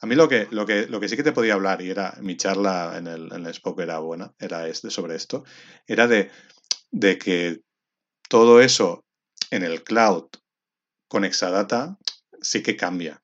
A 0.04 0.06
mí 0.06 0.16
lo 0.16 0.28
que, 0.28 0.46
lo, 0.50 0.66
que, 0.66 0.86
lo 0.86 1.00
que 1.00 1.08
sí 1.08 1.16
que 1.16 1.22
te 1.22 1.32
podía 1.32 1.54
hablar, 1.54 1.80
y 1.80 1.88
era 1.88 2.14
mi 2.20 2.36
charla 2.36 2.98
en 2.98 3.06
el, 3.06 3.32
en 3.32 3.46
el 3.46 3.54
Spoke 3.54 3.84
era 3.84 4.00
buena, 4.00 4.34
era 4.38 4.68
este, 4.68 4.90
sobre 4.90 5.14
esto, 5.16 5.44
era 5.86 6.06
de, 6.06 6.30
de 6.90 7.16
que 7.16 7.62
todo 8.28 8.60
eso 8.60 9.02
en 9.50 9.62
el 9.62 9.82
cloud 9.82 10.26
con 11.08 11.24
Exadata 11.24 11.96
sí 12.42 12.62
que 12.62 12.76
cambia. 12.76 13.22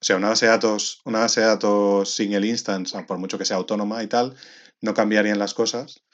O 0.00 0.04
sea, 0.04 0.14
una 0.14 0.28
base 0.28 0.46
de 0.46 0.52
datos, 0.52 1.00
una 1.04 1.18
base 1.18 1.40
de 1.40 1.46
datos 1.48 2.14
single 2.14 2.46
instance, 2.46 2.96
por 3.02 3.18
mucho 3.18 3.36
que 3.36 3.44
sea 3.44 3.56
autónoma 3.56 4.00
y 4.00 4.06
tal, 4.06 4.36
no 4.80 4.94
cambiarían 4.94 5.40
las 5.40 5.54
cosas 5.54 6.04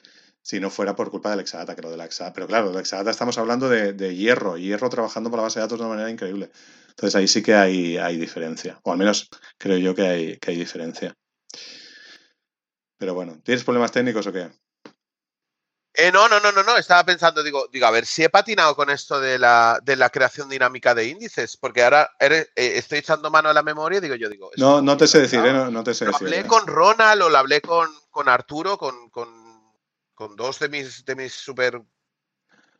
si 0.41 0.59
no 0.59 0.71
fuera 0.71 0.95
por 0.95 1.11
culpa 1.11 1.29
del 1.29 1.41
Exadata, 1.41 1.75
que 1.75 1.83
lo 1.83 1.91
del 1.91 2.01
Exadata. 2.01 2.33
Pero 2.33 2.47
claro, 2.47 2.71
del 2.71 2.79
Exadata 2.79 3.11
estamos 3.11 3.37
hablando 3.37 3.69
de, 3.69 3.93
de 3.93 4.15
hierro, 4.15 4.57
hierro 4.57 4.89
trabajando 4.89 5.29
por 5.29 5.37
la 5.37 5.43
base 5.43 5.59
de 5.59 5.65
datos 5.65 5.77
de 5.77 5.85
una 5.85 5.93
manera 5.93 6.09
increíble. 6.09 6.49
Entonces 7.01 7.15
ahí 7.19 7.27
sí 7.27 7.41
que 7.41 7.55
hay, 7.55 7.97
hay 7.97 8.15
diferencia. 8.15 8.79
O 8.83 8.91
al 8.91 8.99
menos 8.99 9.27
creo 9.57 9.79
yo 9.79 9.95
que 9.95 10.03
hay, 10.03 10.37
que 10.37 10.51
hay 10.51 10.57
diferencia. 10.57 11.15
Pero 12.99 13.15
bueno, 13.15 13.41
¿tienes 13.43 13.63
problemas 13.63 13.91
técnicos 13.91 14.27
o 14.27 14.31
qué? 14.31 14.51
Eh, 15.95 16.11
no, 16.11 16.29
no, 16.29 16.39
no, 16.39 16.51
no, 16.51 16.61
no. 16.61 16.77
Estaba 16.77 17.03
pensando, 17.03 17.41
digo, 17.41 17.67
digo, 17.71 17.87
a 17.87 17.91
ver 17.91 18.05
si 18.05 18.23
he 18.23 18.29
patinado 18.29 18.75
con 18.75 18.91
esto 18.91 19.19
de 19.19 19.39
la, 19.39 19.79
de 19.81 19.95
la 19.95 20.11
creación 20.11 20.47
dinámica 20.47 20.93
de 20.93 21.07
índices, 21.07 21.57
porque 21.57 21.81
ahora 21.83 22.11
eres- 22.19 22.51
eh, 22.55 22.73
estoy 22.75 22.99
echando 22.99 23.31
mano 23.31 23.49
a 23.49 23.53
la 23.53 23.63
memoria 23.63 23.97
y 23.97 24.01
digo, 24.01 24.13
yo 24.13 24.29
digo. 24.29 24.51
No, 24.57 24.79
no 24.83 24.95
te 24.95 25.07
sé 25.07 25.21
decir, 25.21 25.43
¿eh? 25.43 25.51
No, 25.53 25.71
no 25.71 25.83
te 25.83 25.95
sé 25.95 26.05
Lo 26.05 26.11
decir. 26.11 26.27
hablé 26.27 26.41
¿eh? 26.41 26.45
con 26.45 26.67
Ronald 26.67 27.23
o 27.23 27.29
lo 27.29 27.37
hablé 27.39 27.61
con, 27.61 27.89
con 28.11 28.29
Arturo, 28.29 28.77
con, 28.77 29.09
con, 29.09 29.27
con 30.13 30.35
dos 30.35 30.59
de 30.59 30.69
mis, 30.69 31.03
de 31.03 31.15
mis 31.15 31.33
super 31.33 31.81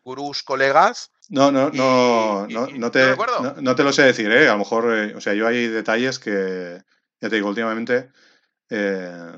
gurús 0.03 0.43
colegas. 0.43 1.11
No, 1.31 1.51
no, 1.51 1.69
no, 1.71 2.45
y- 2.49 2.53
no, 2.53 2.69
y- 2.69 2.79
no 2.79 2.91
te, 2.91 3.15
no 3.61 3.75
te 3.75 3.83
lo 3.83 3.91
sé 3.93 4.03
decir, 4.03 4.31
¿eh? 4.31 4.47
A 4.49 4.53
lo 4.53 4.59
mejor, 4.59 4.93
eh, 4.93 5.15
o 5.15 5.21
sea, 5.21 5.33
yo 5.33 5.47
hay 5.47 5.67
detalles 5.67 6.19
que, 6.19 6.81
ya 7.21 7.29
te 7.29 7.35
digo, 7.35 7.47
últimamente, 7.49 8.11
eh, 8.69 9.31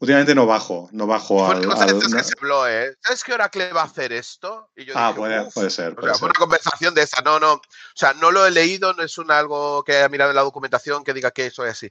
últimamente 0.00 0.34
no 0.34 0.46
bajo, 0.46 0.88
no 0.92 1.06
bajo 1.06 1.46
al... 1.50 1.64
cosa 1.64 1.86
de 1.86 1.92
al- 1.92 1.98
no- 2.10 2.16
que 2.18 2.24
se 2.24 2.34
habló, 2.38 2.68
¿eh? 2.68 2.94
¿Sabes 3.02 3.24
que 3.24 3.32
Oracle 3.32 3.72
va 3.72 3.82
a 3.82 3.84
hacer 3.84 4.12
esto? 4.12 4.70
Y 4.76 4.84
yo 4.84 4.94
Ah, 4.96 5.08
dije, 5.16 5.50
puede, 5.54 5.70
ser, 5.70 5.92
O 5.92 5.96
puede 5.96 6.14
fue 6.14 6.28
una 6.28 6.38
conversación 6.38 6.94
de 6.94 7.02
esa. 7.02 7.22
No, 7.22 7.38
no. 7.40 7.54
O 7.54 7.60
sea, 7.94 8.12
no 8.14 8.30
lo 8.30 8.46
he 8.46 8.50
leído, 8.50 8.92
no 8.94 9.02
es 9.02 9.16
un 9.18 9.30
algo 9.30 9.82
que 9.84 9.96
haya 9.96 10.08
mirado 10.08 10.30
en 10.30 10.36
la 10.36 10.42
documentación 10.42 11.02
que 11.04 11.12
diga 11.14 11.30
que 11.30 11.46
eso 11.46 11.64
es 11.64 11.72
así. 11.72 11.90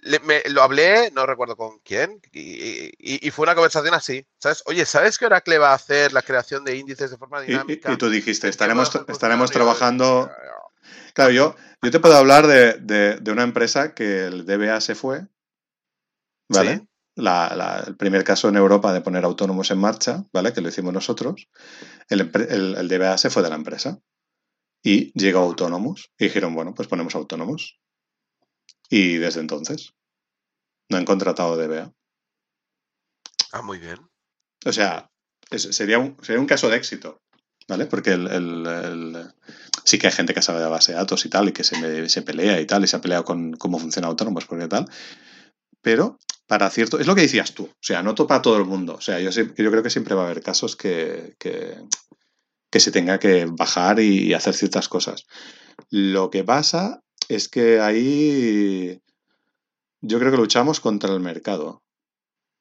Le- 0.00 0.20
me- 0.20 0.42
lo 0.50 0.62
hablé, 0.62 1.10
no 1.12 1.26
recuerdo 1.26 1.56
con 1.56 1.78
quién, 1.80 2.20
y, 2.32 2.86
y- 2.98 3.26
y 3.26 3.30
fue 3.30 3.44
una 3.44 3.54
conversación 3.54 3.94
así. 3.94 4.26
¿Sabes? 4.38 4.62
Oye, 4.66 4.84
¿sabes 4.86 5.18
que 5.18 5.26
Oracle 5.26 5.58
va 5.58 5.70
a 5.70 5.74
hacer 5.74 6.12
la 6.12 6.22
creación 6.22 6.64
de 6.64 6.76
índices 6.76 7.10
de 7.10 7.16
forma 7.18 7.42
y- 7.42 7.48
dinámica? 7.48 7.92
y 7.92 7.96
tú 7.96 8.08
dijiste, 8.10 8.48
estaremos, 8.48 8.94
estaremos 9.08 9.50
trabajando... 9.50 10.28
"Ya, 10.28 10.36
Claro, 11.14 11.30
yo, 11.30 11.56
yo 11.80 11.90
te 11.92 12.00
puedo 12.00 12.16
hablar 12.16 12.46
de, 12.48 12.72
de- 12.74 13.16
de 13.20 13.30
una 13.32 13.44
empresa 13.44 13.94
que 13.94 14.26
el 14.26 14.44
DBA 14.46 14.80
se 14.80 14.94
fue, 14.96 15.26
¿vale? 16.48 16.78
Sí. 16.78 16.88
La- 17.16 17.54
la- 17.54 17.84
el 17.86 17.96
primer 17.96 18.24
caso 18.24 18.48
en 18.48 18.56
Europa 18.56 18.92
de 18.92 19.00
poner 19.00 19.24
autónomos 19.24 19.70
en 19.70 19.78
marcha, 19.78 20.24
¿vale? 20.32 20.52
Que 20.52 20.60
lo 20.60 20.68
hicimos 20.68 20.92
nosotros. 20.92 21.48
El, 22.08 22.30
el- 22.50 22.76
el 22.76 22.88
DBA 22.88 23.16
se 23.18 23.30
fue 23.30 23.42
de 23.42 23.50
la 23.50 23.54
empresa 23.54 24.00
y 24.82 25.12
llegó 25.18 25.38
autónomos 25.40 26.10
y 26.18 26.24
dijeron, 26.24 26.54
bueno, 26.54 26.74
pues 26.74 26.88
ponemos 26.88 27.14
autónomos. 27.14 27.78
Y 28.90 29.16
desde 29.16 29.40
entonces 29.40 29.94
no 30.90 30.98
han 30.98 31.04
contratado 31.04 31.56
DBA. 31.56 31.92
Ah, 33.52 33.62
muy 33.62 33.78
bien. 33.78 33.98
O 34.66 34.72
sea, 34.72 35.08
es- 35.50 35.74
sería, 35.74 35.98
un, 35.98 36.16
sería 36.22 36.40
un 36.40 36.46
caso 36.46 36.68
de 36.68 36.76
éxito, 36.76 37.22
¿vale? 37.68 37.86
Porque 37.86 38.10
el, 38.10 38.26
el- 38.26 38.66
el- 38.66 39.32
sí 39.84 39.98
que 39.98 40.08
hay 40.08 40.12
gente 40.12 40.34
que 40.34 40.42
sabe 40.42 40.60
de 40.60 40.66
base 40.68 40.92
de 40.92 40.98
datos 40.98 41.24
y 41.24 41.28
tal, 41.30 41.48
y 41.48 41.52
que 41.52 41.62
se, 41.64 42.08
se 42.08 42.22
pelea 42.22 42.60
y 42.60 42.66
tal, 42.66 42.82
y 42.82 42.88
se 42.88 42.96
ha 42.96 43.00
peleado 43.00 43.24
con 43.24 43.52
cómo 43.52 43.78
funciona 43.78 44.08
autónomos, 44.08 44.46
porque 44.46 44.66
tal. 44.68 44.86
Pero 45.80 46.18
para 46.46 46.70
cierto, 46.70 46.98
es 46.98 47.06
lo 47.06 47.14
que 47.14 47.22
decías 47.22 47.54
tú, 47.54 47.64
o 47.64 47.76
sea, 47.80 48.02
no 48.02 48.14
topa 48.14 48.36
a 48.36 48.42
todo 48.42 48.56
el 48.58 48.64
mundo. 48.64 48.94
O 48.96 49.00
sea, 49.00 49.18
yo, 49.20 49.30
yo 49.30 49.70
creo 49.70 49.82
que 49.82 49.90
siempre 49.90 50.14
va 50.14 50.22
a 50.22 50.26
haber 50.26 50.42
casos 50.42 50.76
que, 50.76 51.34
que, 51.38 51.76
que 52.70 52.80
se 52.80 52.92
tenga 52.92 53.18
que 53.18 53.46
bajar 53.46 54.00
y 54.00 54.34
hacer 54.34 54.54
ciertas 54.54 54.88
cosas. 54.88 55.26
Lo 55.90 56.30
que 56.30 56.44
pasa 56.44 57.02
es 57.28 57.48
que 57.48 57.80
ahí 57.80 59.00
yo 60.00 60.18
creo 60.18 60.30
que 60.30 60.38
luchamos 60.38 60.80
contra 60.80 61.12
el 61.12 61.20
mercado. 61.20 61.82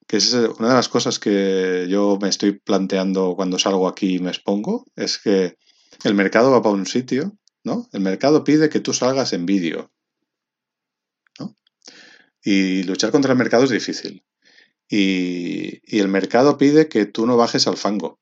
Que 0.07 0.17
es 0.17 0.33
una 0.33 0.69
de 0.69 0.75
las 0.75 0.89
cosas 0.89 1.19
que 1.19 1.87
yo 1.89 2.17
me 2.21 2.29
estoy 2.29 2.59
planteando 2.59 3.35
cuando 3.35 3.57
salgo 3.57 3.87
aquí 3.87 4.15
y 4.15 4.19
me 4.19 4.29
expongo, 4.29 4.85
es 4.95 5.17
que 5.17 5.57
el 6.03 6.13
mercado 6.13 6.51
va 6.51 6.61
para 6.61 6.75
un 6.75 6.85
sitio, 6.85 7.33
¿no? 7.63 7.87
El 7.93 8.01
mercado 8.01 8.43
pide 8.43 8.69
que 8.69 8.81
tú 8.81 8.93
salgas 8.93 9.33
en 9.33 9.45
vídeo. 9.45 9.92
Y 12.43 12.83
luchar 12.83 13.11
contra 13.11 13.31
el 13.31 13.37
mercado 13.37 13.63
es 13.63 13.69
difícil. 13.69 14.23
Y, 14.89 15.79
y 15.85 15.99
el 15.99 16.07
mercado 16.09 16.57
pide 16.57 16.87
que 16.89 17.05
tú 17.05 17.25
no 17.25 17.37
bajes 17.37 17.67
al 17.67 17.77
fango 17.77 18.19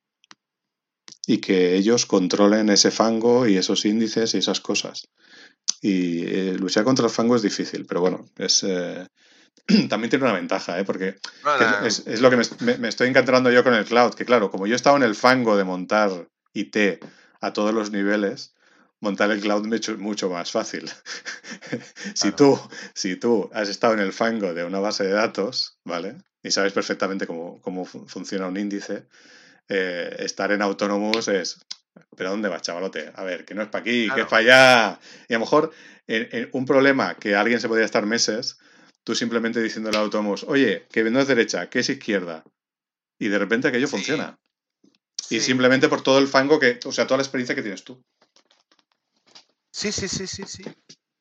y 1.28 1.38
que 1.40 1.76
ellos 1.76 2.06
controlen 2.06 2.70
ese 2.70 2.92
fango 2.92 3.48
y 3.48 3.58
esos 3.58 3.86
índices 3.86 4.34
y 4.34 4.38
esas 4.40 4.60
cosas. 4.60 5.08
Y 5.82 6.24
eh, 6.26 6.56
luchar 6.58 6.84
contra 6.84 7.06
el 7.06 7.12
fango 7.12 7.36
es 7.36 7.42
difícil, 7.42 7.86
pero 7.86 8.02
bueno, 8.02 8.26
es, 8.38 8.64
eh, 8.64 9.08
también 9.90 10.10
tiene 10.10 10.26
una 10.26 10.34
ventaja, 10.34 10.80
¿eh? 10.80 10.84
porque 10.86 11.16
es, 11.86 12.00
es- 12.00 12.08
es 12.08 12.22
lo 12.22 12.30
que 12.30 12.38
me, 12.38 12.44
me- 12.60 12.78
me 12.78 12.88
estoy 12.90 13.10
encontrando 13.10 13.52
yo 13.52 13.64
con 13.64 13.74
el 13.74 13.86
cloud, 13.86 14.14
que 14.14 14.26
claro, 14.26 14.52
como 14.52 14.68
yo 14.68 14.74
he 14.74 14.76
estado 14.76 14.98
en 14.98 15.04
el 15.04 15.16
fango 15.16 15.58
de 15.58 15.64
montar 15.64 16.28
IT 16.54 17.00
a 17.42 17.54
todos 17.54 17.74
los 17.74 17.92
niveles, 17.92 18.54
montar 19.02 19.30
el 19.32 19.42
cloud 19.42 19.72
es 19.74 19.98
mucho 19.98 20.30
más 20.30 20.52
fácil. 20.52 20.90
si, 22.14 22.32
tú, 22.32 22.60
si 22.94 23.16
tú 23.18 23.50
has 23.54 23.68
estado 23.70 23.94
en 23.94 24.00
el 24.00 24.14
fango 24.14 24.54
de 24.54 24.64
una 24.64 24.80
base 24.80 25.04
de 25.04 25.12
datos, 25.12 25.78
¿vale? 25.84 26.16
Y 26.44 26.52
sabes 26.52 26.74
perfectamente 26.74 27.28
cómo, 27.28 27.60
cómo 27.62 27.86
fu- 27.86 28.08
funciona 28.08 28.48
un 28.48 28.58
índice, 28.58 29.08
eh, 29.68 30.16
estar 30.20 30.52
en 30.52 30.62
autónomos 30.62 31.28
es... 31.28 31.60
¿Pero 32.16 32.30
dónde 32.30 32.48
vas, 32.48 32.62
chavalote? 32.62 33.12
A 33.16 33.24
ver, 33.26 33.44
que 33.44 33.54
no 33.54 33.62
es 33.64 33.68
para 33.68 33.82
aquí, 33.82 34.10
que 34.16 34.22
es 34.22 34.28
para 34.28 34.38
allá. 34.38 35.00
Y 35.28 35.34
a 35.34 35.38
lo 35.38 35.42
mejor 35.42 35.72
en- 36.08 36.30
en 36.32 36.50
un 36.54 36.66
problema 36.66 37.16
que 37.16 37.36
alguien 37.36 37.60
se 37.60 37.68
podría 37.68 37.86
estar 37.86 38.06
meses, 38.06 38.58
tú 39.04 39.14
simplemente 39.14 39.62
diciéndole 39.62 39.98
a 39.98 40.02
autónomos, 40.02 40.46
oye, 40.48 40.88
que 40.90 41.04
no 41.04 41.20
es 41.20 41.28
derecha, 41.28 41.70
que 41.70 41.80
es 41.80 41.90
izquierda. 41.90 42.44
Y 43.20 43.28
de 43.28 43.38
repente 43.38 43.68
aquello 43.68 43.88
Sí. 43.88 43.92
funciona. 43.98 44.40
Y 45.30 45.42
simplemente 45.42 45.90
por 45.90 46.02
todo 46.02 46.18
el 46.20 46.28
fango 46.28 46.60
que, 46.60 46.80
o 46.86 46.92
sea, 46.94 47.06
toda 47.08 47.18
la 47.18 47.24
experiencia 47.24 47.56
que 47.56 47.62
tienes 47.62 47.84
tú. 47.84 48.02
Sí, 49.82 49.92
sí, 49.92 50.08
sí, 50.08 50.28
sí, 50.28 50.44
sí. 50.46 50.64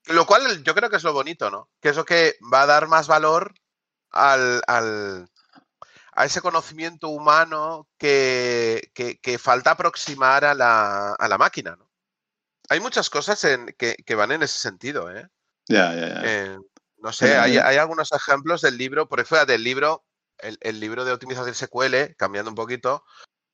Lo 0.09 0.27
cual 0.27 0.63
yo 0.63 0.75
creo 0.75 0.91
que 0.91 0.97
es 0.97 1.03
lo 1.03 1.15
bonito, 1.15 1.51
¿no? 1.51 1.71
Que 1.81 1.89
es 1.91 1.97
lo 1.97 2.05
que 2.05 2.37
va 2.53 2.63
a 2.63 2.67
dar 2.67 2.89
más 2.89 3.09
valor 3.09 3.55
al, 4.11 4.61
al- 4.67 5.31
a 6.13 6.25
ese 6.27 6.43
conocimiento 6.43 7.09
humano 7.09 7.89
que, 7.97 8.91
que- 8.93 9.19
que 9.19 9.39
falta 9.39 9.71
aproximar 9.71 10.45
a 10.45 10.53
la, 10.55 11.13
a 11.15 11.29
la 11.29 11.39
máquina, 11.39 11.75
¿no? 11.77 11.91
Hay 12.69 12.81
muchas 12.81 13.09
cosas 13.09 13.43
en, 13.45 13.75
que, 13.79 13.97
que 14.05 14.15
van 14.15 14.33
en 14.33 14.43
ese 14.43 14.59
sentido, 14.59 15.11
¿eh? 15.11 15.27
Ya, 15.67 15.95
ya, 15.95 16.09
ya. 16.09 16.21
Eh, 16.25 16.59
no 16.99 17.13
sé, 17.15 17.39
hay, 17.39 17.57
hay 17.57 17.77
algunos 17.79 18.13
ejemplos 18.13 18.61
del 18.61 18.77
libro, 18.77 19.09
por 19.09 19.25
fuera 19.25 19.47
del 19.47 19.65
libro, 19.65 20.05
el, 20.39 20.59
el 20.61 20.81
libro 20.81 21.07
de 21.07 21.13
optimización 21.13 21.55
SQL, 21.55 22.15
cambiando 22.17 22.51
un 22.51 22.55
poquito, 22.57 23.05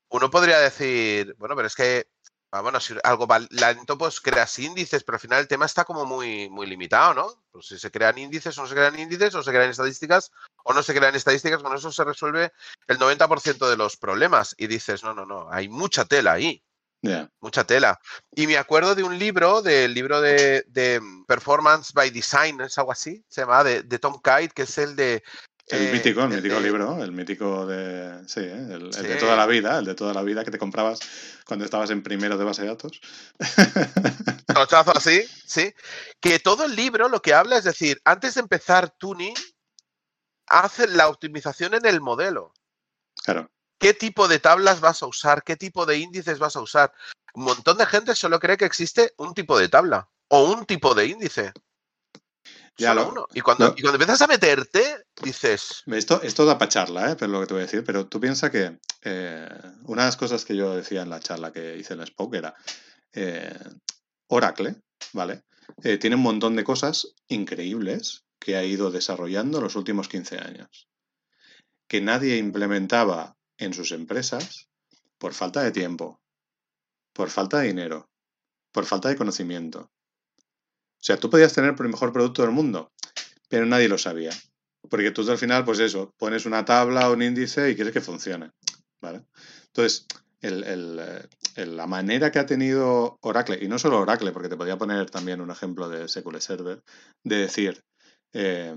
uno 0.09 0.29
podría 0.29 0.59
decir, 0.59 1.33
bueno, 1.37 1.55
pero 1.55 1.67
es 1.67 1.75
que, 1.75 2.09
ah, 2.51 2.61
bueno, 2.61 2.79
si 2.79 2.95
algo 3.03 3.27
va 3.27 3.39
lento, 3.49 3.97
pues 3.97 4.19
creas 4.21 4.57
índices, 4.59 5.03
pero 5.03 5.15
al 5.15 5.21
final 5.21 5.39
el 5.39 5.47
tema 5.47 5.65
está 5.65 5.85
como 5.85 6.05
muy, 6.05 6.49
muy 6.49 6.67
limitado, 6.67 7.13
¿no? 7.13 7.43
Pues 7.51 7.67
si 7.67 7.79
se 7.79 7.91
crean 7.91 8.17
índices 8.17 8.57
o 8.57 8.61
no 8.61 8.67
se 8.67 8.75
crean 8.75 8.97
índices, 8.99 9.35
o 9.35 9.43
se 9.43 9.51
crean 9.51 9.69
estadísticas 9.69 10.31
o 10.63 10.73
no 10.73 10.83
se 10.83 10.93
crean 10.93 11.15
estadísticas, 11.15 11.63
con 11.63 11.75
eso 11.75 11.91
se 11.91 12.03
resuelve 12.03 12.51
el 12.87 12.99
90% 12.99 13.69
de 13.69 13.77
los 13.77 13.97
problemas. 13.97 14.55
Y 14.57 14.67
dices, 14.67 15.03
no, 15.03 15.13
no, 15.13 15.25
no, 15.25 15.47
hay 15.51 15.69
mucha 15.69 16.05
tela 16.05 16.33
ahí 16.33 16.63
mucha 17.39 17.63
tela. 17.63 17.99
Y 18.35 18.47
me 18.47 18.57
acuerdo 18.57 18.95
de 18.95 19.03
un 19.03 19.17
libro, 19.17 19.61
del 19.61 19.93
libro 19.93 20.21
de, 20.21 20.63
de 20.67 21.01
Performance 21.27 21.93
by 21.93 22.09
Design, 22.09 22.61
es 22.61 22.77
algo 22.77 22.91
así, 22.91 23.23
se 23.27 23.41
llama, 23.41 23.63
de, 23.63 23.83
de 23.83 23.99
Tom 23.99 24.19
Kite, 24.21 24.53
que 24.53 24.63
es 24.63 24.77
el 24.77 24.95
de... 24.95 25.23
El 25.69 25.87
eh, 25.87 25.91
mítico, 25.91 26.21
el 26.23 26.31
el 26.31 26.37
mítico 26.37 26.55
de- 26.55 26.61
libro, 26.61 27.03
el 27.03 27.11
mítico 27.11 27.65
de. 27.65 28.25
Sí, 28.27 28.39
¿eh? 28.39 28.53
el, 28.71 28.83
el 28.95 29.03
de 29.07 29.15
toda 29.17 29.35
la 29.35 29.45
vida, 29.45 29.77
el 29.79 29.85
de 29.85 29.95
toda 29.95 30.13
la 30.13 30.23
vida 30.23 30.45
que 30.45 30.51
te 30.51 30.57
comprabas 30.57 30.99
cuando 31.45 31.65
estabas 31.65 31.89
en 31.89 32.01
primero 32.03 32.37
de 32.37 32.45
base 32.45 32.61
de 32.61 32.69
datos. 32.69 33.01
Tochazo 34.53 34.95
así, 34.95 35.23
sí. 35.45 35.73
Que 36.19 36.39
todo 36.39 36.65
el 36.65 36.75
libro 36.75 37.09
lo 37.09 37.21
que 37.21 37.33
habla 37.33 37.57
es 37.57 37.63
decir, 37.65 38.01
antes 38.05 38.35
de 38.35 38.41
empezar 38.41 38.89
tuning, 38.97 39.35
hace 40.47 40.87
la 40.87 41.09
optimización 41.09 41.73
en 41.73 41.85
el 41.85 42.01
modelo. 42.01 42.53
claro. 43.23 43.49
¿Qué 43.79 43.93
tipo 43.93 44.27
de 44.27 44.39
tablas 44.39 44.79
vas 44.79 45.03
a 45.03 45.05
usar? 45.05 45.43
¿Qué 45.43 45.55
tipo 45.55 45.85
de 45.85 45.97
índices 45.99 46.39
vas 46.39 46.55
a 46.55 46.61
usar? 46.61 46.91
Un 47.35 47.43
montón 47.43 47.77
de 47.77 47.85
gente 47.85 48.15
solo 48.15 48.39
cree 48.39 48.57
que 48.57 48.65
existe 48.65 49.13
un 49.17 49.35
tipo 49.35 49.55
de 49.59 49.69
tabla 49.69 50.09
o 50.29 50.45
un 50.51 50.65
tipo 50.65 50.95
de 50.95 51.05
índice. 51.05 51.53
Ya 52.77 52.89
Solo 52.89 53.01
lo- 53.03 53.09
uno. 53.11 53.27
Y 53.33 53.41
cuando, 53.41 53.67
lo- 53.69 53.73
y 53.77 53.81
cuando 53.81 53.95
empiezas 53.95 54.21
a 54.21 54.27
meterte, 54.27 55.03
dices, 55.23 55.83
Esto, 55.87 56.21
esto 56.21 56.45
da 56.45 56.57
para 56.57 56.69
charla, 56.69 57.11
¿eh? 57.11 57.15
pero 57.17 57.31
lo 57.31 57.39
que 57.41 57.47
te 57.47 57.53
voy 57.53 57.61
a 57.63 57.65
decir. 57.65 57.83
Pero 57.83 58.07
tú 58.07 58.19
piensas 58.19 58.51
que 58.51 58.79
eh, 59.03 59.49
una 59.85 60.03
de 60.03 60.07
las 60.07 60.17
cosas 60.17 60.45
que 60.45 60.55
yo 60.55 60.75
decía 60.75 61.01
en 61.01 61.09
la 61.09 61.19
charla 61.19 61.51
que 61.51 61.75
hice 61.77 61.93
en 61.93 61.99
la 61.99 62.05
Spoke 62.05 62.35
era 62.37 62.55
eh, 63.13 63.57
Oracle, 64.27 64.75
¿vale? 65.13 65.43
Eh, 65.83 65.97
tiene 65.97 66.15
un 66.15 66.21
montón 66.21 66.55
de 66.55 66.63
cosas 66.63 67.15
increíbles 67.27 68.23
que 68.39 68.55
ha 68.55 68.63
ido 68.63 68.91
desarrollando 68.91 69.57
en 69.57 69.63
los 69.63 69.75
últimos 69.75 70.07
15 70.07 70.37
años. 70.37 70.87
Que 71.87 71.99
nadie 72.01 72.37
implementaba 72.37 73.35
en 73.57 73.73
sus 73.73 73.91
empresas 73.91 74.67
por 75.17 75.33
falta 75.33 75.63
de 75.63 75.71
tiempo, 75.71 76.21
por 77.13 77.29
falta 77.31 77.59
de 77.59 77.67
dinero, 77.67 78.09
por 78.71 78.85
falta 78.85 79.09
de 79.09 79.15
conocimiento. 79.15 79.89
O 80.99 81.03
sea, 81.07 81.17
tú 81.17 81.29
podías 81.29 81.53
tener 81.53 81.75
el 81.77 81.89
mejor 81.89 82.11
producto 82.11 82.41
del 82.41 82.51
mundo, 82.51 82.91
pero 83.49 83.65
nadie 83.65 83.87
lo 83.87 83.97
sabía. 83.97 84.31
Porque 84.89 85.11
tú 85.11 85.29
al 85.29 85.37
final, 85.37 85.65
pues 85.65 85.79
eso, 85.79 86.13
pones 86.17 86.45
una 86.45 86.65
tabla 86.65 87.09
un 87.09 87.21
índice 87.21 87.69
y 87.69 87.75
quieres 87.75 87.93
que 87.93 88.01
funcione. 88.01 88.51
¿vale? 89.01 89.25
Entonces, 89.67 90.07
eh, 90.41 91.65
la 91.65 91.87
manera 91.87 92.31
que 92.31 92.39
ha 92.39 92.45
tenido 92.45 93.17
Oracle, 93.21 93.59
y 93.61 93.67
no 93.67 93.79
solo 93.79 93.99
Oracle, 93.99 94.31
porque 94.31 94.49
te 94.49 94.57
podía 94.57 94.77
poner 94.77 95.09
también 95.09 95.41
un 95.41 95.51
ejemplo 95.51 95.89
de 95.89 96.07
SQL 96.07 96.39
Server, 96.39 96.83
de 97.23 97.37
decir, 97.37 97.83
eh, 98.33 98.75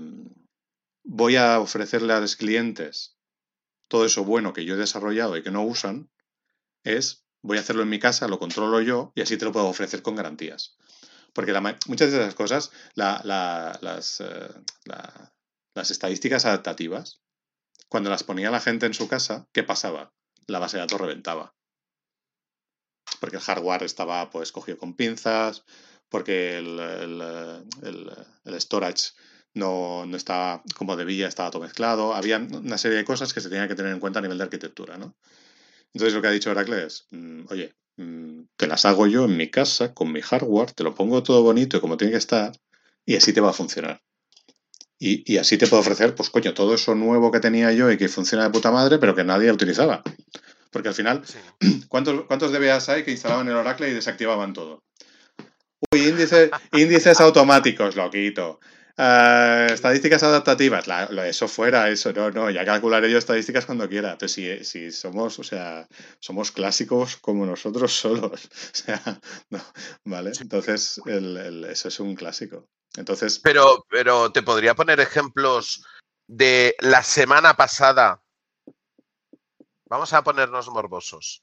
voy 1.03 1.35
a 1.35 1.59
ofrecerle 1.59 2.13
a 2.13 2.19
los 2.19 2.35
clientes 2.35 3.17
todo 3.87 4.05
eso 4.05 4.23
bueno 4.23 4.53
que 4.53 4.65
yo 4.65 4.75
he 4.75 4.77
desarrollado 4.77 5.37
y 5.37 5.43
que 5.43 5.51
no 5.51 5.63
usan, 5.63 6.09
es 6.83 7.25
voy 7.43 7.57
a 7.57 7.61
hacerlo 7.61 7.83
en 7.83 7.89
mi 7.89 7.99
casa, 7.99 8.27
lo 8.27 8.39
controlo 8.39 8.81
yo 8.81 9.11
y 9.15 9.21
así 9.21 9.37
te 9.37 9.45
lo 9.45 9.51
puedo 9.51 9.67
ofrecer 9.67 10.01
con 10.01 10.15
garantías. 10.15 10.77
Porque 11.33 11.53
muchas 11.87 12.11
de 12.11 12.21
esas 12.21 12.35
cosas, 12.35 12.71
la- 12.95 13.21
la- 13.23 13.77
las, 13.81 14.21
eh, 14.21 14.49
la- 14.85 15.33
las 15.75 15.91
estadísticas 15.91 16.45
adaptativas, 16.45 17.21
cuando 17.89 18.09
las 18.09 18.23
ponía 18.23 18.51
la 18.51 18.61
gente 18.61 18.85
en 18.87 18.93
su 18.95 19.07
casa, 19.07 19.47
¿qué 19.53 19.63
pasaba? 19.63 20.13
La 20.47 20.59
base 20.59 20.77
de 20.77 20.81
datos 20.81 21.01
reventaba. 21.01 21.55
Porque 23.19 23.37
el 23.37 23.41
hardware 23.43 23.83
estaba 23.83 24.29
pues 24.29 24.51
cogido 24.51 24.77
con 24.77 24.95
pinzas, 24.95 25.63
porque 26.09 26.57
el, 26.57 26.79
el, 26.79 27.21
el- 28.45 28.61
storage 28.61 29.11
no, 29.53 30.05
no 30.05 30.17
estaba 30.17 30.63
como 30.75 30.95
debía, 30.95 31.27
estaba 31.27 31.51
todo 31.51 31.61
mezclado. 31.63 32.13
Había 32.13 32.37
una 32.37 32.77
serie 32.77 32.97
de 32.97 33.05
cosas 33.05 33.33
que 33.33 33.41
se 33.41 33.49
tenían 33.49 33.67
que 33.67 33.75
tener 33.75 33.91
en 33.91 33.99
cuenta 33.99 34.19
a 34.19 34.21
nivel 34.21 34.37
de 34.37 34.43
arquitectura, 34.45 34.97
¿no? 34.97 35.15
Entonces 35.93 36.13
lo 36.15 36.21
que 36.21 36.29
ha 36.29 36.31
dicho 36.31 36.51
Oracle 36.51 36.85
es, 36.85 37.07
mm, 37.11 37.45
oye, 37.49 37.75
te 37.95 38.67
las 38.67 38.85
hago 38.85 39.07
yo 39.07 39.25
en 39.25 39.37
mi 39.37 39.49
casa, 39.49 39.93
con 39.93 40.11
mi 40.11 40.21
hardware, 40.21 40.71
te 40.71 40.83
lo 40.83 40.95
pongo 40.95 41.23
todo 41.23 41.43
bonito 41.43 41.77
y 41.77 41.79
como 41.79 41.97
tiene 41.97 42.11
que 42.11 42.17
estar, 42.17 42.51
y 43.05 43.15
así 43.15 43.33
te 43.33 43.41
va 43.41 43.49
a 43.49 43.53
funcionar. 43.53 44.01
Y, 44.97 45.23
y 45.31 45.37
así 45.37 45.57
te 45.57 45.67
puedo 45.67 45.81
ofrecer, 45.81 46.13
pues 46.15 46.29
coño, 46.29 46.53
todo 46.53 46.75
eso 46.75 46.93
nuevo 46.95 47.31
que 47.31 47.39
tenía 47.39 47.71
yo 47.73 47.91
y 47.91 47.97
que 47.97 48.07
funciona 48.07 48.43
de 48.43 48.51
puta 48.51 48.71
madre, 48.71 48.99
pero 48.99 49.15
que 49.15 49.23
nadie 49.23 49.51
utilizaba. 49.51 50.03
Porque 50.71 50.89
al 50.89 50.93
final, 50.93 51.21
sí. 51.25 51.37
¿cuántos, 51.89 52.25
cuántos 52.25 52.51
DBAs 52.51 52.89
hay 52.89 53.03
que 53.03 53.11
instalaban 53.11 53.47
el 53.47 53.55
Oracle 53.55 53.89
y 53.89 53.93
desactivaban 53.93 54.53
todo? 54.53 54.83
Uy, 55.91 56.07
índices, 56.07 56.51
índices 56.73 57.19
automáticos, 57.19 57.95
lo 57.95 58.03
Eh, 58.97 59.67
estadísticas 59.73 60.21
adaptativas, 60.23 60.85
la- 60.87 61.07
lo- 61.09 61.23
eso 61.23 61.47
fuera, 61.47 61.89
eso 61.89 62.11
no, 62.13 62.29
no, 62.31 62.49
ya 62.49 62.65
calcularé 62.65 63.09
yo 63.11 63.17
estadísticas 63.17 63.65
cuando 63.65 63.87
quiera. 63.89 64.11
Entonces, 64.11 64.33
si, 64.33 64.63
si 64.65 64.91
somos, 64.91 65.39
o 65.39 65.43
sea, 65.43 65.87
somos 66.19 66.51
clásicos 66.51 67.15
como 67.17 67.45
nosotros 67.45 67.93
solos. 67.93 68.49
O 68.73 68.75
sea, 68.75 69.19
no, 69.49 69.61
¿vale? 70.05 70.31
Entonces, 70.39 71.01
el- 71.05 71.37
el- 71.37 71.63
eso 71.65 71.87
es 71.87 71.99
un 71.99 72.15
clásico. 72.15 72.67
Entonces, 72.97 73.39
Pero, 73.39 73.85
pero 73.89 74.31
te 74.31 74.43
podría 74.43 74.75
poner 74.75 74.99
ejemplos 74.99 75.83
de 76.27 76.75
la 76.79 77.03
semana 77.03 77.55
pasada. 77.55 78.21
Vamos 79.85 80.13
a 80.13 80.23
ponernos 80.23 80.69
morbosos. 80.69 81.39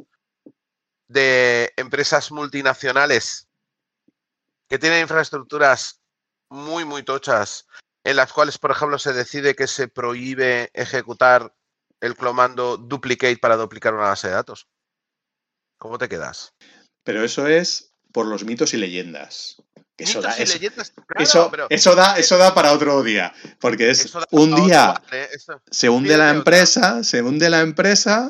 De 1.06 1.72
empresas 1.76 2.30
multinacionales 2.30 3.48
que 4.68 4.78
tienen 4.78 5.00
infraestructuras 5.02 6.00
muy, 6.50 6.84
muy 6.84 7.02
tochas, 7.02 7.66
en 8.04 8.16
las 8.16 8.32
cuales, 8.32 8.58
por 8.58 8.70
ejemplo, 8.70 8.98
se 8.98 9.12
decide 9.12 9.54
que 9.54 9.66
se 9.66 9.88
prohíbe 9.88 10.70
ejecutar 10.74 11.54
el 12.00 12.16
comando 12.16 12.76
duplicate 12.76 13.36
para 13.38 13.56
duplicar 13.56 13.94
una 13.94 14.04
base 14.08 14.28
de 14.28 14.34
datos. 14.34 14.66
¿Cómo 15.78 15.98
te 15.98 16.08
quedas? 16.08 16.52
pero 17.04 17.24
eso 17.24 17.46
es 17.46 17.94
por 18.12 18.26
los 18.26 18.44
mitos 18.44 18.74
y 18.74 18.76
leyendas. 18.76 19.56
Eso 19.96 20.20
da, 20.20 20.36
eso, 20.36 20.52
leyendas, 20.52 20.90
claro, 21.06 21.22
eso, 21.24 21.50
pero 21.50 21.66
eso 21.70 21.94
da, 21.94 22.18
eso 22.18 22.36
da 22.36 22.54
para 22.54 22.72
otro 22.72 23.02
día. 23.02 23.32
Porque 23.60 23.88
es 23.90 24.14
un 24.30 24.52
otro 24.52 24.64
día 24.66 25.02
eso- 25.32 25.62
se 25.70 25.88
hunde 25.88 26.16
la 26.18 26.24
otra. 26.26 26.36
empresa, 26.36 27.02
se 27.04 27.22
hunde 27.22 27.48
la 27.48 27.60
empresa 27.60 28.28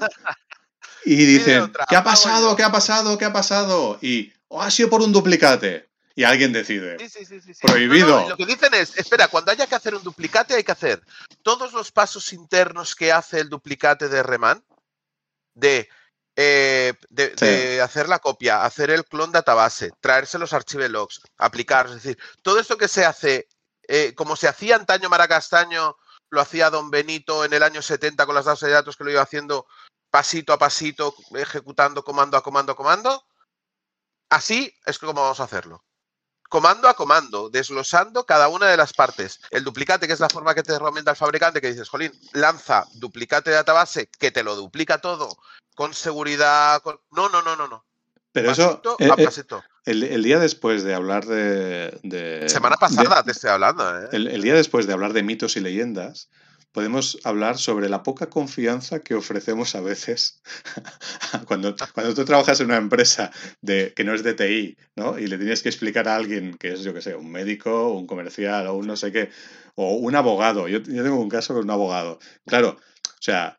y 1.04 1.16
dicen, 1.26 1.72
¿qué 1.88 1.96
ha 1.96 2.04
pasado? 2.04 2.50
yo". 2.50 2.56
¿Qué 2.56 2.62
ha 2.62 2.70
pasado? 2.70 3.18
¿Qué 3.18 3.24
ha 3.24 3.32
pasado? 3.32 3.98
Y 4.00 4.32
"Oh, 4.46 4.62
ha 4.62 4.70
sido 4.70 4.88
por 4.90 5.02
un 5.02 5.12
duplicate. 5.12 5.87
Y 6.18 6.24
alguien 6.24 6.52
decide. 6.52 6.98
Sí, 6.98 7.08
sí, 7.08 7.24
sí, 7.24 7.40
sí, 7.40 7.54
sí. 7.54 7.64
Prohibido. 7.64 8.08
No, 8.08 8.20
no, 8.20 8.26
y 8.26 8.28
lo 8.30 8.36
que 8.36 8.44
dicen 8.44 8.74
es, 8.74 8.98
espera, 8.98 9.28
cuando 9.28 9.52
haya 9.52 9.68
que 9.68 9.76
hacer 9.76 9.94
un 9.94 10.02
duplicate 10.02 10.56
hay 10.56 10.64
que 10.64 10.72
hacer 10.72 11.00
todos 11.42 11.72
los 11.72 11.92
pasos 11.92 12.32
internos 12.32 12.96
que 12.96 13.12
hace 13.12 13.38
el 13.38 13.48
duplicate 13.48 14.08
de 14.08 14.24
Reman, 14.24 14.64
de, 15.54 15.88
eh, 16.34 16.94
de, 17.08 17.28
Sí. 17.38 17.46
de 17.46 17.80
hacer 17.82 18.08
la 18.08 18.18
copia, 18.18 18.64
hacer 18.64 18.90
el 18.90 19.04
clon 19.04 19.30
database, 19.30 19.92
traerse 20.00 20.40
los 20.40 20.52
archivelogs, 20.52 21.20
aplicar, 21.36 21.86
es 21.86 21.94
decir, 22.02 22.18
todo 22.42 22.58
esto 22.58 22.76
que 22.76 22.88
se 22.88 23.04
hace, 23.04 23.46
eh, 23.86 24.12
como 24.16 24.34
se 24.34 24.48
hacía 24.48 24.74
antaño 24.74 25.08
Maracastaño, 25.08 25.98
lo 26.30 26.40
hacía 26.40 26.68
Don 26.68 26.90
Benito 26.90 27.44
en 27.44 27.52
el 27.52 27.62
año 27.62 27.80
70 27.80 28.26
con 28.26 28.34
las 28.34 28.44
bases 28.44 28.66
de 28.66 28.74
datos 28.74 28.96
que 28.96 29.04
lo 29.04 29.12
iba 29.12 29.22
haciendo 29.22 29.68
pasito 30.10 30.52
a 30.52 30.58
pasito, 30.58 31.14
ejecutando 31.36 32.02
comando 32.02 32.36
a 32.36 32.42
comando 32.42 32.72
a 32.72 32.76
comando, 32.76 33.24
así 34.30 34.74
es 34.84 34.98
como 34.98 35.12
vamos 35.12 35.38
a 35.38 35.44
hacerlo 35.44 35.84
comando 36.48 36.88
a 36.88 36.94
comando, 36.94 37.50
desglosando 37.50 38.24
cada 38.24 38.48
una 38.48 38.66
de 38.66 38.76
las 38.76 38.92
partes. 38.92 39.40
El 39.50 39.64
duplicate, 39.64 40.06
que 40.06 40.12
es 40.14 40.20
la 40.20 40.28
forma 40.28 40.54
que 40.54 40.62
te 40.62 40.78
recomienda 40.78 41.10
el 41.12 41.16
fabricante, 41.16 41.60
que 41.60 41.70
dices, 41.70 41.88
Jolín, 41.88 42.12
lanza 42.32 42.86
duplicate 42.94 43.50
de 43.50 43.56
database, 43.56 44.08
que 44.18 44.30
te 44.30 44.42
lo 44.42 44.56
duplica 44.56 44.98
todo, 44.98 45.36
con 45.74 45.94
seguridad. 45.94 46.80
con- 46.82 46.98
No, 47.12 47.28
no, 47.28 47.42
no, 47.42 47.54
no, 47.56 47.68
no. 47.68 47.84
Pero 48.32 48.50
eso, 48.50 48.68
Pasito 48.82 48.96
eh, 48.98 49.10
a 49.10 49.14
eh, 49.20 49.24
pasito. 49.24 49.64
el, 49.84 50.02
el 50.02 50.22
día 50.22 50.38
después 50.38 50.84
de 50.84 50.94
hablar 50.94 51.24
de... 51.26 51.98
de- 52.02 52.48
Semana 52.48 52.76
de- 52.76 52.80
pasada 52.80 53.22
te 53.22 53.32
estoy 53.32 53.50
hablando, 53.50 53.98
¿eh? 54.04 54.08
el, 54.12 54.28
el 54.28 54.42
día 54.42 54.54
después 54.54 54.86
de 54.86 54.92
hablar 54.92 55.12
de 55.12 55.22
mitos 55.22 55.56
y 55.56 55.60
leyendas, 55.60 56.28
podemos 56.78 57.18
hablar 57.24 57.58
sobre 57.58 57.88
la 57.88 58.04
poca 58.04 58.30
confianza 58.30 59.00
que 59.00 59.16
ofrecemos 59.16 59.74
a 59.74 59.80
veces 59.80 60.40
cuando, 61.48 61.74
cuando 61.92 62.14
tú 62.14 62.24
trabajas 62.24 62.60
en 62.60 62.66
una 62.66 62.76
empresa 62.76 63.32
de, 63.60 63.92
que 63.96 64.04
no 64.04 64.14
es 64.14 64.22
de 64.22 64.34
TI, 64.34 64.76
¿no? 64.94 65.18
Y 65.18 65.26
le 65.26 65.38
tienes 65.38 65.60
que 65.60 65.70
explicar 65.70 66.06
a 66.06 66.14
alguien 66.14 66.54
que 66.54 66.74
es, 66.74 66.82
yo 66.82 66.94
qué 66.94 67.02
sé, 67.02 67.16
un 67.16 67.32
médico, 67.32 67.90
un 67.90 68.06
comercial 68.06 68.68
o 68.68 68.76
un 68.76 68.86
no 68.86 68.94
sé 68.94 69.10
qué, 69.10 69.30
o 69.74 69.96
un 69.96 70.14
abogado. 70.14 70.68
Yo, 70.68 70.78
yo 70.78 71.02
tengo 71.02 71.20
un 71.20 71.28
caso 71.28 71.52
con 71.52 71.64
un 71.64 71.70
abogado. 71.72 72.20
Claro, 72.46 72.76
o 72.78 73.22
sea, 73.22 73.58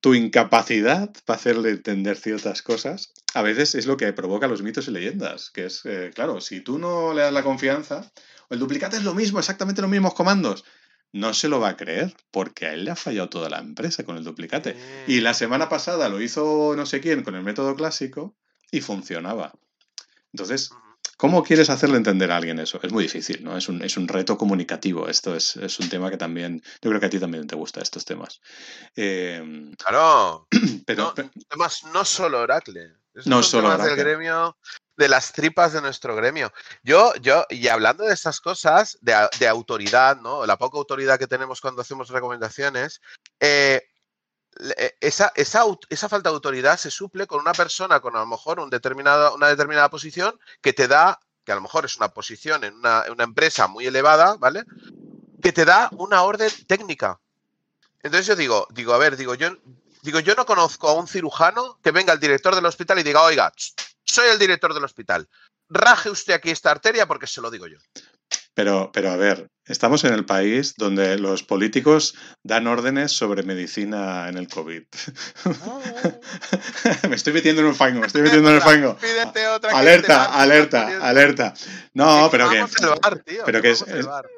tu 0.00 0.14
incapacidad 0.14 1.12
para 1.24 1.36
hacerle 1.36 1.70
entender 1.70 2.16
ciertas 2.16 2.62
cosas 2.62 3.12
a 3.34 3.42
veces 3.42 3.74
es 3.74 3.86
lo 3.86 3.96
que 3.96 4.12
provoca 4.12 4.46
los 4.46 4.62
mitos 4.62 4.86
y 4.86 4.92
leyendas, 4.92 5.50
que 5.50 5.66
es, 5.66 5.80
eh, 5.84 6.12
claro, 6.14 6.40
si 6.40 6.60
tú 6.60 6.78
no 6.78 7.12
le 7.12 7.22
das 7.22 7.32
la 7.32 7.42
confianza, 7.42 8.08
el 8.50 8.60
duplicate 8.60 8.98
es 8.98 9.02
lo 9.02 9.14
mismo, 9.14 9.40
exactamente 9.40 9.82
los 9.82 9.90
mismos 9.90 10.14
comandos. 10.14 10.64
No 11.14 11.32
se 11.32 11.48
lo 11.48 11.60
va 11.60 11.68
a 11.68 11.76
creer 11.76 12.12
porque 12.32 12.66
a 12.66 12.72
él 12.72 12.84
le 12.84 12.90
ha 12.90 12.96
fallado 12.96 13.28
toda 13.28 13.48
la 13.48 13.60
empresa 13.60 14.02
con 14.02 14.16
el 14.16 14.24
duplicate. 14.24 14.76
Y 15.06 15.20
la 15.20 15.32
semana 15.32 15.68
pasada 15.68 16.08
lo 16.08 16.20
hizo 16.20 16.74
no 16.76 16.86
sé 16.86 17.00
quién 17.00 17.22
con 17.22 17.36
el 17.36 17.44
método 17.44 17.76
clásico 17.76 18.34
y 18.72 18.80
funcionaba. 18.80 19.52
Entonces, 20.32 20.72
¿cómo 21.16 21.44
quieres 21.44 21.70
hacerle 21.70 21.98
entender 21.98 22.32
a 22.32 22.36
alguien 22.36 22.58
eso? 22.58 22.80
Es 22.82 22.90
muy 22.90 23.04
difícil, 23.04 23.44
¿no? 23.44 23.56
Es 23.56 23.68
un, 23.68 23.80
es 23.84 23.96
un 23.96 24.08
reto 24.08 24.36
comunicativo. 24.36 25.08
Esto 25.08 25.36
es, 25.36 25.54
es, 25.54 25.78
un 25.78 25.88
tema 25.88 26.10
que 26.10 26.16
también, 26.16 26.60
yo 26.82 26.90
creo 26.90 26.98
que 26.98 27.06
a 27.06 27.10
ti 27.10 27.20
también 27.20 27.46
te 27.46 27.54
gusta 27.54 27.80
estos 27.80 28.04
temas. 28.04 28.40
Eh, 28.96 29.70
claro. 29.78 30.48
Pero, 30.84 31.14
no, 31.16 31.30
además, 31.48 31.84
no 31.92 32.04
solo 32.04 32.40
Oracle. 32.40 32.92
no 33.26 33.40
solo 33.44 33.68
Oracle. 33.68 33.94
del 33.94 33.96
gremio 33.98 34.56
de 34.96 35.08
las 35.08 35.32
tripas 35.32 35.72
de 35.72 35.80
nuestro 35.80 36.14
gremio. 36.14 36.52
Yo, 36.82 37.14
yo, 37.16 37.44
y 37.50 37.68
hablando 37.68 38.04
de 38.04 38.14
estas 38.14 38.40
cosas, 38.40 38.98
de, 39.00 39.14
de 39.38 39.48
autoridad, 39.48 40.16
¿no? 40.20 40.46
La 40.46 40.56
poca 40.56 40.78
autoridad 40.78 41.18
que 41.18 41.26
tenemos 41.26 41.60
cuando 41.60 41.82
hacemos 41.82 42.08
recomendaciones, 42.08 43.00
eh, 43.40 43.82
eh, 44.76 44.96
esa, 45.00 45.32
esa, 45.34 45.64
esa, 45.88 46.08
falta 46.08 46.28
de 46.30 46.34
autoridad 46.34 46.78
se 46.78 46.90
suple 46.90 47.26
con 47.26 47.40
una 47.40 47.52
persona 47.52 47.98
con 47.98 48.14
a 48.14 48.20
lo 48.20 48.26
mejor 48.26 48.60
un 48.60 48.70
determinado, 48.70 49.34
una 49.34 49.48
determinada 49.48 49.90
posición 49.90 50.38
que 50.62 50.72
te 50.72 50.86
da, 50.86 51.18
que 51.44 51.50
a 51.50 51.56
lo 51.56 51.60
mejor 51.60 51.84
es 51.84 51.96
una 51.96 52.08
posición 52.08 52.62
en 52.62 52.74
una, 52.74 53.04
empresa 53.18 53.66
muy 53.66 53.86
elevada, 53.86 54.36
¿vale? 54.38 54.64
Que 55.42 55.52
te 55.52 55.64
da 55.64 55.90
una 55.96 56.22
orden 56.22 56.50
técnica. 56.68 57.20
Entonces 58.02 58.26
yo 58.26 58.36
digo, 58.36 58.68
digo, 58.70 58.94
a 58.94 58.98
ver, 58.98 59.16
digo, 59.16 59.34
yo, 59.34 59.50
digo, 60.02 60.20
yo 60.20 60.34
no 60.36 60.46
conozco 60.46 60.88
a 60.88 60.94
un 60.94 61.08
cirujano 61.08 61.80
que 61.82 61.90
venga 61.90 62.12
al 62.12 62.20
director 62.20 62.54
del 62.54 62.66
hospital 62.66 63.00
y 63.00 63.02
diga, 63.02 63.22
oiga, 63.22 63.52
soy 64.04 64.28
el 64.28 64.38
director 64.38 64.74
del 64.74 64.84
hospital. 64.84 65.28
Raje 65.68 66.10
usted 66.10 66.34
aquí 66.34 66.50
esta 66.50 66.70
arteria 66.70 67.06
porque 67.06 67.26
se 67.26 67.40
lo 67.40 67.50
digo 67.50 67.66
yo. 67.66 67.78
Pero, 68.54 68.90
pero 68.92 69.10
a 69.10 69.16
ver, 69.16 69.48
estamos 69.66 70.04
en 70.04 70.14
el 70.14 70.24
país 70.24 70.74
donde 70.76 71.18
los 71.18 71.42
políticos 71.42 72.14
dan 72.44 72.68
órdenes 72.68 73.10
sobre 73.10 73.42
medicina 73.42 74.28
en 74.28 74.36
el 74.36 74.46
COVID. 74.46 74.82
me 77.08 77.16
estoy 77.16 77.32
metiendo 77.32 77.62
en 77.62 77.68
un 77.68 77.74
fango, 77.74 77.98
me 77.98 78.06
estoy 78.06 78.22
metiendo 78.22 78.50
en 78.50 78.54
el 78.54 78.62
fango. 78.62 78.96
alerta, 79.72 80.26
alerta, 80.26 80.98
alerta. 81.04 81.54
No, 81.94 82.28
pero 82.30 82.48
que, 82.48 82.64
pero 83.44 83.60
que 83.60 83.70
es, 83.70 83.84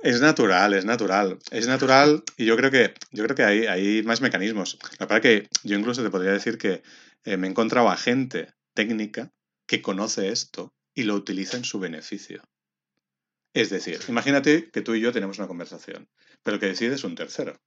es, 0.02 0.20
natural, 0.22 0.72
es 0.72 0.86
natural. 0.86 1.38
Es 1.50 1.66
natural 1.66 2.24
y 2.38 2.46
yo 2.46 2.56
creo 2.56 2.70
que, 2.70 2.94
yo 3.10 3.22
creo 3.24 3.36
que 3.36 3.44
hay, 3.44 3.66
hay 3.66 4.02
más 4.02 4.22
mecanismos. 4.22 4.78
La 4.98 5.04
verdad 5.04 5.20
que 5.20 5.46
yo 5.62 5.76
incluso 5.76 6.02
te 6.02 6.08
podría 6.08 6.32
decir 6.32 6.56
que 6.56 6.82
eh, 7.24 7.36
me 7.36 7.48
he 7.48 7.50
encontrado 7.50 7.90
a 7.90 7.98
gente 7.98 8.54
técnica 8.72 9.30
que 9.66 9.82
conoce 9.82 10.28
esto 10.28 10.72
y 10.94 11.02
lo 11.02 11.14
utiliza 11.14 11.56
en 11.56 11.64
su 11.64 11.78
beneficio. 11.78 12.42
Es 13.52 13.70
decir, 13.70 14.00
imagínate 14.08 14.70
que 14.70 14.82
tú 14.82 14.94
y 14.94 15.00
yo 15.00 15.12
tenemos 15.12 15.38
una 15.38 15.48
conversación, 15.48 16.08
pero 16.42 16.56
el 16.56 16.60
que 16.60 16.66
decide 16.66 16.94
es 16.94 17.04
un 17.04 17.14
tercero. 17.14 17.58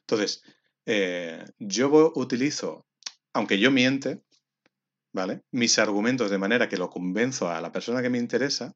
Entonces, 0.00 0.42
eh, 0.84 1.44
yo 1.58 2.12
utilizo, 2.16 2.86
aunque 3.32 3.58
yo 3.58 3.70
miente, 3.70 4.22
¿vale? 5.12 5.42
Mis 5.50 5.78
argumentos 5.78 6.30
de 6.30 6.38
manera 6.38 6.68
que 6.68 6.76
lo 6.76 6.90
convenzo 6.90 7.50
a 7.50 7.60
la 7.60 7.72
persona 7.72 8.02
que 8.02 8.10
me 8.10 8.18
interesa 8.18 8.74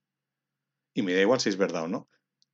y 0.94 1.02
me 1.02 1.14
da 1.14 1.20
igual 1.20 1.40
si 1.40 1.48
es 1.48 1.56
verdad 1.56 1.84
o 1.84 1.88
no. 1.88 2.08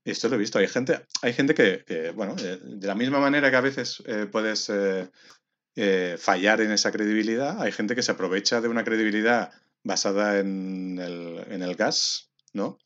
Esto 0.04 0.28
lo 0.28 0.36
he 0.36 0.38
visto. 0.38 0.58
Hay 0.58 0.68
gente, 0.68 1.04
hay 1.20 1.34
gente 1.34 1.54
que, 1.54 2.12
bueno, 2.14 2.34
de, 2.34 2.86
la 2.86 2.94
misma 2.94 3.20
manera 3.20 3.50
que 3.50 3.56
a 3.56 3.60
veces 3.60 4.02
eh, 4.06 4.26
puedes 4.30 4.70
eh, 4.70 6.16
fallar 6.18 6.60
en 6.60 6.72
esa 6.72 6.90
credibilidad, 6.90 7.60
hay 7.60 7.72
gente 7.72 7.94
que 7.94 8.02
se 8.02 8.12
aprovecha 8.12 8.60
de 8.60 8.68
una 8.68 8.84
credibilidad 8.84 9.52
basada 9.89 10.39
en 10.39 10.99
el, 11.01 11.45
en 11.51 11.62
el 11.62 11.74
gas, 11.74 12.30
¿no? 12.53 12.78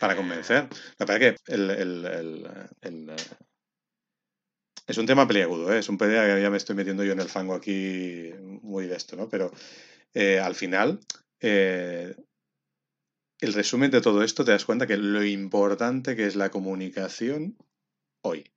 Para 0.00 0.16
convencer. 0.16 0.68
La 0.98 1.06
verdad 1.06 1.18
que 1.20 1.52
el, 1.52 1.70
el, 1.70 2.44
el, 2.82 3.16
es 4.86 4.98
un 4.98 5.06
tema 5.06 5.28
peliagudo, 5.28 5.72
¿eh? 5.72 5.78
es 5.78 5.88
un 5.88 5.96
pelea 5.96 6.26
que 6.26 6.42
ya 6.42 6.50
me 6.50 6.56
estoy 6.56 6.74
metiendo 6.74 7.04
yo 7.04 7.12
en 7.12 7.20
el 7.20 7.28
fango 7.28 7.54
aquí 7.54 8.32
muy 8.62 8.88
de 8.88 8.96
esto, 8.96 9.16
¿no? 9.16 9.28
Pero 9.28 9.52
eh, 10.12 10.40
al 10.40 10.56
final, 10.56 10.98
eh, 11.40 12.16
el 13.38 13.52
resumen 13.52 13.92
de 13.92 14.00
todo 14.00 14.24
esto 14.24 14.44
te 14.44 14.50
das 14.50 14.64
cuenta 14.64 14.88
que 14.88 14.96
lo 14.96 15.24
importante 15.24 16.16
que 16.16 16.26
es 16.26 16.34
la 16.34 16.50
comunicación 16.50 17.56
hoy. 18.22 18.50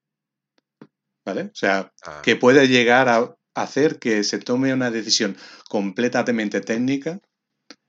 ¿Vale? 1.23 1.43
O 1.43 1.55
sea, 1.55 1.93
ah. 2.03 2.21
que 2.23 2.35
puede 2.35 2.67
llegar 2.67 3.07
a 3.07 3.35
hacer 3.53 3.99
que 3.99 4.23
se 4.23 4.39
tome 4.39 4.73
una 4.73 4.89
decisión 4.89 5.37
completamente 5.69 6.59
técnica 6.59 7.21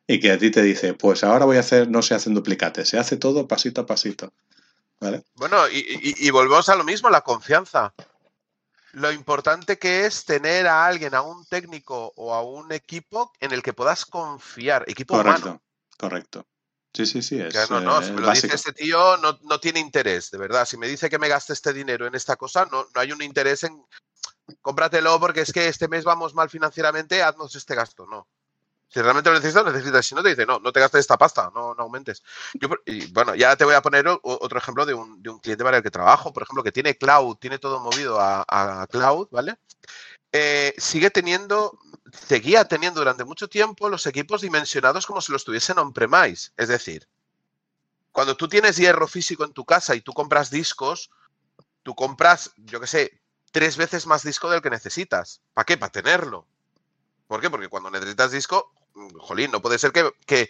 y 0.06 0.20
que 0.20 0.32
a 0.32 0.38
ti 0.38 0.50
te 0.50 0.62
dice, 0.62 0.94
pues 0.94 1.24
ahora 1.24 1.44
voy 1.44 1.56
a 1.56 1.60
hacer, 1.60 1.88
no 1.88 2.02
se 2.02 2.14
hacen 2.14 2.34
duplicates, 2.34 2.88
se 2.88 2.98
hace 2.98 3.16
todo 3.16 3.48
pasito 3.48 3.82
a 3.82 3.86
pasito. 3.86 4.32
¿Vale? 5.00 5.24
Bueno, 5.34 5.68
y, 5.68 6.30
volvemos 6.30 6.68
a 6.68 6.76
lo 6.76 6.84
mismo, 6.84 7.10
la 7.10 7.22
confianza. 7.22 7.92
Lo 8.92 9.10
importante 9.10 9.76
que 9.76 10.06
es 10.06 10.24
tener 10.24 10.66
a 10.68 10.86
alguien, 10.86 11.14
a 11.14 11.22
un 11.22 11.44
técnico 11.46 12.12
o 12.16 12.32
a 12.32 12.42
un 12.42 12.70
equipo 12.72 13.32
en 13.40 13.52
el 13.52 13.62
que 13.62 13.72
puedas 13.72 14.06
confiar, 14.06 14.84
equipo 14.86 15.14
correcto, 15.14 15.60
Correcto. 15.98 16.46
Sí, 16.92 17.06
sí, 17.06 17.22
sí. 17.22 17.40
Es, 17.40 17.70
no, 17.70 17.80
no, 17.80 18.00
si 18.02 18.12
me 18.12 18.20
lo 18.20 18.30
dice 18.30 18.54
este 18.54 18.72
tío, 18.72 19.16
no, 19.16 19.36
no, 19.42 19.58
tiene 19.58 19.80
interés, 19.80 20.30
de 20.30 20.38
verdad. 20.38 20.64
Si 20.64 20.76
me 20.76 20.86
dice 20.86 21.10
que 21.10 21.18
me 21.18 21.28
gaste 21.28 21.52
este 21.52 21.72
dinero 21.72 22.06
en 22.06 22.14
esta 22.14 22.36
cosa, 22.36 22.68
no, 22.70 22.86
no 22.94 23.00
hay 23.00 23.10
un 23.10 23.20
interés 23.20 23.64
en 23.64 23.84
cómpratelo 24.62 25.18
porque 25.18 25.40
es 25.40 25.52
que 25.52 25.66
este 25.66 25.88
mes 25.88 26.04
vamos 26.04 26.34
mal 26.34 26.48
financieramente, 26.48 27.20
haznos 27.20 27.56
este 27.56 27.74
gasto. 27.74 28.06
No. 28.06 28.28
Si 28.88 29.00
realmente 29.00 29.30
lo 29.30 29.36
necesitas, 29.36 29.64
necesitas. 29.64 30.06
Si 30.06 30.14
no, 30.14 30.22
te 30.22 30.30
dice, 30.30 30.46
no, 30.46 30.60
no 30.60 30.72
te 30.72 30.80
gastes 30.80 31.00
esta 31.00 31.18
pasta, 31.18 31.50
no, 31.54 31.74
aumentes. 31.78 32.22
Yo, 32.54 32.68
y 32.86 33.06
bueno, 33.12 33.34
ya 33.34 33.56
te 33.56 33.64
voy 33.64 33.74
a 33.74 33.82
poner 33.82 34.06
otro 34.08 34.58
ejemplo 34.58 34.86
de 34.86 34.94
un, 34.94 35.22
de 35.22 35.30
un, 35.30 35.40
cliente 35.40 35.64
para 35.64 35.78
el 35.78 35.82
que 35.82 35.90
trabajo, 35.90 36.32
por 36.32 36.44
ejemplo, 36.44 36.62
que 36.62 36.72
tiene 36.72 36.96
cloud, 36.96 37.36
tiene 37.36 37.58
todo 37.58 37.80
movido 37.80 38.18
a, 38.20 38.86
cloud, 38.90 39.28
¿vale? 39.30 39.56
Eh, 40.32 40.74
sigue 40.78 41.10
teniendo, 41.10 41.78
seguía 42.12 42.64
teniendo 42.66 43.00
durante 43.00 43.24
mucho 43.24 43.48
tiempo 43.48 43.88
los 43.88 44.06
equipos 44.06 44.42
dimensionados 44.42 45.06
como 45.06 45.20
si 45.20 45.32
los 45.32 45.44
tuviesen 45.44 45.78
on-premise. 45.78 46.52
Es 46.56 46.68
decir, 46.68 47.08
cuando 48.12 48.36
tú 48.36 48.48
tienes 48.48 48.76
hierro 48.76 49.08
físico 49.08 49.44
en 49.44 49.52
tu 49.52 49.64
casa 49.64 49.94
y 49.96 50.00
tú 50.00 50.12
compras 50.12 50.50
discos, 50.50 51.10
tú 51.82 51.96
compras, 51.96 52.52
yo 52.56 52.80
qué 52.80 52.86
sé, 52.86 53.20
tres 53.50 53.76
veces 53.76 54.06
más 54.06 54.22
disco 54.22 54.50
del 54.50 54.62
que 54.62 54.70
necesitas. 54.70 55.40
¿Para 55.52 55.64
qué? 55.64 55.76
Para 55.76 55.90
tenerlo. 55.90 56.46
¿Por 57.34 57.40
qué? 57.40 57.50
Porque 57.50 57.66
cuando 57.66 57.90
necesitas 57.90 58.30
disco, 58.30 58.72
mm, 58.94 59.16
jolín, 59.18 59.50
no 59.50 59.60
puede 59.60 59.76
ser 59.76 59.90
que, 59.90 60.48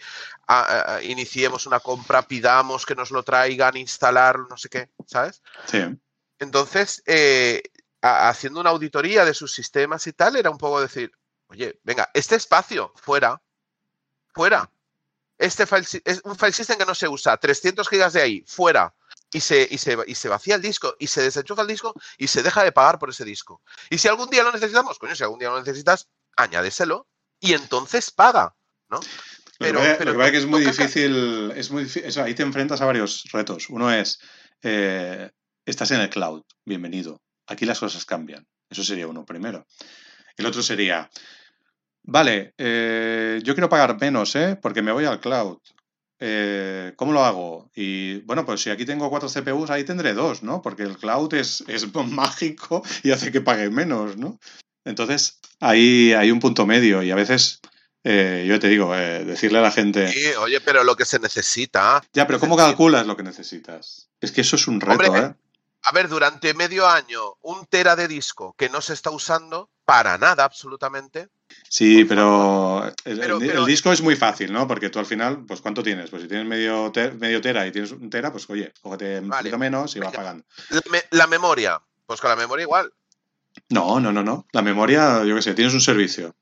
iniciemos 1.01 1.65
una 1.65 1.79
compra, 1.79 2.27
pidamos 2.27 2.85
que 2.85 2.93
nos 2.93 3.09
lo 3.09 3.23
traigan, 3.23 3.75
instalar, 3.75 4.37
no 4.47 4.55
sé 4.55 4.69
qué, 4.69 4.91
¿sabes? 5.07 5.41
Sí. 5.65 5.79
Entonces, 6.37 7.01
eh, 7.07 7.63
haciendo 8.03 8.59
una 8.59 8.69
auditoría 8.69 9.25
de 9.25 9.33
sus 9.33 9.51
sistemas 9.51 10.05
y 10.05 10.13
tal, 10.13 10.35
era 10.35 10.51
un 10.51 10.59
poco 10.59 10.79
decir, 10.79 11.11
oye, 11.47 11.79
venga, 11.83 12.11
este 12.13 12.35
espacio, 12.35 12.93
fuera, 12.93 13.41
fuera. 14.35 14.69
Este 15.39 15.65
file, 15.65 15.87
es 16.05 16.21
un 16.23 16.35
file 16.35 16.53
system 16.53 16.77
que 16.77 16.85
no 16.85 16.93
se 16.93 17.07
usa, 17.07 17.35
300 17.35 17.89
gigas 17.89 18.13
de 18.13 18.21
ahí, 18.21 18.43
fuera. 18.45 18.93
Y 19.33 19.41
se, 19.41 19.67
y, 19.71 19.79
se, 19.79 19.97
y 20.05 20.13
se 20.13 20.29
vacía 20.29 20.53
el 20.53 20.61
disco, 20.61 20.95
y 20.99 21.07
se 21.07 21.23
desenchufa 21.23 21.63
el 21.63 21.67
disco, 21.67 21.95
y 22.19 22.27
se 22.27 22.43
deja 22.43 22.63
de 22.63 22.71
pagar 22.71 22.99
por 22.99 23.09
ese 23.09 23.25
disco. 23.25 23.63
Y 23.89 23.97
si 23.97 24.07
algún 24.07 24.29
día 24.29 24.43
lo 24.43 24.51
necesitamos, 24.51 24.99
coño, 24.99 25.15
si 25.15 25.23
algún 25.23 25.39
día 25.39 25.49
lo 25.49 25.57
necesitas, 25.57 26.09
añádeselo 26.35 27.07
y 27.39 27.53
entonces 27.53 28.11
paga, 28.11 28.55
¿no? 28.89 28.99
Pero, 29.57 29.79
lo 29.79 29.97
que, 29.97 30.17
pasa 30.17 30.25
es 30.25 30.31
que 30.31 30.37
es 30.37 30.45
muy 30.45 30.65
difícil, 30.65 31.51
es 31.55 31.71
muy 31.71 31.83
difícil, 31.85 32.21
ahí 32.21 32.33
te 32.33 32.43
enfrentas 32.43 32.81
a 32.81 32.85
varios 32.85 33.23
retos. 33.31 33.69
Uno 33.69 33.91
es, 33.91 34.19
eh, 34.61 35.29
estás 35.65 35.91
en 35.91 36.01
el 36.01 36.09
cloud, 36.09 36.43
bienvenido. 36.65 37.21
Aquí 37.47 37.65
las 37.65 37.79
cosas 37.79 38.05
cambian. 38.05 38.45
Eso 38.69 38.83
sería 38.83 39.07
uno 39.07 39.25
primero. 39.25 39.65
El 40.35 40.45
otro 40.45 40.61
sería, 40.61 41.09
vale, 42.03 42.53
eh, 42.57 43.39
yo 43.43 43.53
quiero 43.53 43.69
pagar 43.69 43.97
menos, 43.99 44.35
¿eh? 44.35 44.57
Porque 44.61 44.81
me 44.81 44.91
voy 44.91 45.05
al 45.05 45.21
cloud. 45.21 45.59
Eh, 46.19 46.93
¿Cómo 46.97 47.13
lo 47.13 47.23
hago? 47.23 47.71
Y 47.75 48.19
bueno, 48.21 48.45
pues 48.45 48.61
si 48.61 48.69
aquí 48.69 48.85
tengo 48.85 49.09
cuatro 49.09 49.29
CPUs, 49.29 49.69
ahí 49.69 49.85
tendré 49.85 50.13
dos, 50.13 50.43
¿no? 50.43 50.61
Porque 50.61 50.83
el 50.83 50.97
cloud 50.97 51.33
es, 51.33 51.63
es 51.67 51.93
mágico 51.93 52.83
y 53.03 53.11
hace 53.11 53.31
que 53.31 53.41
pague 53.41 53.69
menos, 53.69 54.17
¿no? 54.17 54.37
Entonces, 54.85 55.39
ahí 55.59 56.13
hay 56.13 56.31
un 56.31 56.39
punto 56.39 56.65
medio 56.65 57.03
y 57.03 57.11
a 57.11 57.15
veces, 57.15 57.59
eh, 58.03 58.45
yo 58.47 58.59
te 58.59 58.69
digo, 58.69 58.95
eh, 58.95 59.25
decirle 59.25 59.59
a 59.59 59.61
la 59.61 59.71
gente... 59.71 60.11
Sí, 60.11 60.25
oye, 60.39 60.61
pero 60.61 60.83
lo 60.83 60.95
que 60.95 61.05
se 61.05 61.19
necesita... 61.19 62.03
Ya, 62.13 62.25
pero 62.27 62.39
¿cómo 62.39 62.55
calculas 62.55 63.05
lo 63.05 63.17
que 63.17 63.23
necesitas? 63.23 64.09
Es 64.21 64.31
que 64.31 64.41
eso 64.41 64.55
es 64.55 64.67
un 64.67 64.79
reto, 64.79 65.15
¿eh? 65.15 65.33
a 65.85 65.91
ver, 65.91 66.09
durante 66.09 66.53
medio 66.53 66.87
año, 66.87 67.35
un 67.41 67.65
tera 67.67 67.95
de 67.95 68.07
disco 68.07 68.55
que 68.57 68.69
no 68.69 68.81
se 68.81 68.93
está 68.93 69.11
usando 69.11 69.69
para 69.85 70.17
nada 70.17 70.43
absolutamente. 70.43 71.29
Sí, 71.69 72.05
pero 72.05 72.91
el, 73.05 73.65
disco 73.65 73.91
es 73.91 74.01
muy 74.01 74.15
fácil, 74.15 74.51
¿no? 74.51 74.67
Porque 74.67 74.89
tú 74.89 74.97
al 74.97 75.05
final, 75.05 75.45
pues 75.45 75.61
¿cuánto 75.61 75.83
tienes? 75.83 76.09
Pues 76.09 76.23
si 76.23 76.27
tienes 76.27 76.47
medio, 76.47 76.91
medio 77.19 77.39
tera 77.39 77.67
y 77.67 77.71
tienes 77.71 77.91
un 77.91 78.09
tera, 78.09 78.31
pues 78.31 78.49
oye, 78.49 78.73
cógete 78.81 79.19
un 79.19 79.29
poquito 79.29 79.59
menos 79.59 79.95
y 79.95 79.99
vas 79.99 80.13
pagando. 80.13 80.43
La, 81.11 81.27
memoria, 81.27 81.79
pues 82.07 82.19
con 82.19 82.31
la 82.31 82.35
memoria 82.35 82.63
igual. 82.63 82.91
No, 83.69 83.99
no, 83.99 84.11
no, 84.11 84.23
no. 84.23 84.45
La 84.51 84.61
memoria, 84.61 85.23
yo 85.23 85.35
qué 85.35 85.41
sé, 85.41 85.53
tienes 85.53 85.73
un 85.73 85.81
servicio. 85.81 86.35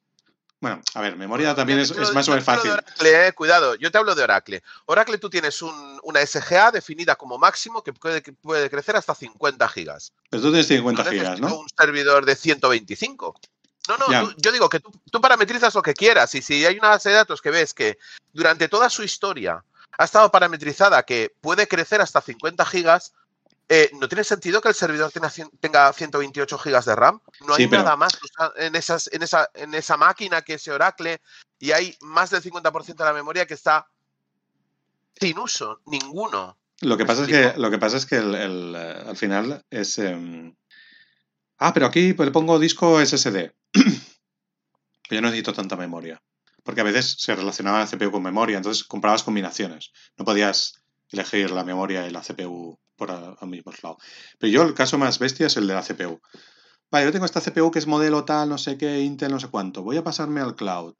Bueno, 0.63 0.81
a 0.93 1.01
ver, 1.01 1.17
memoria 1.17 1.53
también 1.53 1.79
es, 1.79 1.91
más 2.13 2.27
o 2.29 2.31
menos 2.31 2.45
fácil. 2.45 2.71
Eh, 3.03 3.33
cuidado, 3.35 3.75
yo 3.75 3.91
te 3.91 3.97
hablo 3.97 4.15
de 4.15 4.23
Oracle. 4.23 4.63
Oracle 4.85 5.17
tú 5.17 5.29
tienes 5.29 5.61
una 5.61 6.25
SGA 6.25 6.71
definida 6.71 7.17
como 7.17 7.37
máximo 7.37 7.83
que 7.83 7.91
puede, 7.91 8.21
puede 8.21 8.69
crecer 8.69 8.95
hasta 8.95 9.13
50 9.13 9.67
gigas. 9.67 10.13
Pero 10.29 10.41
tú 10.41 10.49
tienes 10.49 10.67
50 10.67 11.03
gigas, 11.03 11.39
¿no? 11.41 11.59
Un 11.59 11.67
servidor 11.77 12.25
de 12.25 12.37
125. 12.37 13.35
No, 13.89 13.97
no, 13.97 14.31
yo 14.37 14.51
digo 14.53 14.69
que 14.69 14.79
tú, 14.79 15.19
parametrizas 15.19 15.75
lo 15.75 15.81
que 15.81 15.93
quieras 15.93 16.33
y 16.35 16.41
si 16.41 16.65
hay 16.65 16.77
una 16.77 16.89
base 16.89 17.09
de 17.09 17.15
datos 17.15 17.41
que 17.41 17.51
ves 17.51 17.73
que 17.73 17.97
durante 18.31 18.69
toda 18.69 18.89
su 18.89 19.03
historia 19.03 19.65
ha 19.97 20.05
estado 20.05 20.31
parametrizada 20.31 21.03
que 21.03 21.35
puede 21.41 21.67
crecer 21.67 21.99
hasta 21.99 22.21
50 22.21 22.65
gigas, 22.65 23.13
eh, 23.69 23.89
¿no 23.93 24.07
tiene 24.07 24.23
sentido 24.23 24.61
que 24.61 24.69
el 24.69 24.75
servidor 24.75 25.11
tenga, 25.59 25.93
128 25.93 26.57
gigas 26.57 26.85
de 26.85 26.95
RAM? 26.95 27.21
No 27.47 27.55
hay 27.55 27.67
nada 27.67 27.95
más 27.95 28.11
en, 28.57 28.75
esas, 28.75 29.09
en, 29.13 29.23
esa, 29.23 29.49
en 29.53 29.73
esa 29.73 29.97
máquina 29.97 30.41
que 30.41 30.55
es 30.55 30.67
Oracle 30.67 31.21
y 31.59 31.71
hay 31.71 31.95
más 32.01 32.29
del 32.29 32.43
50% 32.43 32.95
de 32.95 33.03
la 33.03 33.13
memoria 33.13 33.45
que 33.45 33.53
está 33.53 33.87
sin 35.19 35.39
uso, 35.39 35.79
ninguno. 35.85 36.57
Lo 36.81 36.97
que 36.97 37.05
pasa 37.05 37.21
es 37.23 37.27
que, 37.29 37.53
lo 37.59 37.71
que, 37.71 37.77
pasa 37.77 37.97
es 37.97 38.05
que 38.05 38.17
el, 38.17 38.75
al 38.75 39.15
final 39.15 39.63
es... 39.69 39.97
Em, 39.97 40.53
ah, 41.59 41.73
pero 41.73 41.85
aquí 41.85 42.13
le 42.13 42.31
pongo 42.31 42.59
disco 42.59 42.99
SSD. 42.99 43.53
Yo 45.09 45.21
no 45.21 45.27
necesito 45.27 45.53
tanta 45.53 45.77
memoria. 45.77 46.21
Porque 46.63 46.81
a 46.81 46.85
veces 46.85 47.15
se 47.19 47.35
relacionaba 47.35 47.79
la 47.79 47.87
CPU 47.87 48.11
con 48.11 48.23
memoria, 48.23 48.57
entonces 48.57 48.83
comprabas 48.83 49.23
combinaciones. 49.23 49.91
No 50.17 50.25
podías 50.25 50.83
elegir 51.09 51.51
la 51.51 51.63
memoria 51.63 52.07
y 52.07 52.11
la 52.11 52.21
CPU 52.21 52.79
por 52.95 53.11
al 53.11 53.47
mismo 53.47 53.71
lado. 53.81 53.97
Pero 54.39 54.51
yo 54.51 54.61
el 54.63 54.73
caso 54.73 54.97
más 54.97 55.19
bestia 55.19 55.47
es 55.47 55.57
el 55.57 55.67
de 55.67 55.73
la 55.73 55.81
CPU. 55.81 56.21
Vale, 56.91 57.05
yo 57.05 57.11
tengo 57.11 57.25
esta 57.25 57.41
CPU 57.41 57.71
que 57.71 57.79
es 57.79 57.87
modelo 57.87 58.23
tal, 58.23 58.49
no 58.49 58.57
sé 58.57 58.77
qué, 58.77 59.01
Intel, 59.01 59.31
no 59.31 59.39
sé 59.39 59.47
cuánto. 59.47 59.81
Voy 59.81 59.97
a 59.97 60.03
pasarme 60.03 60.41
al 60.41 60.55
cloud. 60.55 60.93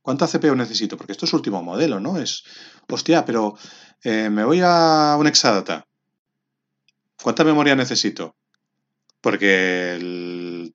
¿Cuánta 0.00 0.26
CPU 0.26 0.54
necesito? 0.54 0.96
Porque 0.96 1.12
esto 1.12 1.26
es 1.26 1.32
último 1.32 1.62
modelo, 1.62 2.00
¿no? 2.00 2.16
Es, 2.18 2.44
hostia, 2.88 3.24
pero 3.24 3.56
eh, 4.02 4.30
me 4.30 4.44
voy 4.44 4.60
a 4.62 5.16
un 5.18 5.26
Exadata. 5.26 5.86
¿Cuánta 7.22 7.44
memoria 7.44 7.74
necesito? 7.74 8.36
Porque 9.20 9.98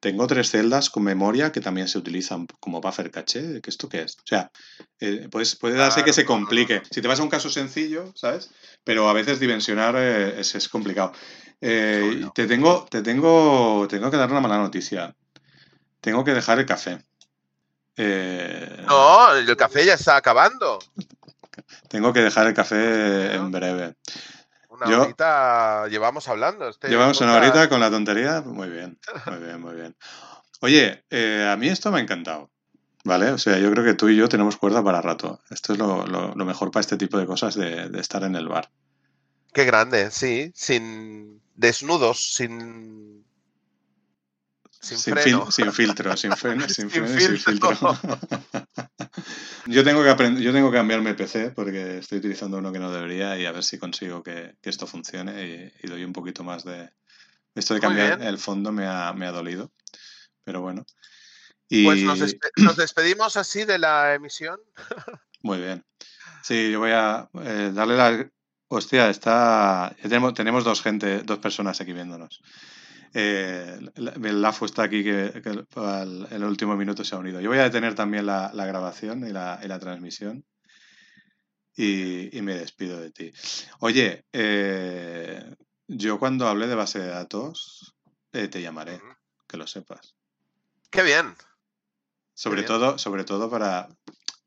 tengo 0.02 0.26
tres 0.26 0.50
celdas 0.50 0.90
con 0.90 1.04
memoria 1.04 1.52
que 1.52 1.62
también 1.62 1.88
se 1.88 2.00
utilizan 2.00 2.48
como 2.60 2.82
buffer 2.82 3.12
caché. 3.12 3.62
¿Qué 3.62 3.70
esto 3.70 3.88
qué 3.88 4.02
es? 4.02 4.16
O 4.16 4.26
sea, 4.26 4.52
eh, 5.00 5.28
pues, 5.32 5.56
puede 5.56 5.78
darse 5.78 6.04
que 6.04 6.12
se 6.12 6.26
complique. 6.26 6.82
Si 6.90 7.02
te 7.02 7.08
vas 7.08 7.20
a 7.20 7.24
un 7.24 7.30
caso 7.30 7.52
sencillo, 7.52 8.12
¿sabes? 8.16 8.50
Pero 8.84 9.08
a 9.08 9.14
veces 9.14 9.40
dimensionar 9.40 9.94
eh, 9.98 10.40
es, 10.40 10.70
complicado. 10.70 11.14
Eh, 11.62 12.26
te 12.34 12.48
tengo, 12.48 12.88
te 12.90 13.04
tengo, 13.04 13.88
tengo 13.88 14.10
que 14.10 14.18
dar 14.18 14.32
una 14.32 14.42
mala 14.42 14.58
noticia. 14.58 15.16
Tengo 16.02 16.24
que 16.24 16.34
dejar 16.34 16.58
el 16.58 16.66
café. 16.66 16.98
no, 17.96 19.36
el 19.36 19.56
café 19.56 19.86
ya 19.86 19.94
está 19.94 20.18
acabando. 20.18 20.80
Tengo 21.90 22.12
que 22.12 22.22
dejar 22.22 22.48
el 22.48 22.54
café 22.54 23.36
en 23.36 23.52
breve. 23.52 23.96
Una 24.88 25.02
horita 25.02 25.88
llevamos 25.88 26.28
hablando. 26.28 26.68
Este 26.68 26.90
llevamos 26.90 27.20
una 27.22 27.36
horita 27.36 27.70
con 27.70 27.80
la 27.80 27.90
tontería. 27.90 28.42
Muy 28.42 28.70
bien, 28.70 29.00
muy 29.28 29.40
bien, 29.40 29.62
muy 29.62 29.76
bien. 29.76 29.96
Oye, 30.62 31.04
eh, 31.10 31.50
a 31.52 31.56
mí 31.58 31.68
esto 31.68 31.92
me 31.92 32.00
ha 32.00 32.02
encantado. 32.02 32.50
¿Vale? 33.04 33.32
O 33.32 33.38
sea, 33.38 33.58
yo 33.58 33.72
creo 33.72 33.84
que 33.84 33.96
tú 33.96 34.10
y 34.10 34.16
yo 34.16 34.30
tenemos 34.30 34.58
cuerda 34.58 34.84
para 34.84 35.02
rato. 35.02 35.40
Esto 35.50 35.74
es 35.74 35.80
lo, 35.80 36.36
mejor 36.36 36.70
para 36.70 36.82
este 36.82 36.98
tipo 36.98 37.18
de 37.18 37.26
cosas 37.26 37.56
de, 37.56 37.90
estar 38.00 38.24
en 38.24 38.36
el 38.36 38.48
bar. 38.48 38.70
Qué 39.54 39.66
grande, 39.66 40.12
sí. 40.12 40.52
Sin 40.54 41.42
desnudos, 41.56 42.36
sin 42.36 43.26
sin, 44.82 44.98
sin, 44.98 45.16
filtro, 45.18 45.52
sin 45.52 45.72
freno, 45.72 46.18
sin, 46.18 46.36
freno, 46.38 46.68
sin 46.68 46.90
filtro. 47.38 47.98
yo 49.68 49.84
tengo 49.84 50.04
que 50.04 50.10
aprender, 50.10 50.42
yo 50.42 50.52
tengo 50.52 50.72
que 50.72 50.78
cambiarme 50.78 51.12
el 51.12 51.16
PC 51.16 51.52
porque 51.52 52.00
estoy 52.00 52.18
utilizando 52.18 52.58
uno 52.58 52.72
que 52.72 52.80
no 52.80 52.92
debería 52.92 53.38
y 53.38 53.46
a 53.46 53.52
ver 53.52 53.64
si 53.64 53.78
consigo 53.78 54.24
que, 54.24 54.56
esto 54.64 54.88
funcione 54.88 55.72
y, 55.82 55.88
doy 55.88 56.04
un 56.04 56.14
poquito 56.14 56.44
más 56.44 56.64
de. 56.64 56.90
Esto 57.54 57.74
de 57.74 57.82
cambiar 57.82 58.22
el 58.22 58.38
fondo 58.38 58.72
me 58.72 58.88
ha, 58.88 59.14
me 59.14 59.28
ha 59.28 59.32
dolido. 59.32 59.72
Pero 60.44 60.62
bueno. 60.62 60.86
Pues 61.70 62.02
nos, 62.58 62.76
despedimos 62.76 63.38
así 63.38 63.66
de 63.66 63.78
la 63.78 64.14
emisión. 64.14 64.60
Muy 65.42 65.60
bien. 65.60 65.86
Sí, 66.44 66.72
yo 66.72 66.80
voy 66.80 66.92
a 66.92 67.30
eh, 67.44 67.72
darle 67.74 67.98
la. 67.98 68.30
Hostia, 68.68 69.10
está. 69.10 69.96
Tenemos, 70.02 70.34
tenemos 70.34 70.64
dos 70.64 70.82
gente, 70.82 71.24
dos 71.24 71.40
personas 71.40 71.80
aquí 71.82 71.94
viéndonos. 71.94 72.42
Eh, 73.14 73.80
el 73.96 74.42
LAFO 74.42 74.66
está 74.66 74.84
aquí 74.84 75.04
que, 75.04 75.42
el 76.32 76.44
último 76.44 76.78
minuto 76.78 77.04
se 77.04 77.16
ha 77.16 77.18
unido. 77.18 77.42
Yo 77.42 77.50
voy 77.50 77.60
a 77.60 77.64
detener 77.64 77.96
también 77.96 78.26
la, 78.26 78.52
grabación 78.54 79.28
y 79.28 79.32
la, 79.32 79.80
transmisión 79.80 80.46
y, 81.76 82.42
me 82.42 82.56
despido 82.56 83.00
de 83.00 83.12
ti. 83.12 83.34
Oye, 83.80 84.26
eh, 84.32 85.56
yo 85.88 86.20
cuando 86.20 86.48
hable 86.48 86.68
de 86.68 86.76
base 86.76 87.00
de 87.00 87.08
datos 87.08 87.96
eh, 88.32 88.48
te 88.48 88.62
llamaré, 88.62 89.02
que 89.48 89.58
lo 89.58 89.68
sepas. 89.68 90.16
Qué 90.90 91.04
bien. 91.04 91.36
Sobre 92.34 92.64
todo, 92.64 92.98
sobre 92.98 93.24
todo 93.24 93.50
para, 93.50 93.90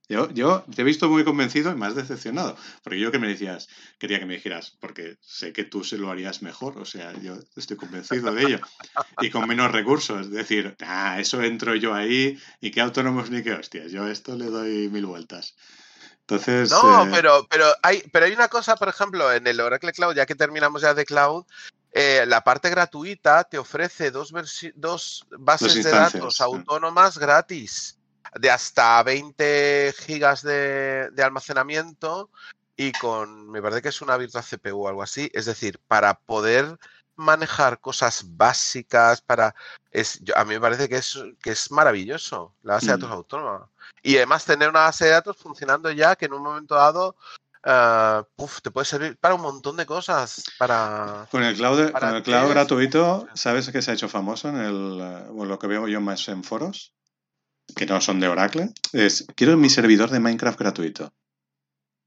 yo, 0.09 0.31
yo 0.31 0.65
te 0.75 0.83
he 0.83 0.85
visto 0.85 1.09
muy 1.09 1.25
convencido 1.25 1.73
y 1.73 1.77
más 1.77 1.95
decepcionado, 1.95 2.57
porque 2.83 3.01
yo 3.01 3.11
que 3.11 3.19
me 3.19 3.29
decías, 3.29 3.69
quería 3.99 4.19
que 4.19 4.27
me 4.27 4.35
dijeras, 4.35 4.77
porque 4.79 5.17
sé 5.23 5.53
que 5.53 5.65
tú 5.65 5.83
se 5.83 5.97
lo 5.97 6.11
harías 6.11 6.43
mejor, 6.43 6.79
o 6.79 6.85
sea, 6.85 7.13
yo 7.21 7.39
estoy 7.57 7.77
convencido 7.77 8.33
de 8.35 8.43
ello, 8.43 8.61
y 9.21 9.31
con 9.31 9.49
menos 9.49 9.73
recursos, 9.73 10.27
es 10.27 10.31
decir, 10.31 10.77
ah, 10.81 11.19
eso 11.19 11.43
entro 11.43 11.75
yo 11.75 11.95
ahí 11.95 12.39
y 12.61 12.71
qué 12.71 12.83
autónomos 12.83 13.31
ni 13.31 13.43
qué 13.43 13.53
hostias, 13.53 13.93
yo 13.93 14.07
esto 14.07 14.37
le 14.37 14.47
doy 14.47 14.89
mil 14.91 15.07
vueltas. 15.07 15.55
Entonces, 16.21 16.71
no, 16.71 17.07
eh, 17.07 17.11
pero, 17.11 17.47
pero, 17.51 17.67
hay, 17.83 18.03
pero 18.11 18.27
hay 18.27 18.33
una 18.33 18.49
cosa, 18.49 18.77
por 18.77 18.89
ejemplo, 18.89 19.33
en 19.33 19.47
el 19.47 19.61
Oracle 19.61 19.93
Cloud, 19.93 20.15
ya 20.15 20.27
que 20.27 20.35
terminamos 20.35 20.83
ya 20.83 20.95
de 20.95 21.05
Cloud, 21.05 21.45
eh, 21.93 22.25
la 22.27 22.43
parte 22.43 22.71
gratuita 22.71 23.45
te 23.45 23.57
ofrece 23.57 24.11
dos, 24.11 24.33
dos 24.75 25.27
bases 25.39 25.85
de 25.85 25.91
datos 25.91 26.41
autónomas 26.41 27.19
gratis 27.19 27.99
de 28.35 28.51
hasta 28.51 29.03
20 29.03 29.95
gigas 29.99 30.43
de, 30.43 31.11
almacenamiento 31.23 32.31
y 32.77 32.93
con, 32.93 33.51
me 33.51 33.63
parece 33.63 33.83
que 33.83 33.89
es 33.89 34.03
una 34.03 34.17
virtual 34.17 34.45
CPU 34.45 34.85
o 34.85 34.89
algo 34.89 35.03
así. 35.03 35.31
Es 35.33 35.45
decir, 35.47 35.79
para 35.87 36.15
poder 36.15 36.79
manejar 37.17 37.79
cosas 37.79 38.25
básicas, 38.27 39.21
para 39.21 39.55
es, 39.91 40.21
a 40.35 40.45
mí 40.45 40.55
me 40.55 40.61
parece 40.61 40.89
que 40.89 40.97
es, 40.97 41.17
que 41.41 41.53
es 41.53 41.71
maravilloso 41.71 42.55
la 42.63 42.75
base 42.75 42.87
de 42.87 42.93
datos 42.93 43.11
mm. 43.11 43.13
autónoma. 43.13 43.69
Y 44.03 44.17
además 44.17 44.45
tener 44.45 44.69
una 44.69 44.81
base 44.81 45.05
de 45.07 45.13
datos 45.13 45.37
funcionando 45.37 45.91
ya 45.91 46.17
que 46.17 46.27
en 46.27 46.33
un 46.33 46.43
momento 46.43 46.75
dado 46.75 47.17
ah, 47.63 48.27
te 48.63 48.71
puede 48.73 48.85
servir 48.85 49.17
para 49.19 49.35
un 49.35 49.43
montón 49.43 49.77
de 49.77 49.87
cosas. 49.87 50.43
Para, 50.59 51.29
con 51.31 51.45
el 51.45 51.55
cloud, 51.55 51.93
con 51.93 52.15
el 52.17 52.23
cloud 52.25 52.49
gratuito, 52.51 53.29
¿sabes 53.35 53.71
que 53.71 53.81
se 53.81 53.93
ha 53.93 53.95
hecho 53.95 54.09
famoso 54.09 54.49
en 54.49 54.57
el, 54.57 54.99
lo 54.99 55.59
que 55.59 55.69
veo 55.69 55.87
yo 55.87 56.01
más 56.01 56.27
en 56.29 56.43
foros? 56.43 56.93
Que 57.75 57.87
no 57.87 58.01
son 58.01 58.21
de 58.21 58.29
Oracle, 58.29 58.71
es, 58.93 59.27
quiero 59.35 59.57
mi 59.57 59.71
servidor 59.71 60.11
de 60.11 60.21
Minecraft 60.21 60.59
gratuito. 60.59 61.13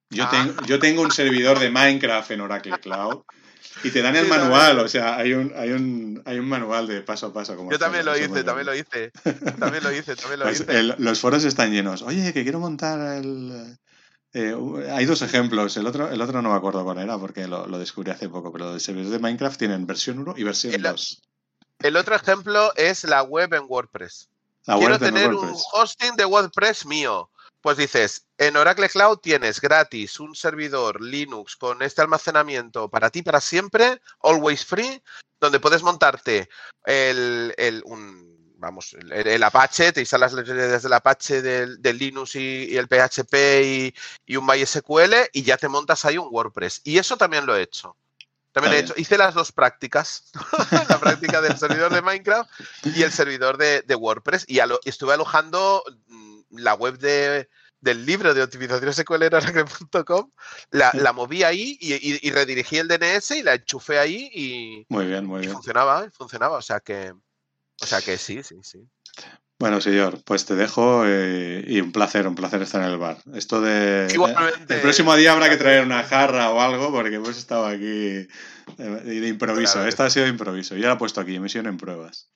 Yo, 0.10 0.24
ah. 0.24 0.30
tengo, 0.30 0.66
yo 0.66 0.80
tengo 0.80 1.02
un 1.02 1.12
servidor 1.12 1.60
de 1.60 1.70
Minecraft 1.70 2.32
en 2.32 2.42
Oracle 2.42 2.80
Cloud 2.80 3.24
y 3.84 3.92
te 3.92 4.02
dan 4.02 4.16
el 4.16 4.28
manual, 4.28 4.80
o 4.80 4.88
sea, 4.88 5.18
hay 5.18 5.34
un, 5.34 5.54
hay 5.56 5.72
un, 5.72 6.22
hay 6.26 6.40
un 6.40 6.48
manual 6.48 6.88
de 6.88 7.02
paso 7.02 7.28
a 7.28 7.34
paso. 7.34 7.56
Como 7.56 7.72
yo 7.72 7.78
también 7.78 8.06
lo 8.06 8.18
hice, 8.18 8.44
también 8.44 8.66
lo 8.66 8.76
hice, 8.76 9.12
también 9.60 9.84
lo 9.84 9.92
hice, 9.92 10.16
también 10.16 10.40
lo 10.40 10.46
pues 10.46 10.62
hice. 10.62 10.84
los 10.84 11.20
foros 11.20 11.44
están 11.44 11.72
llenos. 11.72 12.02
Oye, 12.02 12.34
que 12.34 12.44
quiero 12.44 12.60
montar 12.60 13.18
el... 13.18 13.78
Eh, 14.34 14.56
hay 14.92 15.06
dos 15.06 15.22
ejemplos, 15.22 15.78
el 15.78 15.88
otro, 15.88 16.10
el 16.12 16.22
otro 16.22 16.42
no 16.42 16.50
me 16.50 16.56
acuerdo 16.56 16.84
cuál 16.84 17.00
era 17.00 17.18
porque 17.18 17.48
lo, 17.48 17.66
lo 17.66 17.80
descubrí 17.80 18.12
hace 18.12 18.30
poco, 18.30 18.52
pero 18.52 18.74
los 18.74 18.84
servidores 18.84 19.12
de 19.12 19.20
Minecraft 19.20 19.58
tienen 19.58 19.88
versión 19.88 20.20
1 20.20 20.36
y 20.38 20.44
versión 20.44 20.82
2. 20.82 21.22
El 21.80 21.96
otro 21.96 22.16
ejemplo 22.16 22.72
es 22.76 23.04
la 23.04 23.24
web 23.24 23.54
en 23.54 23.64
WordPress. 23.68 24.30
Quiero 24.76 25.00
tener 25.00 25.34
un 25.34 25.56
hosting 25.72 26.16
de 26.16 26.26
WordPress 26.26 26.86
mío. 26.86 27.30
Pues 27.62 27.78
dices, 27.78 28.28
en 28.38 28.56
Oracle 28.56 28.90
Cloud 28.90 29.18
tienes 29.18 29.60
gratis 29.60 30.20
un 30.20 30.36
servidor 30.36 31.02
Linux 31.02 31.56
con 31.56 31.82
este 31.82 32.02
almacenamiento 32.02 32.90
para 32.90 33.10
ti 33.10 33.24
para 33.24 33.42
siempre, 33.42 34.00
always 34.22 34.64
free, 34.64 35.02
donde 35.40 35.60
puedes 35.60 35.84
montarte 35.84 36.50
el, 36.86 37.54
vamos, 38.58 38.96
el, 39.10 39.44
Apache, 39.44 39.92
te 39.92 40.02
instalas 40.02 40.36
desde 40.36 40.88
el 40.88 40.94
Apache 40.94 41.42
del, 41.42 41.80
Linux 41.98 42.36
y, 42.36 42.78
el 42.78 42.88
PHP 42.88 43.34
y, 43.64 43.96
y, 44.26 44.36
un 44.36 44.46
MySQL 44.46 45.30
y 45.34 45.44
ya 45.44 45.58
te 45.58 45.68
montas 45.68 46.06
ahí 46.06 46.18
un 46.18 46.28
WordPress. 46.30 46.82
Y 46.84 46.98
eso 47.00 47.18
también 47.18 47.46
lo 47.46 47.56
he 47.56 47.64
hecho. 47.64 47.98
También 48.62 48.74
he 48.74 48.86
hecho, 48.86 48.94
hice 48.98 49.18
las 49.18 49.34
dos 49.34 49.52
prácticas, 49.52 50.32
la 50.90 51.00
práctica 51.00 51.42
del 51.42 51.58
servidor 51.58 51.94
de 51.94 52.02
Minecraft 52.02 52.50
y 52.84 53.04
el 53.04 53.12
servidor 53.12 53.58
de, 53.58 53.82
de 53.84 53.96
WordPress. 53.96 54.46
Y 54.48 54.60
alo- 54.60 54.80
estuve 54.86 55.14
alojando 55.14 55.84
mm, 56.08 56.42
la 56.52 56.74
web 56.74 56.98
de, 56.98 57.50
del 57.82 58.06
libro 58.06 58.34
de 58.34 58.44
optimización 58.44 58.92
SQL 58.94 59.24
en 59.24 59.32
la, 60.72 60.92
la 60.96 61.14
moví 61.14 61.44
ahí 61.44 61.78
y, 61.80 61.94
y- 61.94 62.20
y 62.22 62.32
redirigí 62.32 62.78
el 62.78 62.88
DNS 62.88 63.32
y 63.38 63.44
la 63.44 63.54
enchufé 63.56 64.00
ahí 64.00 64.30
y, 64.34 64.86
Muy 64.90 65.06
bien, 65.06 65.26
muy 65.26 65.40
y 65.42 65.44
bien. 65.44 65.54
funcionaba, 65.54 66.06
y 66.06 66.10
funcionaba. 66.10 66.58
O 66.58 66.62
sea 66.62 66.80
que, 66.80 67.14
o 67.82 67.86
sea 67.86 68.02
que 68.02 68.18
sí, 68.18 68.42
sí, 68.44 68.56
sí. 68.64 68.88
Bueno, 69.60 69.82
señor, 69.82 70.22
pues 70.24 70.46
te 70.46 70.54
dejo 70.54 71.04
eh, 71.06 71.64
y 71.68 71.82
un 71.82 71.92
placer, 71.92 72.28
un 72.28 72.36
placer 72.36 72.62
estar 72.62 72.82
en 72.84 72.90
el 72.90 72.98
bar. 72.98 73.18
Esto 73.34 73.60
de... 73.60 74.08
Igualmente. 74.14 74.76
El 74.76 74.82
próximo 74.82 75.16
día 75.16 75.32
habrá 75.32 75.50
que 75.50 75.58
traer 75.58 75.84
una 75.84 76.04
jarra 76.04 76.52
o 76.52 76.62
algo 76.62 76.92
porque 76.92 77.16
hemos 77.16 77.36
estado 77.36 77.66
aquí 77.66 77.86
de, 77.86 78.28
de 78.78 79.28
improviso. 79.28 79.74
Claro. 79.74 79.90
Esta 79.90 80.06
ha 80.06 80.10
sido 80.12 80.26
de 80.26 80.32
improviso. 80.32 80.76
Ya 80.76 80.90
la 80.90 80.94
he 80.94 80.98
puesto 80.98 81.22
aquí, 81.22 81.36
emisión 81.36 81.66
en 81.66 81.78
pruebas. 81.78 82.30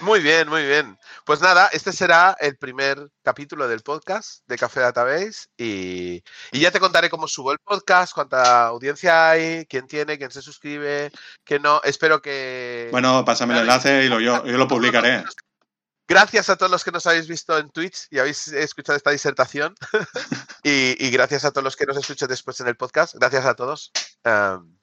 Muy 0.00 0.18
bien, 0.20 0.48
muy 0.48 0.64
bien. 0.64 0.98
Pues 1.24 1.40
nada, 1.40 1.68
este 1.72 1.92
será 1.92 2.36
el 2.40 2.56
primer 2.56 3.08
capítulo 3.22 3.68
del 3.68 3.82
podcast 3.82 4.40
de 4.48 4.58
Café 4.58 4.80
Database 4.80 5.46
y, 5.56 6.24
y 6.50 6.58
ya 6.60 6.72
te 6.72 6.80
contaré 6.80 7.08
cómo 7.08 7.28
subo 7.28 7.52
el 7.52 7.58
podcast, 7.58 8.12
cuánta 8.14 8.66
audiencia 8.66 9.30
hay, 9.30 9.64
quién 9.66 9.86
tiene, 9.86 10.18
quién 10.18 10.30
se 10.32 10.42
suscribe, 10.42 11.12
quién 11.44 11.62
no. 11.62 11.80
Espero 11.84 12.20
que... 12.20 12.88
Bueno, 12.90 13.24
pásame 13.24 13.54
el 13.54 13.60
enlace 13.60 14.04
y 14.04 14.08
lo, 14.08 14.18
yo, 14.18 14.44
yo 14.44 14.58
lo 14.58 14.66
publicaré. 14.66 15.24
Gracias 16.08 16.48
a 16.48 16.56
todos 16.56 16.72
los 16.72 16.84
que 16.84 16.90
nos 16.90 17.06
habéis 17.06 17.28
visto 17.28 17.58
en 17.58 17.68
Twitch 17.68 18.08
y 18.10 18.18
habéis 18.18 18.48
escuchado 18.48 18.96
esta 18.96 19.10
disertación. 19.10 19.74
y, 20.64 20.96
y 21.04 21.10
gracias 21.10 21.44
a 21.44 21.50
todos 21.50 21.64
los 21.64 21.76
que 21.76 21.84
nos 21.84 21.98
escuchan 21.98 22.30
después 22.30 22.58
en 22.60 22.68
el 22.68 22.76
podcast. 22.76 23.14
Gracias 23.14 23.44
a 23.44 23.54
todos. 23.54 23.92
Um, 24.24 24.78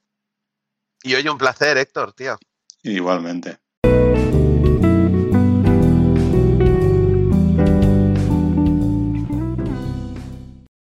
y 1.01 1.15
hoy 1.15 1.27
un 1.27 1.39
placer, 1.39 1.77
Héctor, 1.77 2.13
tío. 2.13 2.37
Igualmente. 2.83 3.57